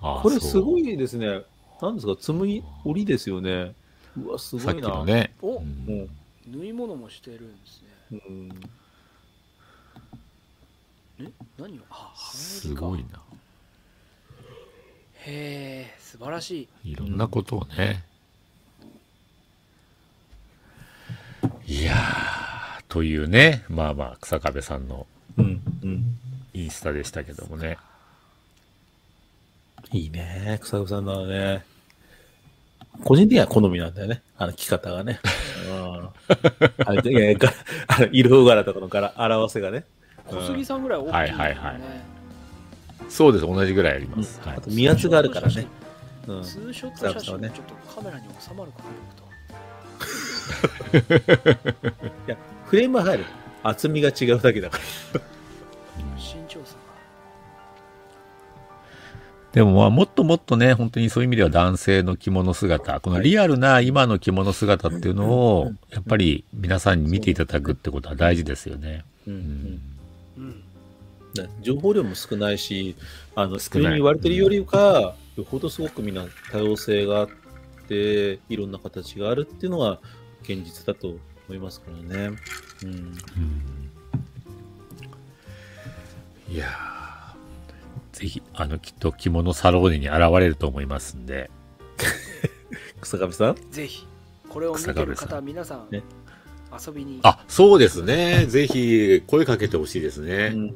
[0.00, 1.42] これすごいですね。
[1.82, 3.74] なんですか、紡ぎ、織りですよね。
[4.16, 5.04] うわ、すごいな。
[5.04, 5.34] ね。
[5.42, 6.08] お、うん、
[6.46, 7.82] 縫い物もしてるんです
[8.12, 8.20] ね。
[8.28, 8.50] うん。
[11.26, 13.20] え、何を、あ、すごいな。
[15.24, 16.92] へえ、素晴らしい。
[16.92, 18.04] いろんなことをね。
[21.66, 21.96] いや
[22.88, 26.16] というね、まあまあ、草壁さんの、うん、うん。
[26.54, 27.76] インスタでしたけどもね。
[29.90, 31.71] いいね、草壁さんのね。
[33.04, 34.22] 個人的には好みなんだよね。
[34.36, 35.20] あの着方がね。
[35.68, 36.08] うん。
[36.86, 37.52] あれ、いやが
[37.88, 39.84] あの色柄とかの柄、表せがね。
[40.26, 41.80] 小杉さんぐらい大きい、ね、はいはいはい。
[43.08, 44.40] そうです、同じぐらいあります。
[44.44, 45.66] うん、あと、見圧があるからね。
[46.28, 48.84] うん、ツーショット写真、ね、ちょっとカメラに収まるかな、
[49.16, 49.22] と。
[52.28, 52.36] いや、
[52.66, 53.24] フレーム入る。
[53.64, 54.78] 厚みが違うだけだか
[55.14, 55.20] ら。
[59.52, 69.04] でもまあもっともっとね、本当にそういう意味では男性の着物姿、このリアルな今の着物姿っていうのを、やっぱり皆さんに見ていただくってことは大事ですよね。
[69.26, 69.80] うん
[71.62, 72.94] 情報量も少ないし、
[73.34, 77.28] あの、上に言われてるよりか、よほどすごくみんな多様性があっ
[77.88, 79.98] て、いろんな形があるっていうのが
[80.42, 81.08] 現実だと
[81.48, 82.36] 思いますからね。
[82.82, 82.90] うん。
[82.90, 82.92] う
[86.50, 87.01] ん、いやー。
[88.22, 91.50] ぜひ、あの、きっと着物サローネに現れると思いますんで。
[93.02, 93.56] 草上さん？
[93.72, 94.06] ぜひ、
[94.48, 96.04] これを見てる方、皆さん、ね、
[96.86, 97.18] 遊びに。
[97.24, 98.46] あ、そうですね。
[98.46, 100.52] ぜひ、声かけてほしいですね。
[100.54, 100.74] うんうん、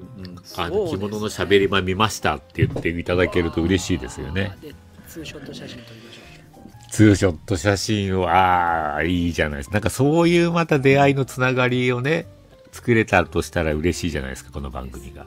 [0.56, 4.56] あの、着物のしゃべり場見ましたって言っていただけると嬉しいですよね。
[4.60, 4.74] で、
[5.06, 6.90] ツーショット写真撮りましょう。
[6.90, 9.74] ツーショット写真は、いいじゃないですか。
[9.74, 12.27] なんかそういうまた出会いのつながりをね、
[12.73, 15.27] 作れたとしたら嬉しいじゃないですか、この番組が。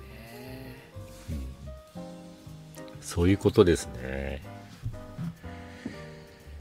[3.10, 4.40] そういうことですね。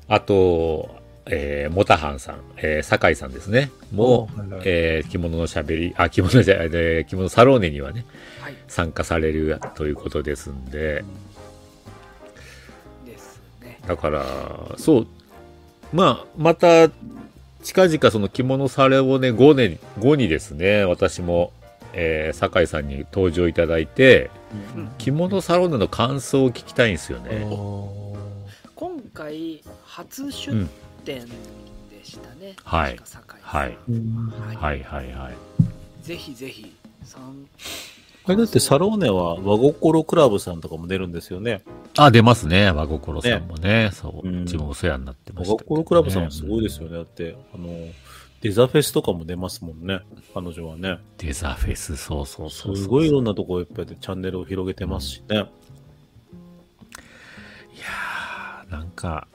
[0.09, 0.89] あと、
[1.27, 3.71] えー、モタハンさん、えー、酒井さんですね。
[3.93, 8.07] もう、えー、着物のしゃべり、あ、着物じゃ、えー、着物サローネにはね、
[8.41, 11.05] はい、参加されるということですんで、
[13.05, 13.79] ですね。
[13.87, 14.25] だから、
[14.79, 15.07] そう、
[15.93, 16.89] まあ、また、
[17.63, 21.53] 近々その着物サローネ5年後にですね、私も、
[21.93, 24.38] えー、酒井さんに登場いただいて、うん、
[24.99, 27.47] 着物サロンの感想を聞きたいんですよね。
[28.75, 30.67] 今回初出
[31.05, 31.27] 店
[31.91, 32.55] でしたね。
[32.65, 32.99] はい。
[33.43, 33.79] はい。
[34.57, 35.37] はいはいはい。
[36.03, 36.75] ぜひぜひ
[38.25, 41.63] あれだってサローネは和心クラブさんとかも出るんですよね。
[41.97, 42.71] あ、出ますね。
[42.71, 43.85] 和心さんもね。
[43.85, 44.29] ねそう。
[44.29, 46.97] うちもお世話になってました、ね、和心クラブさんもすごいですよね。
[46.97, 47.69] だって、あの、
[48.41, 50.01] デザフェスとかも出ますもんね、
[50.33, 50.99] 彼女はね。
[51.19, 55.37] デザフェス、そうそうそうすごいいろんなとこいっぱいでチャンネルを広げてますしね。
[55.37, 59.27] いやー、なんか、や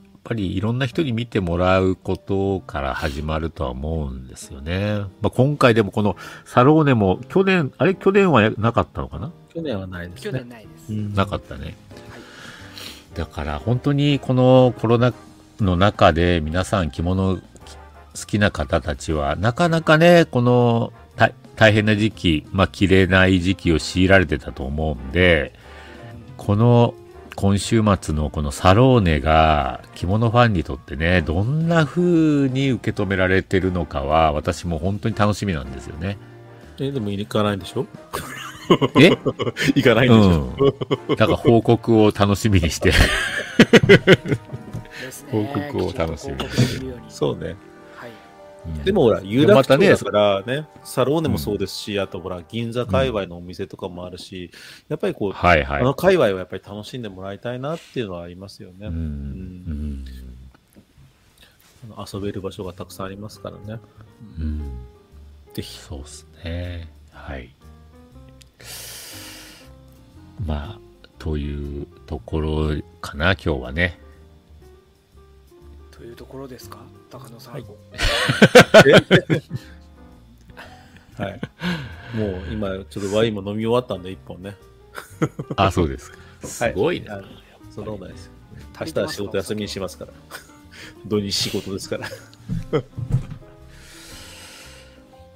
[0.22, 5.00] ぱりいろんな人に見てもらうことから始まるとは思うんですよね。
[5.20, 9.32] まあ、今回でもこのサローネも去年、あれ去年はなかったのかな？
[9.52, 10.30] 去年はないですね。
[10.30, 10.90] 去年ないです。
[10.90, 11.64] なかったね。
[11.64, 11.74] はい、
[13.14, 15.12] だから本当にこのコロナ
[15.60, 17.38] の中で皆さん着物
[18.18, 20.92] 好きな方たちは、なかなかね、この
[21.56, 25.52] 大変な時期、まあ、着れない時期を強いられてたと思うんで、
[26.36, 26.94] この
[27.36, 36.18] 今週末のこのサローネが着物ファンにとってね、どんな風に受け止められてるのかは、私も本当に楽しみなんですよね。
[36.80, 37.86] え、でも行かないんでしょ？
[39.00, 39.10] え？
[39.76, 40.54] 行かないんでしょ、
[41.08, 42.92] うん、だから報告を楽しみにして。
[45.30, 46.86] 報告を楽しみにして。
[47.08, 47.54] そうね。
[48.84, 54.50] でもほら、有楽町だからね、ねサローネもそうですし、うん、あとほら、銀座界隈のお店とかもあるし、
[54.88, 58.86] やっぱりこう、はいはい、あの界隈はやっぱり楽しんでもらいたいなっていうのはありますよね。
[58.86, 58.98] うん、う
[59.70, 60.04] ん
[62.12, 63.80] 遊べる場所がたくさんありますからね。
[64.38, 64.60] うん。
[65.52, 65.78] ぜひ。
[65.78, 66.88] そうですね。
[67.12, 67.50] はい。
[70.46, 70.78] まあ、
[71.18, 73.98] というところかな、今日はね。
[76.04, 76.80] というところですか？
[77.10, 77.54] 高野さん。
[77.54, 77.64] はい。
[81.16, 81.40] はい。
[82.14, 84.54] もう今、ちょっとワインも飲み終わったんで、一本ね。
[85.56, 86.18] あ、そうですか。
[86.42, 87.08] すごいね。
[87.08, 87.24] はい、
[87.74, 88.32] そんなことないですよ。
[88.80, 90.12] 明日は仕事休みにしますから。
[91.08, 92.06] 土日仕事ですから。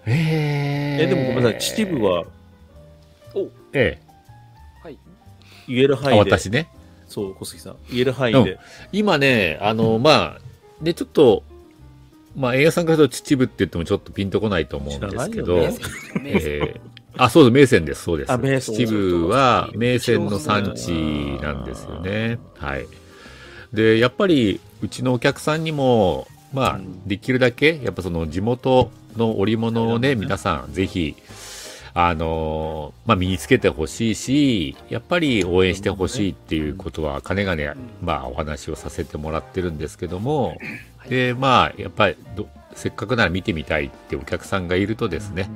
[0.05, 2.27] えー、え、でもごめんなさい、秩父は、
[3.35, 4.03] おええ。
[4.83, 4.99] はい。
[5.67, 6.31] 言える範囲で。
[6.31, 6.69] 私ね。
[7.07, 7.77] そう、小杉さん。
[7.91, 8.53] 言える範囲で。
[8.53, 8.59] うん、
[8.93, 10.41] 今ね、あの、まあ、
[10.83, 11.43] で、ちょっと、
[12.37, 16.81] まあ、映画さんからと秩父って言ってもちょっとピンとこないと思うんですけど、えー、
[17.17, 18.33] あ、そうです、名泉です、そうです。
[18.61, 20.91] 秩父は名泉の産地
[21.43, 22.39] なんですよね。
[22.57, 22.87] はい。
[23.73, 31.17] で、やっぱり、うちのお客さんにも、まあ、できるだけ、やっぱその地元の織物をね、皆さん、ぜひ、
[31.95, 40.57] あのまあ、身につけてほしいし、やっぱり応援してほしいっていうことは、かねがね、まあ、お話をさせてもらってるんですけども、
[41.09, 42.17] で、まあ、やっぱり
[42.75, 45.51] せっかくなら見てみたいってお客さんがいるとですね、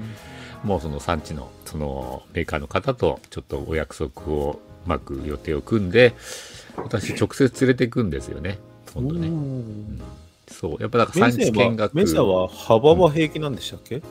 [0.65, 6.15] もうその産地の、そのメーカーの方とちょっとお約束をうまく予定を組んで、
[6.77, 8.59] 私直接連れていくんですよね、
[8.95, 9.31] 今度ね。
[10.49, 11.95] そう、やっぱだから産地見学。
[11.95, 14.03] メジャーは幅は平気なんでしたっけ、うん、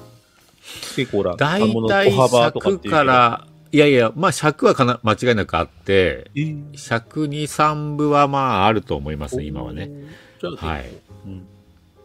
[0.95, 9.89] 結構ほら、大体尺から、いやいや、まあ尺はかな間違いなくあって、えー、尺2、3部はまああると思いますね、今はね。
[10.57, 10.89] はい。
[11.25, 11.47] うん。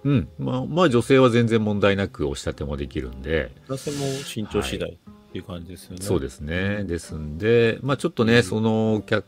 [0.05, 0.29] うん。
[0.39, 3.51] まあ、まあ女性は全然問題なく押し立てもできるんで。
[3.69, 4.97] 男性も身長次第っ
[5.33, 5.99] ていう感じですよね。
[6.03, 6.85] そうですね。
[6.85, 9.27] ですんで、まあちょっとね、うん、そのお客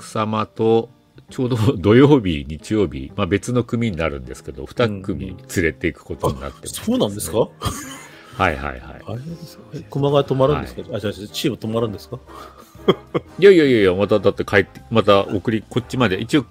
[0.00, 0.90] 様と、
[1.30, 7.48] ちょうど 土曜日、日曜日、まあ別の組になるんですけど、2組連れていくことになってます、ね、そうなんですか？
[8.40, 8.80] はいはいはい。
[9.06, 9.62] あれですか？
[9.90, 12.18] 熊谷泊まるんですか、はい、あ、じゃあチーム泊まるんですか？
[13.38, 16.46] いやいやいやまただって帰って、また送り、こっちまで、一応、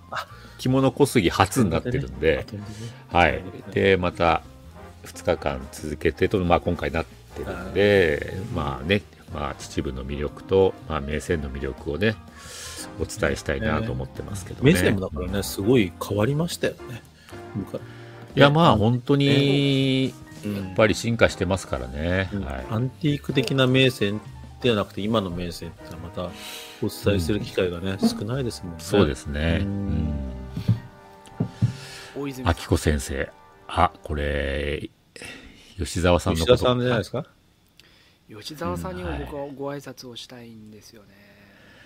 [0.59, 2.45] 着物小杉初になってるんで、
[3.07, 3.41] はい。
[3.71, 4.43] で、また
[5.05, 7.05] 2日間続けてと、まあ今回なっ
[7.35, 9.01] てるんで、まあね、
[9.33, 12.15] まあ秩父の魅力と、まあ名船の魅力をね、
[12.99, 14.71] お伝えしたいなと思ってますけどね。
[14.73, 17.01] 名船もだからね、すごい変わりましたよね。
[18.35, 20.13] いや、まあ本当に、
[20.43, 22.29] やっぱり進化してますからね。
[22.33, 24.21] はい、アンティーク的な名船
[24.61, 26.23] ではなくて、今の名船ってまた
[26.81, 28.79] お伝えする機会がね、うん、少ないですもんね。
[28.79, 29.59] そうですね。
[29.61, 30.13] うん
[32.15, 33.29] 大泉子先生。
[33.67, 34.89] あ、これ、
[35.77, 37.25] 吉沢さんのこと吉沢さんじゃないですか？
[38.29, 41.07] 吉沢さんにも僕はご挨拶をしたいんですよね。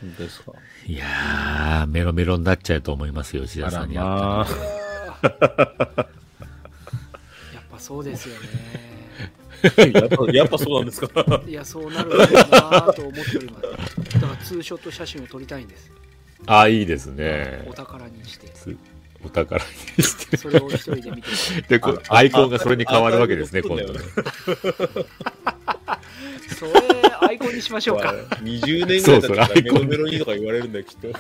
[0.02, 0.54] うんはい、ですか？
[0.88, 4.48] いやー、メロメロになっちゃうと思いますよ、吉沢さんに会ったら。
[5.22, 6.08] やっぱ
[7.84, 8.50] そうですよね。
[9.94, 11.42] やっぱやっぱそうなんですか？
[11.48, 14.20] いや、そうなるだろうなと思っております。
[14.20, 15.92] だからツーショット写真を撮りたいんです。
[16.46, 17.66] あ、いいですね。
[17.68, 18.48] お宝にして。
[19.26, 19.64] お宝
[19.98, 20.38] にして。
[20.38, 21.30] それを一人で見て。
[21.78, 24.00] で、アイコンがそれに変わるわけですね、今度ね。
[26.58, 26.72] それ、
[27.22, 28.14] アイコンにしましょうか。
[28.42, 31.14] 20年ぐらい経ったらメロメロにとか言われるんだよ、きっと。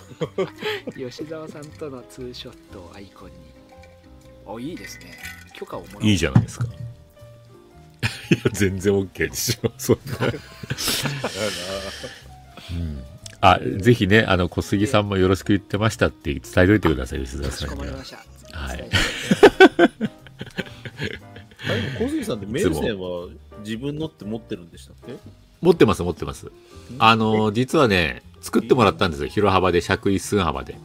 [0.98, 3.36] 吉沢さんとのツーショットをアイコンに。
[4.46, 5.18] あ、いいですね。
[5.54, 6.04] 許可をもらう。
[6.04, 6.66] いいじゃないですか。
[6.66, 6.68] い
[8.34, 10.28] や、全然 OK でしょ、そんな。
[12.72, 13.04] うん
[13.46, 17.94] あ、ぜひね、あの、小杉さんもよろしく言ってましたって伝えといてください、吉沢さんには。
[18.54, 18.90] はい。
[22.00, 23.28] 小杉さんって名線は
[23.66, 25.16] 自分のって持ってるんでしたっけ？
[25.62, 26.52] 持ってます、持ってます。
[27.00, 29.30] あの、実はね、作ってもらったんですよ。
[29.30, 30.78] 広幅で、尺一寸幅で。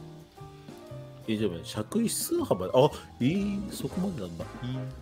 [1.33, 2.67] え、じゃあ、尺一寸幅。
[2.67, 2.89] で、あ、
[3.19, 4.45] いい、そこまでなんだ。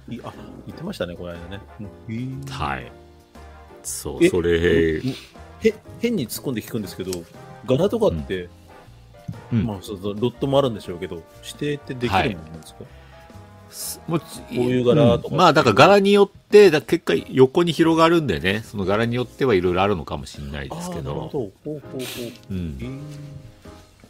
[0.10, 0.34] いい、あ、
[0.66, 1.62] 言ってましたね、この間ね。
[2.10, 2.38] いい。
[2.50, 2.92] はい。
[3.84, 4.98] そう、それ。
[4.98, 5.02] へ、
[6.00, 7.12] 変に突っ込んで聞くんですけど、
[7.66, 8.50] 柄とかって、
[9.52, 18.64] うん、まあそうそうロットもあるんでしょうけど指定ってできるものなんですか、はい、もうこういう柄とか、うん、まあだから柄によってだ結果横に広がるんでね。
[18.66, 21.52] その柄によってはいろいろあるのかもしれないですけど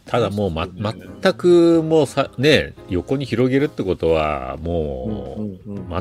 [0.08, 6.00] ただもう、ま、全くもうさね横に広げるってことはもう、ま、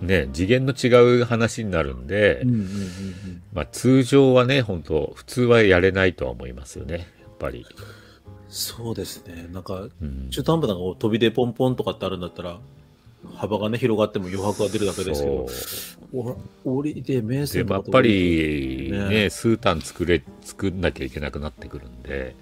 [0.00, 3.42] ね次元の違う話になるんで、うんうんうんうん。
[3.52, 7.66] まあ、通常はね、本当普通はやれないとは思いますよね、やっぱり。
[8.48, 9.48] そうですね。
[9.52, 9.88] なんか、
[10.30, 12.60] 中途半端な飛びでポンポンとかってあるんだったら、
[13.34, 15.46] 幅がね、広がっても余白が出るだけですけど、
[16.64, 22.36] 折りで名線とかやっぱりね、ね数単作れ、作んなきゃいけなくなってくるんで、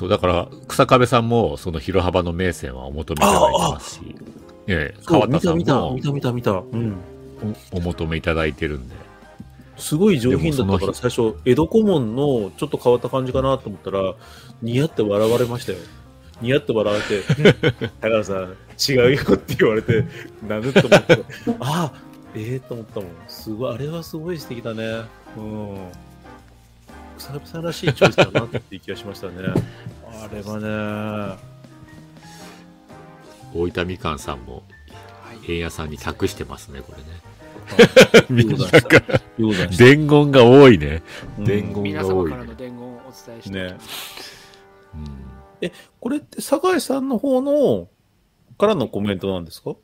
[0.00, 4.16] そう、だから、草壁さんも、その広幅の名線はお求めいただいてますし、
[4.66, 6.96] ね、川田さんも、見た、見た、見た、見た、うん。
[7.70, 8.94] お求めいただいてるんで、
[9.76, 14.14] すごい上品だったから、最初、江戸古門のちょっと変わった感じかなと思ったら、
[14.62, 15.78] 似合って笑われましたよ。
[16.40, 18.56] 似合って笑われて、 高原さん、
[18.90, 20.06] 違うよって言われて、
[20.48, 21.24] なんと思って、
[21.60, 21.92] ああ、
[22.34, 23.10] ええー、と思ったもん。
[23.28, 25.02] すごい、あれはすごい素敵だね。
[25.36, 26.09] うん。
[27.20, 29.34] 草壁さんらしいチョイスだなって気がしましたね。
[30.08, 31.50] あれはね。
[33.54, 34.62] 大分みかんさんも、
[35.48, 37.20] 円屋さんに託してますね、これね。
[38.30, 39.20] みんなから
[39.76, 41.02] 伝言が多いね。
[41.38, 43.50] 伝言が多い、ね、皆様からの伝言をお伝えして。
[43.50, 43.76] ね。
[44.94, 45.08] うん、
[45.60, 47.88] え、これって酒井さんの方の
[48.58, 49.74] からのコメントなんですか？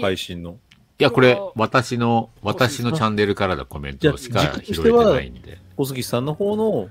[0.00, 0.58] 配信の。
[0.98, 5.58] いや、これ、私の、私のチャンネルからのコメントしか拾えてないんで。
[5.76, 6.88] 小杉さんの方の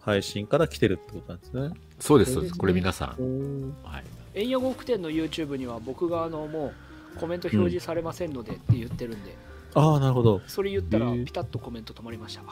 [0.00, 1.70] 配信から来てるってことなんですね。
[2.00, 2.54] そうです、そうです。
[2.56, 3.74] これ皆さん。
[3.84, 4.04] はい。
[4.34, 6.72] 円谷呉服店の YouTube には僕があの、も
[7.16, 9.36] う、コメント表示されませんのでって言ってるんで。
[9.74, 10.40] うん、ああ、なるほど。
[10.46, 12.42] それ言ったら、ピタッとコメント止まりました。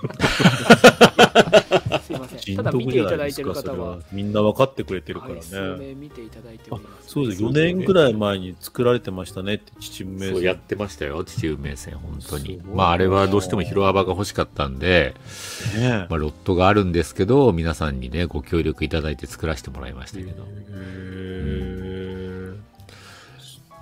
[2.06, 2.56] すいません。
[2.56, 5.40] ただ見ていただいてる方はみんな分かってくれてるからね。
[5.40, 7.42] はい、見ていただいております、ね、そうです。
[7.42, 10.34] 4年ぐらい前に作られてましたねって秩父名線。
[10.34, 11.22] そうやってましたよ。
[11.24, 12.60] 秩父名線本当に。
[12.74, 15.14] まああれはどうしても広幅が欲しかったんで、
[15.76, 21.89] ね、まあロットがあるんですけど皆さんにねご協力いただいて作らせてもらいましたけど。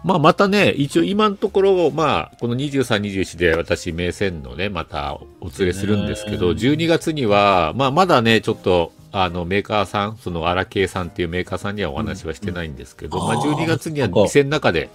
[0.05, 14.89] まあ、またね、一応今のところ、まあ、この23、21で私、名線のね、またお連れするんですけど、12月には、まあ、まだね、ちょっと、あの、メーカーさん、その、荒系さんっていうメーカーさんにはお話はしてないんですけど、うん、まあ、12月には店の中で、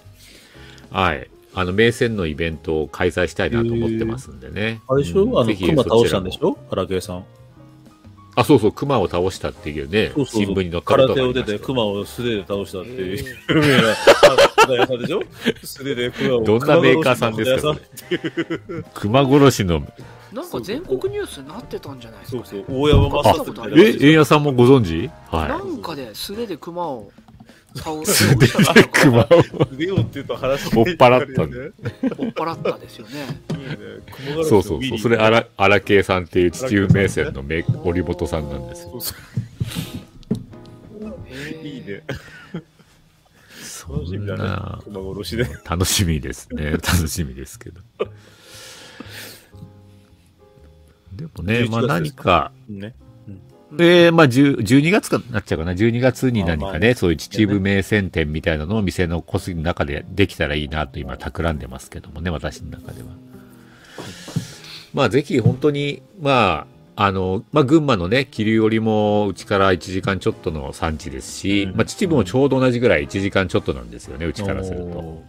[0.90, 4.80] はい、あの、名線のイベントを開催したいなと思ってますんでね。
[4.88, 6.56] あれでしょ、うん、あの、熊倒したんでしょ？
[6.70, 7.24] 荒系さん。
[8.36, 10.44] あ、そうそう、熊を倒したっていうね、そうそうそう。
[10.46, 13.94] 新聞に載った空手を出て熊を素手で倒したっていう、有名な
[14.66, 15.22] 花屋さんでしょ？
[15.62, 16.44] 素手で熊を。
[16.44, 17.76] どんなメーカーさんですか？
[18.94, 19.82] 熊殺しの。
[20.32, 25.08] なんか全国ニュースになってたんじゃないですか、ね、そうそう、大山正人え、円屋さんもご存知？
[25.30, 25.48] はい。
[25.48, 27.12] なんかで素手で熊を
[28.04, 29.26] 素手で熊を。
[29.72, 33.26] 腕をって言うと話追っ払ったん追っ払ったですよね。
[33.50, 34.44] いいね。
[34.44, 34.98] そうそうそう。
[34.98, 39.00] それ、荒、荒慶さんっていう地中名線のめ森本さんなんですよ。
[41.62, 42.02] いいね。
[43.86, 44.80] そんな、
[45.68, 46.72] 楽しみですね。
[46.82, 47.80] 楽しみですけど。
[51.14, 52.94] でもね、まあ何か、ね、
[53.76, 55.72] で、まあ、12月かなっちゃうかな。
[55.72, 63.08] 12月に何かね、そういう秩父名線店みたいなのを店のコスの中でできたらいいなと今企んでますけどもね、私の中では。
[64.92, 74.84] まあ、ぜひ本当に、まあ、あの、まあ、群馬のね、桐生りもうちから1時間ちょっとの産地ですし、うん、まあ、秩父もちょうど同じぐらい1時間ちょっとなんですよね、うちからすると。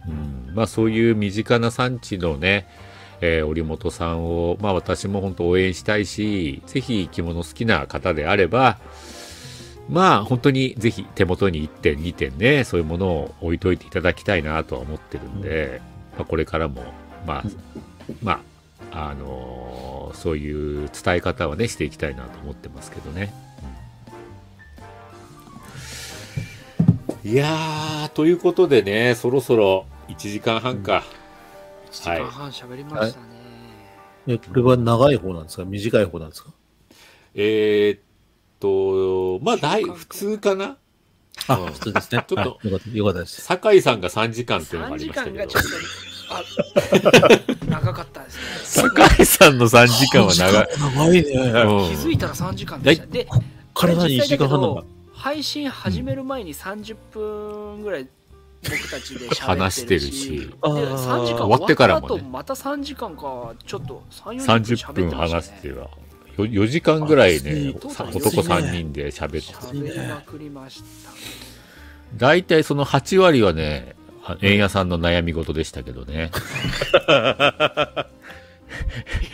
[0.08, 2.68] うん、まあ、そういう身近な産地のね、
[3.20, 8.78] えー、織本さんを、まあ私も本当応援したいし、ぜひ着物好きな方であれば、
[9.88, 15.80] まあ本当にぜひ手元に1点2点ね、そういうものを置いといていただきたいなとは思ってるんで、
[16.16, 16.82] まあ、これからも、
[17.26, 17.44] まあ、
[18.22, 18.40] ま
[18.92, 19.85] あ、あのー、
[20.16, 23.32] そういう伝え方はね、していきたいなと思ってますけどね。
[27.24, 31.04] いやー、ということでね、そろそろ1時間半か。
[31.84, 31.90] うん。
[31.90, 33.26] 1時間半喋りましたね、
[34.26, 35.64] はい、え、これは長い方なんですか？
[35.64, 36.50] 短い方なんですか？
[37.34, 38.00] えー、っ
[38.60, 40.76] と、まあ、大、普通かな？
[41.48, 42.24] あ、普通ですね。
[42.26, 43.42] ちょっと、よかった、よかったです。
[43.42, 45.46] 酒井さんが3時間っていうのがありましたけど。
[46.28, 48.86] 3時間がちょっと、あ、長かったですね。
[48.98, 50.68] 酒井さんの3時間は長い。
[50.78, 51.22] 長いね。
[51.22, 53.06] 気づいたら3時間でした。
[53.06, 53.26] で、
[53.74, 54.82] 体に1時間半なんだ？
[55.16, 58.06] 配信始める前に30分ぐらい
[58.62, 65.88] 僕たちで 話してるし3時間終わってからも、ね、また3時間かちょっと30分話しては
[66.36, 71.10] 4時間ぐらいね男3人で喋って喋りまくりました
[72.16, 73.95] 大体その8割はね
[74.42, 76.18] 円屋さんの悩み事でしたけどねい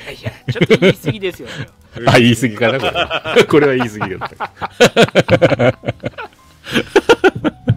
[0.06, 1.48] やいやちょっと言い過ぎですよ
[2.06, 4.52] あ言い過ぎかなこれは これは言い過ぎだった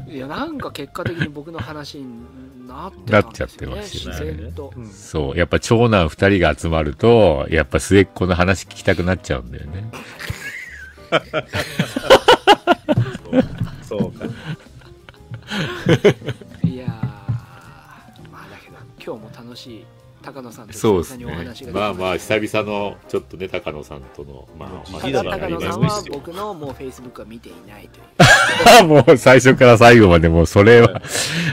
[0.10, 2.06] いやなんか結果的に僕の話に
[2.68, 4.20] なってなっちゃってますよね。
[4.20, 4.74] 自然と。
[4.92, 5.38] そう。
[5.38, 9.86] やっぱ長男二人が集まると、やっぱ末っ子の話聞きたくなっちゃうんだよね。
[13.84, 14.26] そうか。
[19.56, 19.86] 楽しい
[20.22, 25.08] 高野さんと久々にお話が、ね、まあまあ久々のちょっとね高野さんとのまあ、まあ、高
[25.50, 28.02] 野さんは僕のもうフェイスブックは見ていないとい
[28.84, 28.88] う。
[28.88, 31.02] もう最初から最後までもうそれは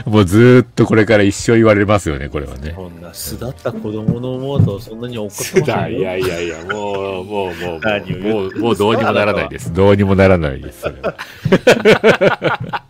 [0.05, 2.73] もうずっとこれから一生言われますよねこれはね。
[2.75, 7.79] こんな巣だった子供の思うとそんなに怒ってまいやいやいやもうもうもう
[8.19, 9.71] もう もうどうにもならないです。
[9.71, 10.83] どうにもならないです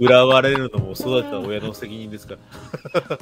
[0.01, 2.35] 恨まれるのも育てた親の責任ですか
[2.93, 3.19] ら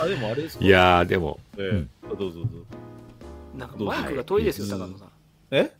[0.00, 0.64] あ、でもあれですか？
[0.64, 1.38] いやでも。
[1.58, 2.06] ええ。
[2.08, 2.40] どうぞどうぞ。
[3.56, 5.08] なんかマイクが遠いですよ、高野さん。
[5.50, 5.70] え？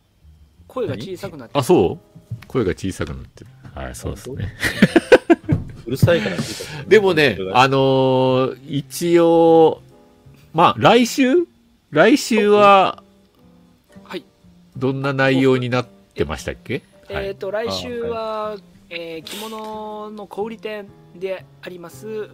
[0.66, 1.98] 声が小さくなってあ、そ
[2.42, 2.46] う？
[2.46, 3.50] 声が小さくなってる。
[3.74, 4.54] はい、そうですね。
[5.86, 6.36] うるさいから
[6.86, 9.82] でもね、あのー、一応、
[10.52, 11.46] まあ、来週？
[11.90, 13.02] 来週は、
[14.04, 14.24] はい。
[14.76, 16.82] どんな内容になってましたっけ？
[17.08, 18.56] えっ、と来週は、
[18.92, 22.28] えー、着物の小売店であります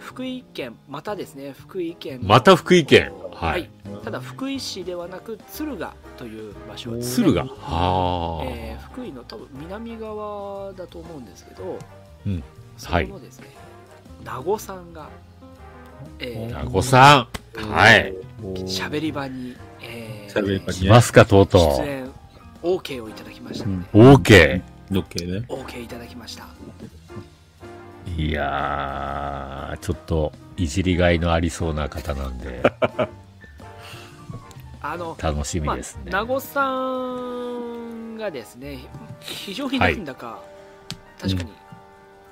[0.00, 2.20] 福井県またですね福井県。
[2.22, 3.12] また福井県。
[3.32, 3.70] はい、はい、
[4.04, 7.44] ただ福井市ではなく敦賀という場所です、ね、敦賀。
[7.46, 11.78] はあ、えー、福井の多分南側だと思うんですけど、
[12.26, 12.44] うん、
[12.76, 13.46] そこのですね、
[14.26, 15.08] はい、名護さんが、
[16.18, 17.70] えー、名護さん。
[17.70, 18.14] はい。
[18.66, 21.60] しゃべり場に、えー、来ますかとうとう。
[21.78, 22.12] 出演
[22.62, 25.46] OK をいただきましたので、うん、OK OK ね。
[25.48, 26.46] OK いただきました。
[28.16, 32.62] いやーちょっといじりがいのありそうな方なんで。
[34.86, 38.80] あの楽しみですね、まあ、名護さんがですね
[39.20, 40.42] 非常になんだか、は
[41.18, 41.52] い、確かに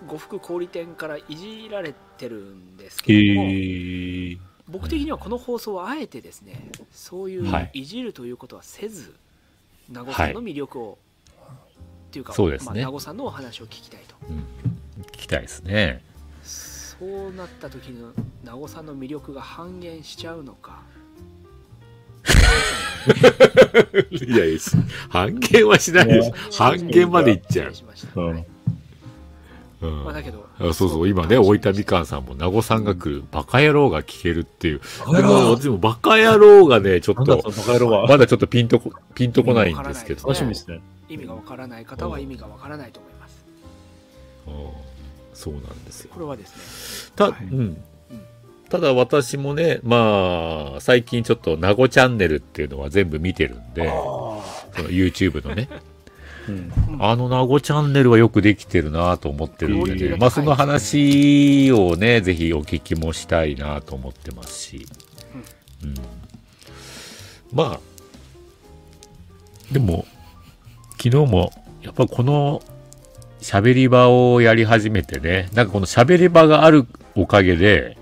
[0.07, 3.49] 呉服小売店からいじられてるんですけども、
[4.69, 7.87] 僕的にはこの放送はあえてですねそういうい。
[7.87, 9.15] じるということはせず、
[9.91, 10.97] 名護さんの魅力を、はい、
[12.13, 14.45] っていうかそうですね、まあ、名護さんのお話を聞きたいと、うん、
[15.05, 16.05] 聞きたいですね。
[16.45, 18.11] そうなった時の
[18.45, 20.83] 名護さんの魅力が半減しちゃうのか。
[24.13, 24.61] いやいや
[25.09, 26.59] 半減はしないです。
[26.59, 27.73] 半減までいっちゃう、
[28.17, 28.45] うん。
[29.81, 30.05] うん。
[30.05, 31.09] まあ、だけどそうそう。
[31.09, 34.81] 今ね大分みかんさんも名護さんが来るバカ野郎が聞けるっていう。
[35.13, 37.43] でも私もバカ野郎がねちょっと
[38.07, 40.83] まだちょっとピンとこピンとこないんですけど、楽しみですね
[41.13, 43.45] 意味がわからない方は意味がわからないと思います、
[44.47, 44.55] うん、
[45.35, 46.11] そうなんですよ。
[46.13, 47.13] これはですね。
[47.17, 47.85] た、はい、うん。
[48.69, 55.69] ただ私もね、まあ、最近ちょっと名護チャンネルっていうのは全部見てるんで、その YouTube のね。
[56.49, 64.87] うん、あの名護チャンネルはよくできてるなと思ってるんでね、まあその話をね、ぜひお聞きもしたいなと思ってますし、
[65.85, 65.95] うん、
[67.53, 67.81] まあ、
[69.71, 70.05] でも、
[71.03, 71.51] 昨日も、
[71.83, 72.63] やっぱこの
[73.41, 77.99] 喋り場をやり始めてね、なんかこの喋り場があるおかげで、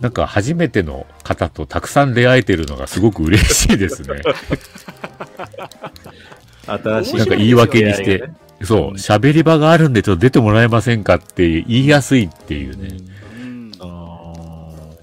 [0.00, 4.22] なんか初めての方とたくさん出会えてるのがすごく嬉しいですね。
[6.66, 7.16] 新しい。
[7.16, 8.28] なんか言い訳にして、
[8.64, 12.96] そう、喋り場があるんでちょっと出てもらえませんかって言いやすいっていうね。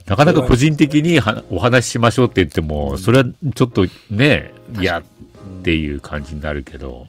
[0.08, 3.26] なかなか個人的にお話ししましょうって言っても、それは
[3.56, 5.02] ちょっとね、いや
[5.66, 7.08] っていう感じになるけど、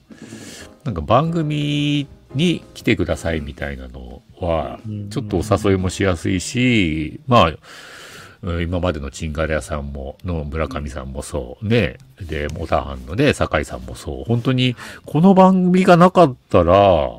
[0.84, 4.80] なんか番組に来てくださいみたいなのは、
[5.10, 14.74] ちょっとお誘いもしやすいし、まあ、今までのチンガレ屋さんも、の村上さんもそう、ね、で、モタハンのね、酒井さんもそう、本当に、
[15.04, 17.10] この番組がなかったら、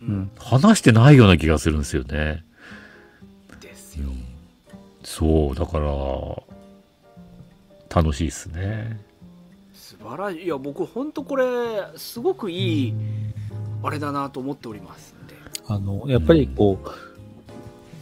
[0.00, 2.42] うん、話してないような気がするんですよね。
[3.60, 4.08] ですよ。
[5.04, 5.92] そう、だから、
[7.94, 9.04] 楽しいですね。
[10.06, 10.44] 素晴らしい。
[10.44, 11.44] いや、僕、本当これ、
[11.96, 12.94] すごくいい、
[13.82, 15.14] あれだなと思っております。
[15.66, 16.78] あの、やっぱりこ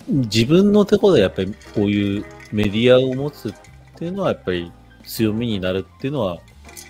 [0.08, 3.52] う、うん、自分のところでやっぱりこういうメディアを持つっ
[3.96, 4.70] ていうのはやっぱり
[5.02, 6.38] 強みになるっていうのは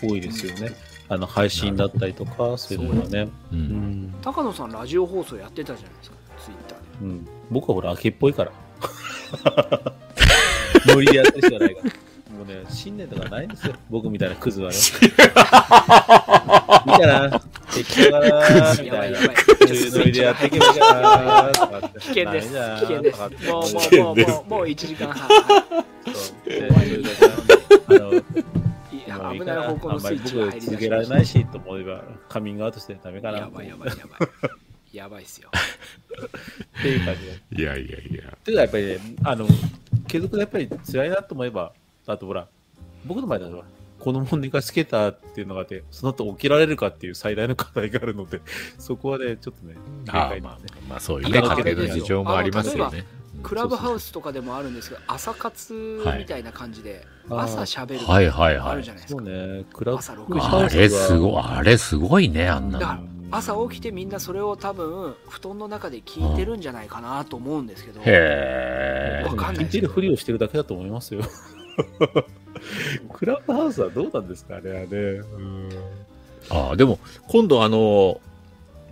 [0.03, 0.73] 多いですよね。
[1.09, 4.15] あの配信だったりとか、そういうのはね、うん。
[4.21, 6.85] 高野さん、ラジオ放送やってたじゃないですか、ツイッターで。
[7.03, 8.53] うん、僕はほら、秋っぽいから。
[10.93, 12.14] ノリでやってるしかないから。
[12.45, 13.75] もうね、信念とかないんですよ。
[13.91, 14.77] 僕みたいなクズはね。
[14.77, 15.11] いい
[16.93, 17.41] かな。
[17.75, 19.19] 適当だなみたいな。
[19.19, 22.01] そういうノリでやっていけばいいかなとかって。
[22.01, 22.49] 危険です。
[22.51, 23.21] 危険です。
[23.21, 25.29] もう、もう、もう、もう、もう1時間半。
[27.89, 28.25] そう。
[29.33, 33.39] 危ない方向のスイッチが入り続けられないし、と思えば、カミングアウトしてダメかな。
[33.39, 34.29] やばいやばいやばい。
[34.97, 35.51] やばいっすよ。
[36.79, 37.63] っていう感じで。
[37.63, 38.37] いやいやいや。
[38.45, 39.47] ていうか、やっぱりね、あの、
[40.07, 41.73] 継続でやっぱり辛いなと思えば、
[42.07, 42.49] あとほら、
[43.07, 43.65] 僕の場合だと、
[43.99, 48.41] この問題がつけたっていうのがあって、その後起きられるかっていう最大の課題があるので、
[48.79, 49.77] そこはね、ちょっとね、
[50.09, 50.59] あまあ、
[50.89, 53.07] まあ、そういうね、家庭の事情もありますよね。
[53.43, 58.73] クラブハウスとかでもあるんですけど、朝活みたいな感じで、朝しゃべるはいはいはい。
[58.73, 59.03] あるじゃない。
[59.03, 59.23] ですか。
[59.23, 63.15] そうね、クラブ朝6時あれすごい、あれすごいね、あんなの。
[63.31, 71.23] 朝起きてみんなそれを多分布団の中で聞いてるんじゃないかなと思うんですけど、へえ聞いてるふりをしてるだけだと思いますよ
[73.13, 74.87] クラブハウスはどうなんですかね、あれ。
[74.89, 75.69] うん、
[76.51, 76.99] ああ、でも、
[77.29, 78.21] 今度あの、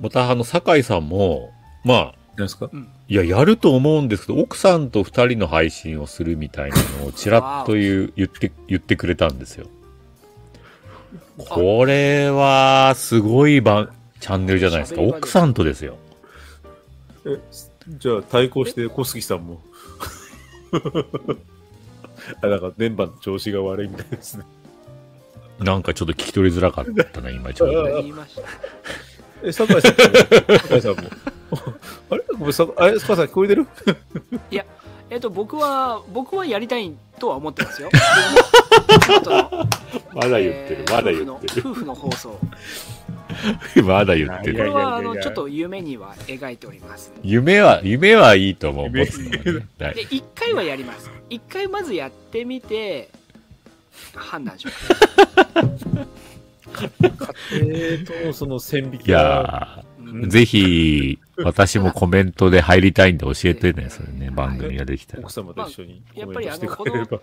[0.00, 1.52] またあの、酒井さんも、
[1.84, 2.70] まあ、ですか？
[3.08, 9.66] いや、やると思うんですけど、奥さんと二人の配信をするみたいなのをちらっと言う言って、言ってくれたんですよ。
[11.36, 13.90] これは、すごい番、
[14.20, 15.02] チャンネルじゃないですか。
[15.02, 15.96] 奥さんとですよ。
[17.26, 17.38] え、
[17.98, 19.60] じゃあ対抗して小杉さんも。
[22.42, 24.44] あ、なんか電波の調子が悪いみたいですね。
[25.58, 28.12] なんかちょっと聞き取りづらかったな、今ちょうど、ね。
[29.44, 29.98] え、酒井さんも、
[30.58, 30.96] 酒井さんも。
[32.10, 33.66] あれごめん、井さん聞こえてる？
[34.50, 34.64] いや、
[35.10, 37.90] えっ、と、僕は、僕はやりたいとは思ってますよ。
[40.14, 41.62] まだ言ってる、まだ言ってる。
[41.64, 42.38] 夫婦の放送。
[43.84, 44.56] まだ言ってる。
[44.56, 47.12] これは、あの、ちょっと夢には描いております。
[47.22, 48.90] 夢は、夢はいいと思う。
[48.90, 49.66] 持つのね。
[49.78, 51.10] で、一回はやります。
[51.30, 53.08] 一回まずやってみて、
[54.14, 54.88] 判断します。
[56.72, 56.90] 家
[57.60, 59.84] 庭とその線引きいや
[60.28, 65.22] ぜひ、私もコメントで入りたいんで教えてね、それね、番組ができたら。
[65.22, 67.20] 奥様と一緒にやっぱりあの、この、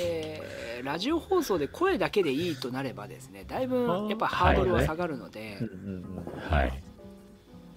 [0.00, 5.58] えー、ラジオ放送で声だけでいいとなればですね、だいぶやっぱハードルは下がるので、
[6.50, 6.82] はい。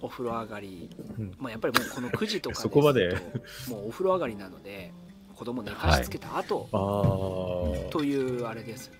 [0.00, 0.90] お風呂上がり、
[1.38, 3.16] まあやっぱりもうこの9時とか そこまで。
[3.68, 4.92] もうお風呂上がりなので、
[5.36, 8.92] 子供寝かしつけた後、はい、というあれです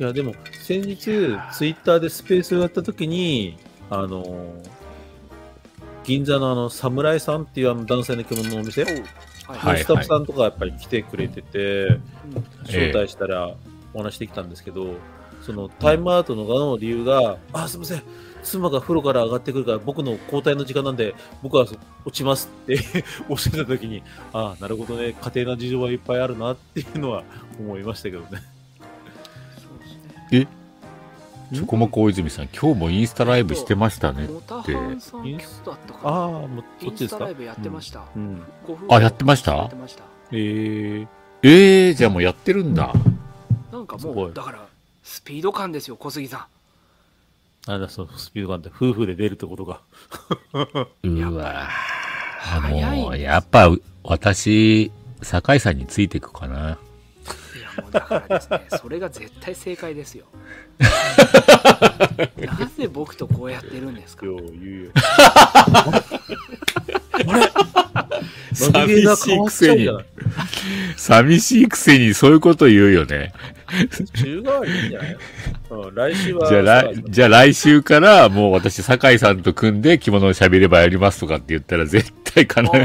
[0.00, 3.56] いや、でも、先日、ツイッターでスペースをやったときに、
[3.90, 4.54] あの、
[6.04, 9.02] 銀座のあの、侍さんっていうあの男性の着物のお店、はい、
[9.48, 11.98] スタッフさんとかやっぱり来てくれてて、
[12.64, 13.54] 招待したら
[13.94, 14.94] お話できたんですけど、
[15.42, 18.02] そのタイムアウトの側の理由が、あ、すみません、
[18.42, 21.66] 妻が風呂から上がってくるから僕の交代の時間なんで僕は
[22.04, 22.78] 落ちますって
[23.28, 24.02] おっしゃった時に
[24.32, 25.14] ああなるほどね。
[25.20, 27.24] 家庭の事情はいっぱいあるなっていうのは
[27.58, 28.42] 思いましたけどね。
[30.32, 30.46] え？
[31.52, 34.76] チョコモコ大泉さん、今日もインスタライブしてましたねって。
[36.02, 37.18] ああ、もうそっちですか？
[37.18, 38.04] インスタライブやってました。
[38.14, 38.42] うん、
[38.90, 39.52] あ、やってました？
[39.52, 39.70] や
[40.30, 41.06] えー、
[41.42, 42.92] えー、じゃあもうやってるんだ。
[43.72, 44.66] なんかもう、だから、
[45.02, 46.48] スピード感ですよ、小杉さ
[47.66, 47.72] ん。
[47.72, 49.80] あだそう、スピード感って夫婦で出るってことか。
[51.02, 51.68] うわ
[52.50, 53.70] あの、やっぱ
[54.02, 54.92] 私、
[55.22, 56.78] 酒井さんについていくかな。
[57.82, 60.26] もうだからですね、それが絶対正解ですよ。
[60.78, 64.26] なぜ僕とこうやってるんですか？
[64.26, 64.90] よう言うよ。
[68.52, 69.88] 寂しいくせに、
[70.96, 73.32] 寂しいくせにそういうこと言うよね。
[74.14, 75.16] 週替わりいいんじゃない？
[75.70, 76.48] うん、来週は。
[76.48, 82.70] じゃあ来、じゃあ来週からもう私、酒井さんと組んで着物を喋ればやりますとかって言ったら絶対かな。
[82.78, 82.80] い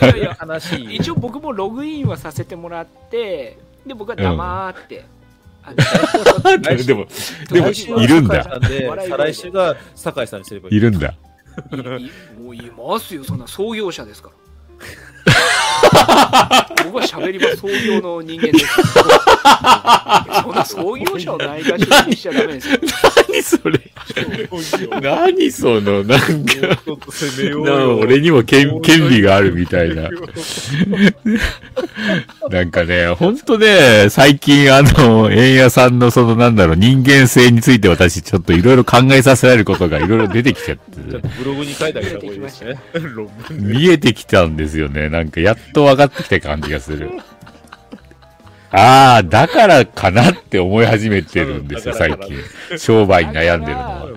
[0.00, 0.96] やいや、悲しい。
[0.96, 5.04] 一応僕もログインはさせてもらって、で僕は黙って、
[5.68, 7.06] うん、でも、
[7.50, 7.68] でも、
[8.00, 8.60] いるんだ。
[8.62, 10.76] 再来週が酒井さんにすればいい。
[10.76, 11.14] いるんだ。
[12.38, 14.34] もういますよ、そんな創業者ですから。
[16.84, 18.66] 僕は喋り場創業の人間です。
[20.42, 22.78] そんな創業者をないがしろにしちゃダメですよ。
[23.30, 23.80] 何それ？
[25.00, 26.54] 何その、なんか、
[27.64, 30.08] な俺にも権権利があるみたいな。
[32.50, 41.00] なんかね、ほんとね、最近あの、円屋さんのそのなんだろう、人間性について私ちょっといろいろ考えさせられることがいろいろ出てきちゃって。
[41.38, 42.76] ブログに書いてあげた方がいいですね。
[43.52, 45.08] 見えてきたんですよね。
[45.08, 47.10] なんかやっと分かってきた感じがする。
[48.72, 52.78] ああ、だからかなって思い始めてるんですよ、最近。
[52.78, 54.08] 商売に悩んでるのは。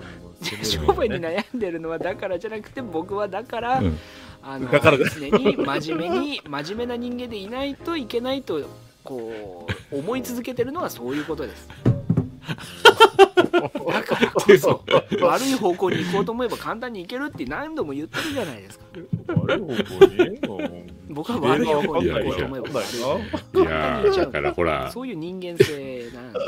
[0.62, 3.98] 商売に悩んでるのはだからじゃなくて、僕はだから、うん、
[4.42, 4.90] あの常
[5.38, 8.60] に真面目に、真面目な人間でいないといけないと、
[9.02, 11.68] こう、思い続けてるのはそういうことです。
[13.60, 14.84] だからこそ
[15.20, 18.84] 悪い方向に行こうと思えば簡単に行けるって何度も言ってるじゃないですか。
[19.36, 24.90] 悪い方向に僕は悪い方向に行こうと思えばいやだからほら。
[24.90, 26.38] そういう人間性なんで。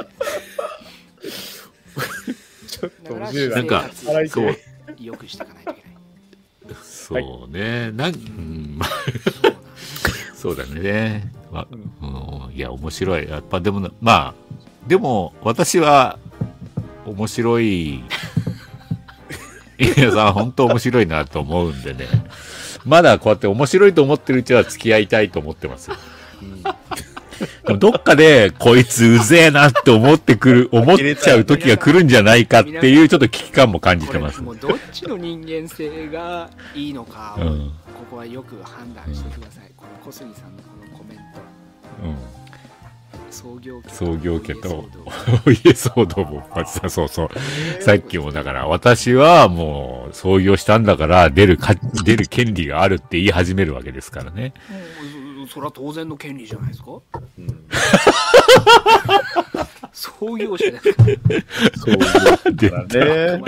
[2.69, 3.51] ちょっと面白い。
[3.51, 3.91] なんか
[4.29, 4.57] そう
[5.01, 5.97] よくしていかないといけない
[6.83, 8.81] そうね、なん、うん、
[10.35, 11.31] そうだね。
[11.53, 13.29] ま、うん、いや、面白い。
[13.29, 14.35] やっぱでも、まあ、
[14.89, 16.19] でも、私は、
[17.11, 18.05] 面白い、
[19.79, 22.07] 皆さん、本当面白いなと思うんでね。
[22.85, 25.97] まだこうやって面白いと思ってるうちは付き合いたいと思ってますよ。
[27.69, 34.41] うん、どっかで、こいつうぜえなって思ってくる、 思っちゃう時が来るんじゃないかっていうちょっと危機感も感じてます。
[34.41, 39.65] もうどっちの人間性がいいのかを、ここはよく判断してください。
[39.69, 41.23] うん、この小杉さんのこのコメント。
[42.05, 42.36] うん
[43.37, 43.91] 創業家。
[43.91, 44.89] 創業家と。
[45.47, 46.49] お 家騒動も。
[46.89, 54.55] そうそう、さっきもだから私はもう創業したんだから出るか出る権利があるって言い始めるわけですからね、
[55.39, 56.93] うん、それは当然の権利じゃないですか、
[57.39, 57.67] うん、
[59.93, 60.71] 創業者。
[60.71, 61.17] ですから
[61.77, 63.41] 創業者ね。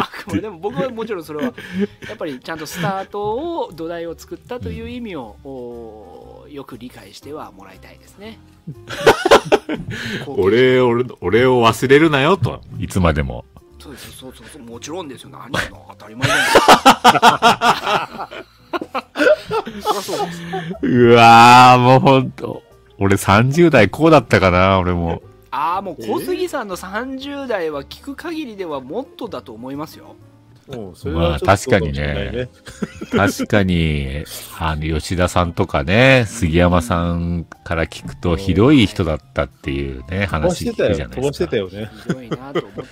[0.00, 0.48] あくまで。
[0.50, 1.54] も僕はもちろんそれは
[2.08, 8.38] やっぱりちゃんとスタートを土台を作ったという意味を、よく理解してはもらいたいですね。
[10.26, 13.44] 俺俺俺を忘れるなよといつまでも。
[13.78, 15.30] そうですそうそうそうもちろんですよ。
[15.30, 15.58] 何の
[15.90, 16.34] 当たり前だ
[20.82, 22.62] うわーもうほんと。
[22.98, 25.22] 俺30代こうだったかな俺も。
[25.50, 30.16] ああもう小杉さんの30代は聞く限りではもっとだと思いますよ
[31.12, 32.48] まあ確かにね。
[33.10, 34.24] 確かに、
[34.58, 41.14] あの、吉田さんとかね、杉山さんから聞くと、ひどい人だったっていうね、話聞くじゃないですか。
[41.16, 41.90] 飛ばしてたよね。
[42.02, 42.82] ひどいなと思って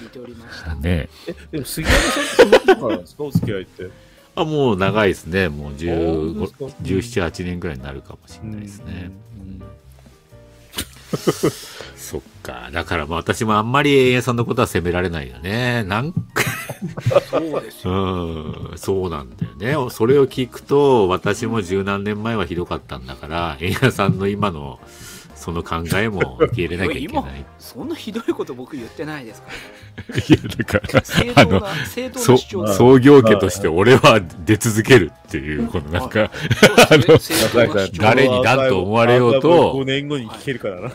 [0.00, 0.74] 聞いておりました。
[0.74, 3.88] ねえ、でも杉山さんって何からですかお付き合いって？
[4.36, 5.48] あ、もう長いですね。
[5.48, 6.34] もう15、
[6.82, 9.10] 17、8年くらいになるかもしれないですね。
[11.16, 12.70] そっか。
[12.72, 15.84] だからまあ私もあんまり円谷さんのことは責められないよね。
[15.84, 16.20] なんか
[17.30, 17.92] そうですよ。
[17.92, 19.90] うん、そうなんだよね。
[19.90, 24.80] それを聞くと、私も十何年前はひどかったんだから、円谷さんの今の
[25.44, 27.44] その考えも 受け入れなきゃいけない。
[27.58, 29.48] そんなひどいこと僕言ってないですか？
[30.08, 30.16] ら。
[30.16, 31.02] いや、だから、
[31.42, 31.44] あ
[32.64, 36.30] の、創業家として俺は出続けるっていう、このなんか、
[36.90, 37.18] あの、
[37.98, 40.92] 誰に何と思われようと、5年後に聞けるからな。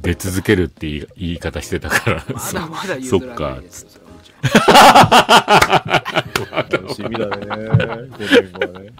[0.00, 3.58] 出続けるって言い方してたから、まだまだそっか。
[6.70, 7.46] 楽しみだね。
[7.46, 8.92] 5年後はね。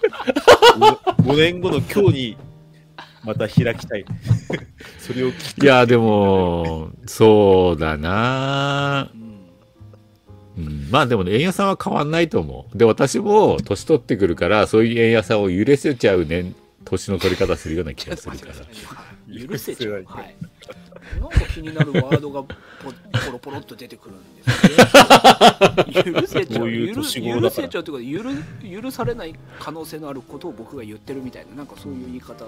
[1.22, 2.36] 5年後の今日に
[3.24, 4.04] また開きたい。
[4.98, 5.32] それをい
[5.62, 9.10] や、でも、そうだな
[10.56, 12.78] うん、まあでもね、円安さんは変わんないと思う。
[12.78, 16.52] で、私も年取ってくるから、そういう円安さんを許せちゃうね、
[16.84, 18.54] 年の取り方するような気がするから。
[19.48, 20.04] 許せちゃう。
[20.06, 20.36] はい。
[21.20, 22.56] なんか気になるワードがポ
[23.30, 24.68] ロポロっと出てくるんです
[26.06, 26.12] ね。
[26.20, 26.70] 許せちゃう。
[26.70, 28.30] 許せちゃうというか
[28.62, 32.44] 許、許されない可能性のあることを僕が言ってるみたいな、なんかそういう言い方。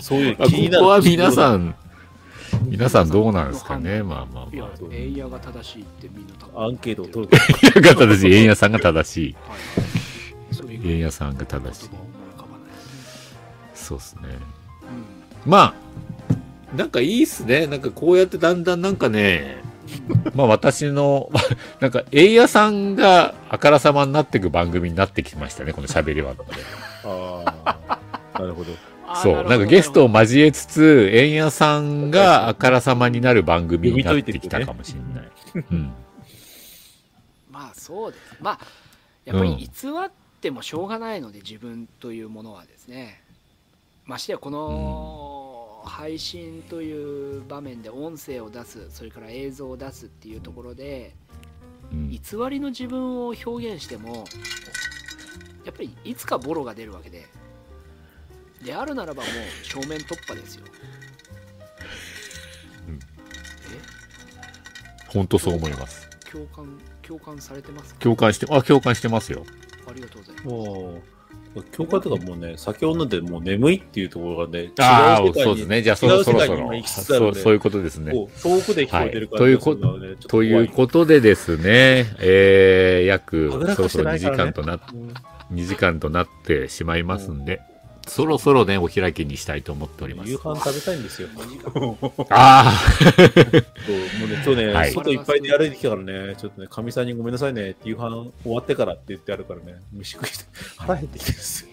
[0.00, 0.78] そういう気になる。
[0.78, 1.74] ここは皆さん、
[2.64, 4.70] 皆さんどうなんですかね、まあまあまあ。
[4.92, 7.32] 円谷が正しいってみんなアンケートを取る。
[7.64, 9.36] 円谷が正しい、円谷さんが正しい。
[10.72, 11.90] 円谷さんが正しい。
[13.74, 14.55] そうですね。
[15.46, 15.74] ま
[16.72, 17.66] あ、なんかいいっすね。
[17.66, 19.58] なんかこうやってだんだんなんかね、
[20.34, 21.30] まあ私の、
[21.80, 26.34] なんか、エイヤさんがあからさまになっていく番組になってきましたね、この喋りは。
[27.04, 27.98] ああ、
[28.38, 28.72] なるほど。
[29.22, 35.64] そう、なんかゲストを交えつつ、エイヤさんがあからさまになる番組になってきたかもしれない。
[35.70, 35.92] うん、
[37.50, 38.36] まあそうです。
[38.40, 38.58] まあ、
[39.24, 39.66] やっぱり偽
[40.04, 40.10] っ
[40.40, 43.22] てもしょうがないので、自分というものはですね。
[44.06, 51.14] ましてやこの配信という場面で音声を出すそれから映像を出すっていうところで、
[51.92, 52.18] 偽
[52.50, 54.24] りの自分を表現しても
[55.64, 57.26] やっぱりいつかボロが出るわけで
[58.64, 60.64] であるならばもう正面突破ですよ、
[62.88, 62.98] うん、え？
[65.08, 66.08] 本当そう思います。
[66.30, 69.44] 共感共感されてます共感してあ共感してますよ。
[69.88, 70.34] ありがとうござい
[70.96, 71.15] ます
[71.72, 75.82] 教科とかもうね、酒を飲んでもう眠いっていうところがね、ああ、そうですね。
[75.82, 78.12] じゃあそろそろそろそう、そういうことですね。
[78.12, 78.28] 遠
[78.60, 79.54] くで聞こえてるから、はい、とい。
[79.54, 84.78] うこと、ということでですね、えー、約、そろそろ2時間とな、
[85.52, 87.60] 2時間となってしまいますんで、
[88.06, 90.30] そろそろね、お開きにしたいと思っております。
[90.30, 91.28] 夕飯食べたいんですよ。
[92.30, 93.22] ああ。
[94.18, 100.30] もうね、今日ね、はい、外いっぱいで歩いてきたからね、ちょっとね、かみさんにごめんなさいね、夕飯終わってからって言ってあるからね、飯食い
[100.76, 101.68] 腹減ってきてるんですよ。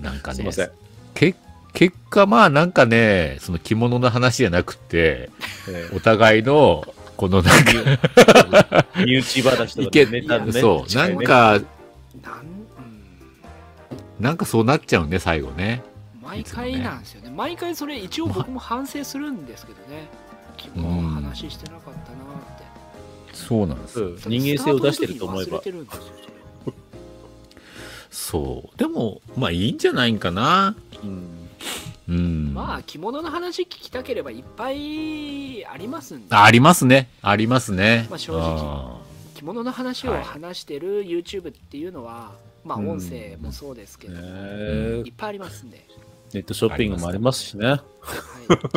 [0.00, 0.70] なんかね、すいません。
[1.14, 1.34] け
[1.72, 5.30] 結果、まあなんかね、その着物の話じゃなくて、
[5.68, 6.86] えー、お互いの、
[7.16, 9.90] このなんか身内話とか、
[10.44, 10.52] ね。
[10.52, 11.60] そう、なんか、
[14.20, 15.82] なんかそうなっちゃうね、最後ね。
[16.22, 17.30] 毎回なんですよね。
[17.30, 20.08] 毎回それ一応僕も反省するんですけどね。
[20.74, 22.04] もう話してなかったなっ
[22.58, 22.64] て。
[23.32, 24.10] そうなんですよ。
[24.26, 25.62] 人間性を出してると思えば。
[28.10, 28.78] そう。
[28.78, 30.74] でも、まあいいんじゃないんかな。
[31.02, 31.48] うん。
[32.08, 38.98] うん、まあ着物の話聞きたければいっぱいありますんでありますねありますね、まあ、正直
[39.34, 42.32] 着物の話を話してる YouTube っていうのは、
[42.64, 45.84] まあ音声もそうですけど、うん、いっぱいありますんで。
[46.34, 47.66] ネットショッピングもありますしね。
[47.66, 47.80] はい、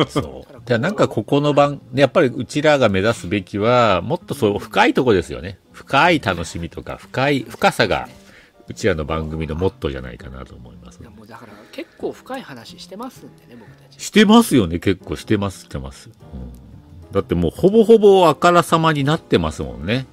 [0.08, 0.62] そう。
[0.64, 5.58] じゃなんかここの番、やっぱりうちらが目指すべきは、もっとそう深いとこですよね。
[5.72, 8.08] 深い楽しみとか、深い、深さが、
[8.68, 11.08] うちらの番組のモットーじゃないかなと思います、ね。
[11.08, 14.02] もうだから結構深い話してますんでね、僕たち。
[14.02, 16.08] してますよね、結構してます、してます。
[16.08, 16.36] う
[17.10, 20.06] ん、だってもうほぼほぼあからさまになってますもんね。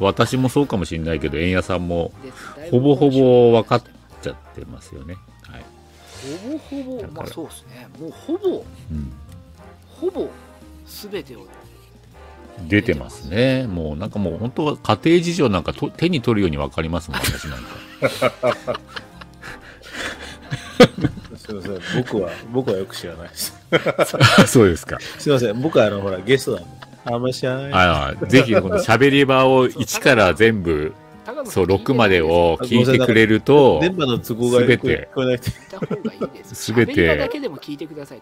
[0.00, 2.12] 私もそうかもしれないけど、円谷さんも、
[2.70, 3.82] ほぼほぼ分かっ
[4.22, 5.16] ちゃってますよね。
[5.42, 5.64] はい。
[6.42, 7.88] ほぼほぼ、まあそうですね。
[8.00, 9.12] もうほぼ、うん、
[9.88, 10.28] ほぼ、
[10.86, 11.46] すべてを
[12.68, 13.66] 出てますね。
[13.66, 18.80] もうなんかもう本当家庭事情なんかと手に取るようにわかりますもん、私なんか。
[21.36, 23.54] すみません、僕は、僕はよく知らないです。
[24.46, 24.98] そうですか。
[25.18, 26.68] すみません、僕はあの、ほら、ゲストなんで。
[27.04, 27.70] あんまり知らない。
[27.72, 30.94] あぜひ、この喋り場を1から全部、
[31.46, 35.08] そう、6までを聞いてくれると、電波の都合がすべて、
[36.44, 38.20] すべて、だけでも聞いてください、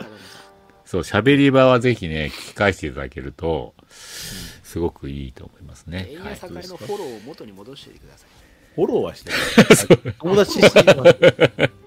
[0.85, 6.09] そう、喋り場はぜひね、聞き返していただけると、すごくいいと思いますね。
[6.11, 8.29] 円安のフォローを元に戻してください。
[8.75, 10.15] フォローはしてない。
[10.19, 11.73] 友達してます。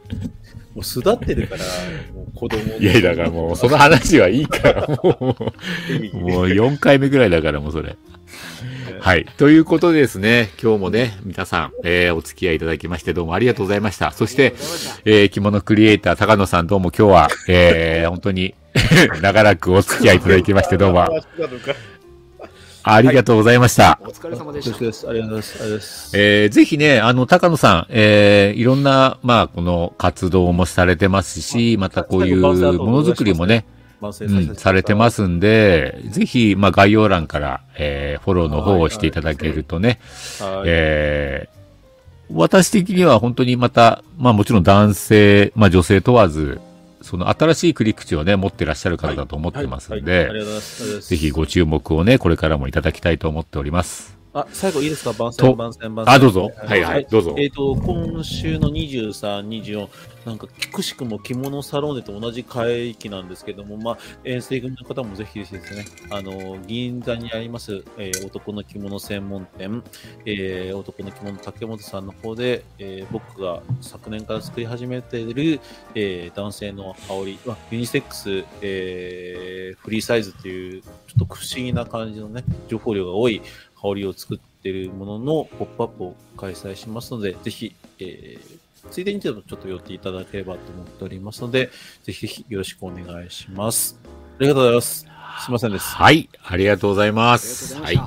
[0.76, 1.64] もう巣立ってるから、
[2.14, 5.24] もう子供いや、だからもう、その話はいいから、もう、
[6.20, 7.96] もう4回目ぐらいだから、もうそれ。
[9.00, 9.26] はい。
[9.38, 14.12] ということでですね、今日もね、皆さん、えー、お付き合いいただきましてどうもありがとうございました。
[14.12, 14.54] そして、
[15.06, 18.56] えー、着物クリエイター、高野さんどうも今日は、えー、本当に
[19.22, 21.08] 長らくお付き合いいただきましてどうも。
[22.88, 24.00] ありがとうございました。
[24.04, 24.78] お疲れ様でした。
[24.78, 25.08] ありがとうございます。
[25.10, 26.12] ありがとうございます。
[26.14, 33.66] えー、ぜひね、あの、高野さん、えー、いろんな、まあ、この活動もされてますし、またこういうものづくりもね、
[34.02, 40.00] うん、されてますんで、ぜひ、まあ、概要欄から、えー、フォローの方をしていただけるとね、
[40.66, 46.60] えー、私的には本当にまた、まあもちろん男性、まあ女性問わず、
[47.06, 50.28] その新しい切り口をね、持ってらっしゃる方だと思ってますんで、
[51.02, 54.18] ぜひご注目をね、これからもいただきたいと思っております。
[54.34, 56.16] あ、最後いいですか番宣、番宣、番宣。
[56.16, 56.52] あ、どうぞ。
[56.58, 57.36] はいはい、どうぞ。
[57.38, 59.88] えっ、と、今週の23、24、
[60.26, 69.84] なんか、くしくも着物サロンネと同じ会域なんですけども、まあ、遠征組の方もぜひですね、あの、銀座にあります、えー、男の着物専門店、
[70.26, 75.60] えー、男の着物竹本さんの方で、えー、僕が昨年から作り始めている、
[75.94, 80.90] えー、男性の羽織、まあ、ユニセックス、えー、フリーサイズという、ちょ
[81.24, 83.42] っと不思議な感じのね、情報量が多い
[83.80, 91.70] 香りを作っているもののポップアップを開催しますので、ぜひ、えー、ついでにちょっと寄っていただければと思っておりますので、
[92.04, 94.00] ぜひぜひよろしくお願いします。
[94.04, 95.08] ありがとうございます。
[95.44, 95.86] すいませんです。
[95.96, 97.76] はい、ありがとうございます。
[97.82, 98.02] はい。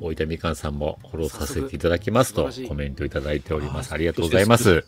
[0.00, 3.92] 大分みかんさんもフォローさせていただきますとコメントいただいております。
[3.92, 4.84] ありがとうございます。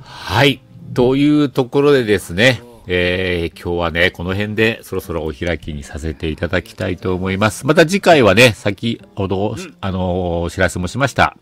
[0.00, 0.60] はい。
[0.94, 7.66] というところでですね、えー、今日はね、この辺でそろそろお開きにさせていただきたいと思います。
[7.66, 11.36] また次回はね、先ほど、うん、あのー、お知らせもしました。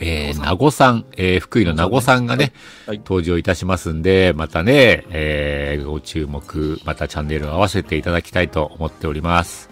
[0.00, 2.52] えー、名護さん、えー、福井の名護さんがね、
[2.86, 9.70] はい、登場いたしますんで、またね、えー、ご注目、またチャンネルを合わせていただきたいと思っております。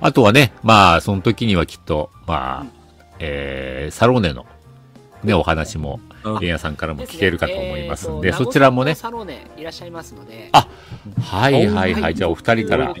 [0.00, 4.46] あとはね、まあ、その時にはきっと、まあ、えー、サローネの、
[5.24, 6.00] ね、お話も、
[6.40, 8.94] レンヤさんからも聞けるかと思いますんで、でねえー、そちらもね。
[8.94, 10.50] サロネいらっしゃいますので。
[10.52, 10.68] あ、
[11.20, 12.14] はいはいはい。
[12.14, 12.94] じゃあお二人から。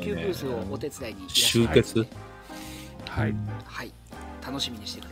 [1.28, 2.06] 集結？
[3.08, 3.34] はい。
[3.64, 3.92] はい。
[4.44, 5.11] 楽しみにしてくださ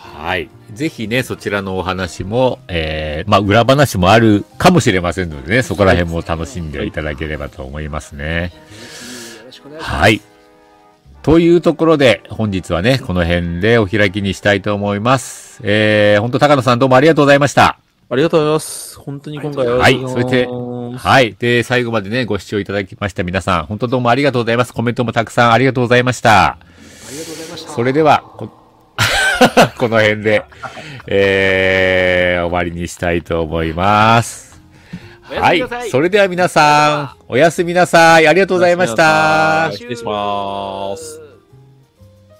[0.00, 0.48] はい。
[0.72, 8.52] ぜひね、そちらのお話も、えー、まあ、裏話もあるかもしれませんのでね、そこら辺も楽しんでいただければと思いますね。
[9.78, 10.22] はい。
[11.22, 15.60] というところで、本日はね、この辺でお開きにしたいと思います。
[15.62, 17.78] えー、本当高野さんどうもありがとうございました。
[18.08, 18.98] ありがとうございます。
[18.98, 19.76] 本当に今回は。
[19.76, 20.48] はい、それで、
[20.96, 21.36] はい。
[21.38, 24.72] で、最後までね、ご視聴いただきました皆さん、本当どうもありがとうございます。
[24.72, 26.52] コメントもたくさんありがとうございました。
[26.52, 26.58] あ
[27.10, 27.72] りがとうございました。
[27.72, 28.48] それでは、こ
[29.78, 30.44] この辺で、
[31.06, 34.60] えー、終わりにしたいと思います。
[35.22, 35.62] はい。
[35.90, 38.26] それでは皆さん、おやすみなさい。
[38.26, 39.70] ありがとうございました。
[39.72, 41.29] 失礼します。